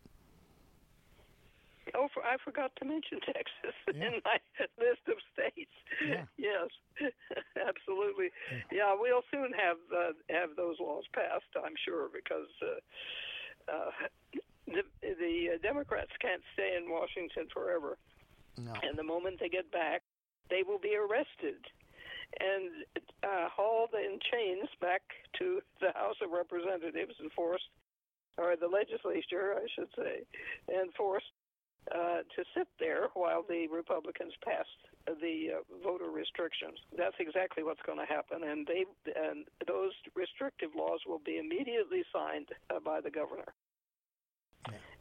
Oh, 1.95 2.07
for, 2.15 2.23
I 2.23 2.37
forgot 2.45 2.71
to 2.77 2.85
mention 2.85 3.19
Texas 3.27 3.75
Yeah. 3.93 4.07
in 4.07 4.13
my 4.25 4.39
list 4.79 5.03
of 5.09 5.17
states. 5.35 5.73
Yeah. 6.07 6.25
Yes, 6.39 6.69
absolutely. 7.69 8.31
Yeah, 8.71 8.95
we'll 8.97 9.23
soon 9.31 9.53
have 9.59 9.79
uh, 9.91 10.13
have 10.31 10.51
those 10.57 10.77
laws 10.79 11.05
passed. 11.13 11.51
I'm 11.57 11.75
sure 11.85 12.09
because 12.13 12.49
uh, 12.63 13.73
uh, 13.73 13.91
the 14.67 14.83
the 15.03 15.59
Democrats 15.63 16.13
can't 16.21 16.43
stay 16.55 16.77
in 16.77 16.91
Washington 16.91 17.49
forever, 17.53 17.99
No. 18.59 18.73
and 18.83 18.99
the 18.99 19.03
moment 19.03 19.41
they 19.41 19.49
get 19.49 19.71
back, 19.71 20.03
they 20.49 20.63
will 20.67 20.79
be 20.79 20.97
arrested 20.97 21.65
and 22.39 22.87
uh, 23.25 23.49
hauled 23.51 23.91
in 23.95 24.19
chains 24.31 24.69
back 24.81 25.03
to 25.39 25.61
the 25.81 25.93
House 25.95 26.17
of 26.23 26.31
Representatives 26.31 27.15
and 27.19 27.33
forced, 27.33 27.69
or 28.39 28.55
the 28.57 28.69
legislature, 28.69 29.57
I 29.57 29.67
should 29.75 29.91
say, 29.97 30.23
and 30.69 30.95
forced 30.95 31.33
uh, 31.91 32.23
to 32.37 32.45
sit 32.55 32.69
there 32.79 33.09
while 33.15 33.43
the 33.49 33.67
Republicans 33.69 34.33
passed 34.45 34.69
the 35.21 35.59
uh, 35.59 35.83
voter 35.83 36.11
restrictions. 36.11 36.79
That's 36.97 37.17
exactly 37.19 37.65
what's 37.65 37.83
going 37.83 37.99
to 37.99 38.07
happen, 38.07 38.45
and 38.45 38.67
they 38.67 38.85
and 39.17 39.47
those 39.67 39.93
restrictive 40.15 40.71
laws 40.77 41.01
will 41.07 41.23
be 41.25 41.39
immediately 41.39 42.05
signed 42.13 42.49
uh, 42.71 42.79
by 42.85 43.01
the 43.01 43.11
governor. 43.11 43.55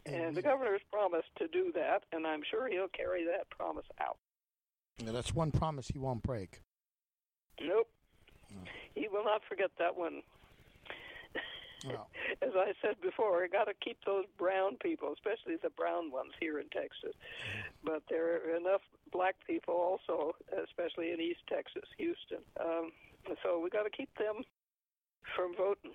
And 0.06 0.36
the 0.36 0.42
governor's 0.42 0.82
promised 0.92 1.30
to 1.38 1.48
do 1.48 1.72
that, 1.76 2.04
and 2.12 2.26
I'm 2.26 2.42
sure 2.50 2.68
he'll 2.68 2.88
carry 2.88 3.26
that 3.26 3.50
promise 3.50 3.86
out. 4.02 4.18
Yeah, 5.04 5.12
that's 5.12 5.34
one 5.34 5.52
promise 5.52 5.88
he 5.88 6.00
won't 6.00 6.24
break. 6.24 6.62
Nope. 7.62 7.88
He 8.96 9.08
will 9.08 9.24
not 9.24 9.42
forget 9.48 9.72
that 9.80 9.96
one. 9.96 10.22
Well, 11.86 12.10
As 12.42 12.52
I 12.56 12.74
said 12.82 13.00
before, 13.02 13.44
you 13.44 13.50
got 13.50 13.66
to 13.66 13.74
keep 13.74 13.98
those 14.06 14.26
brown 14.38 14.78
people, 14.82 15.14
especially 15.14 15.56
the 15.62 15.70
brown 15.70 16.12
ones 16.12 16.34
here 16.40 16.60
in 16.60 16.68
Texas. 16.70 17.16
But 17.84 18.04
there 18.10 18.36
are 18.36 18.56
enough 18.58 18.82
black 19.12 19.36
people 19.48 19.76
also, 19.76 20.36
especially 20.64 21.12
in 21.12 21.22
East 21.22 21.42
Texas, 21.48 21.88
Houston. 21.98 22.44
Um, 22.60 22.92
so 23.44 23.60
we 23.60 23.70
got 23.70 23.84
to 23.84 23.90
keep 23.90 24.10
them 24.18 24.44
from 25.36 25.56
voting. 25.56 25.94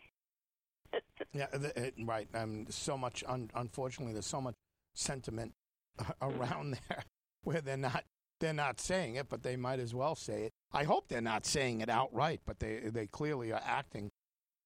yeah, 1.33 1.47
th- 1.47 1.95
right. 2.05 2.29
Um, 2.35 2.67
so 2.69 2.97
much. 2.99 3.25
Un- 3.27 3.51
unfortunately, 3.55 4.13
there's 4.13 4.27
so 4.27 4.41
much 4.41 4.55
sentiment 4.95 5.53
around 6.23 6.79
there 6.89 7.05
where 7.43 7.61
they're 7.61 7.77
not 7.77 8.05
they're 8.41 8.53
not 8.53 8.81
saying 8.81 9.15
it, 9.15 9.29
but 9.29 9.43
they 9.43 9.57
might 9.57 9.79
as 9.81 9.95
well 9.95 10.15
say 10.15 10.45
it. 10.45 10.53
I 10.73 10.85
hope 10.85 11.09
they're 11.09 11.21
not 11.21 11.47
saying 11.47 11.81
it 11.81 11.89
outright, 11.89 12.41
but 12.47 12.59
they 12.59 12.81
they 12.85 13.07
clearly 13.07 13.53
are 13.53 13.63
acting 13.65 14.11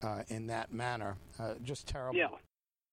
uh, 0.03 0.23
in 0.29 0.47
that 0.49 0.73
manner. 0.73 1.17
Uh, 1.39 1.55
just 1.63 1.87
terrible. 1.87 2.19
Yeah. 2.19 2.29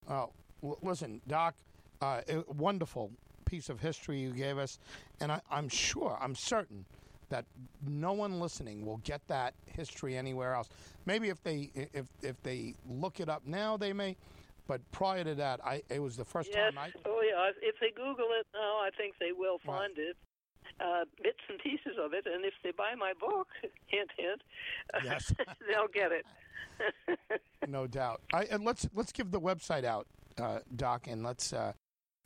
Oh, 0.10 0.32
l- 0.64 0.78
listen, 0.82 1.22
Doc, 1.28 1.56
uh, 2.02 2.22
a 2.30 2.44
wonderful 2.54 3.12
piece 3.46 3.70
of 3.70 3.80
history 3.80 4.20
you 4.20 4.32
gave 4.32 4.58
us, 4.58 4.80
and 5.22 5.32
I, 5.32 5.40
I'm 5.50 5.70
sure, 5.70 6.18
I'm 6.22 6.36
certain 6.36 6.86
that 7.30 7.46
no 7.88 8.14
one 8.14 8.40
listening 8.40 8.86
will 8.86 8.98
get 8.98 9.22
that 9.28 9.54
history 9.66 10.16
anywhere 10.18 10.54
else. 10.54 10.70
Maybe 11.06 11.30
if 11.30 11.42
they 11.44 11.72
if 11.76 12.08
if 12.22 12.42
they 12.44 12.76
look 12.88 13.20
it 13.20 13.30
up 13.30 13.46
now, 13.46 13.78
they 13.78 13.94
may. 13.94 14.16
But 14.68 14.82
prior 14.92 15.24
to 15.24 15.36
that, 15.36 15.60
I 15.64 15.84
it 15.90 16.00
was 16.00 16.18
the 16.18 16.26
first 16.26 16.50
Yes. 16.52 16.74
time 16.74 16.78
I. 16.78 16.92
Oh, 17.06 17.22
yeah. 17.22 17.52
If 17.62 17.76
they 17.80 17.92
Google 17.92 18.30
it 18.40 18.48
now, 18.54 18.78
I 18.80 18.90
think 18.98 19.16
they 19.20 19.32
will 19.32 19.60
Right. 19.66 19.78
find 19.78 19.98
it. 19.98 20.18
Uh, 20.80 21.06
bits 21.24 21.40
and 21.48 21.60
pieces 21.60 21.96
of 22.04 22.14
it, 22.14 22.26
and 22.26 22.44
if 22.44 22.54
they 22.64 22.72
buy 22.72 22.96
my 22.96 23.14
book, 23.20 23.48
hint, 23.88 24.10
hint, 24.18 24.42
Yes. 25.04 25.32
they'll 25.70 25.88
get 25.88 26.12
it. 26.12 26.26
no 27.68 27.88
doubt. 27.88 28.22
I, 28.34 28.44
and 28.46 28.66
let's 28.66 28.88
let's 28.94 29.12
give 29.12 29.32
the 29.32 29.40
website 29.40 29.84
out, 29.86 30.08
uh, 30.38 30.60
Doc, 30.76 31.08
and 31.08 31.24
let's 31.24 31.54
uh, 31.54 31.74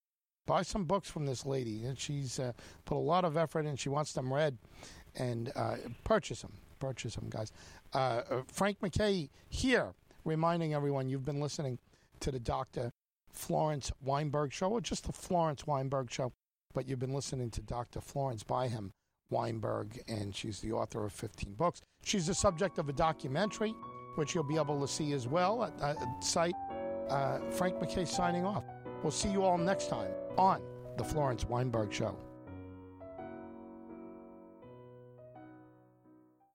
Buy 0.47 0.63
some 0.63 0.85
books 0.85 1.11
from 1.11 1.27
this 1.27 1.45
lady. 1.45 1.85
And 1.85 1.99
She's 1.99 2.39
uh, 2.39 2.53
put 2.85 2.97
a 2.97 2.99
lot 2.99 3.25
of 3.25 3.37
effort 3.37 3.67
in. 3.67 3.77
She 3.77 3.89
wants 3.89 4.13
them 4.13 4.33
read, 4.33 4.57
and 5.15 5.53
uh, 5.55 5.77
purchase 6.05 6.43
them. 6.43 6.53
Purchase 6.79 7.17
them, 7.17 7.29
guys. 7.29 7.53
Uh, 7.93 8.23
uh, 8.31 8.43
Frank 8.47 8.81
MacKay 8.81 9.31
here, 9.49 9.93
reminding 10.25 10.75
everyone 10.75 11.09
you've 11.09 11.25
been 11.25 11.41
listening 11.41 11.79
to 12.21 12.31
the 12.31 12.39
Dr. 12.39 12.93
Florence 13.33 13.93
Weinberg 14.03 14.53
Show, 14.53 14.71
or 14.71 14.81
just 14.81 15.05
the 15.05 15.13
Florence 15.13 15.67
Weinberg 15.67 16.11
Show, 16.11 16.33
but 16.73 16.89
you've 16.89 16.99
been 16.99 17.15
listening 17.15 17.51
to 17.51 17.61
Dr. 17.61 18.01
Florence 18.01 18.43
by 18.43 18.69
him. 18.69 18.93
Weinberg, 19.31 20.01
and 20.09 20.35
she's 20.35 20.61
the 20.61 20.73
author 20.73 21.05
of 21.05 21.13
15 21.13 21.55
books. 21.55 21.83
She's 22.03 22.27
the 22.27 22.35
subject 22.35 22.79
of 22.79 22.89
a 22.89 22.93
documentary 22.93 23.75
which 24.19 24.35
you'll 24.35 24.43
be 24.43 24.57
able 24.57 24.81
to 24.81 24.89
see 24.89 25.13
as 25.13 25.29
well 25.29 25.63
at 25.63 25.79
the 25.79 26.09
site. 26.19 26.57
Uh, 27.09 27.39
Frank 27.53 27.81
MacKay 27.81 28.05
signing 28.05 28.45
off. 28.45 28.65
We'll 29.03 29.13
see 29.13 29.31
you 29.31 29.45
all 29.45 29.57
next 29.57 29.89
time 29.89 30.11
on 30.37 30.61
The 30.99 31.05
Florence 31.05 31.45
Weinberg 31.47 31.93
Show. 31.93 32.17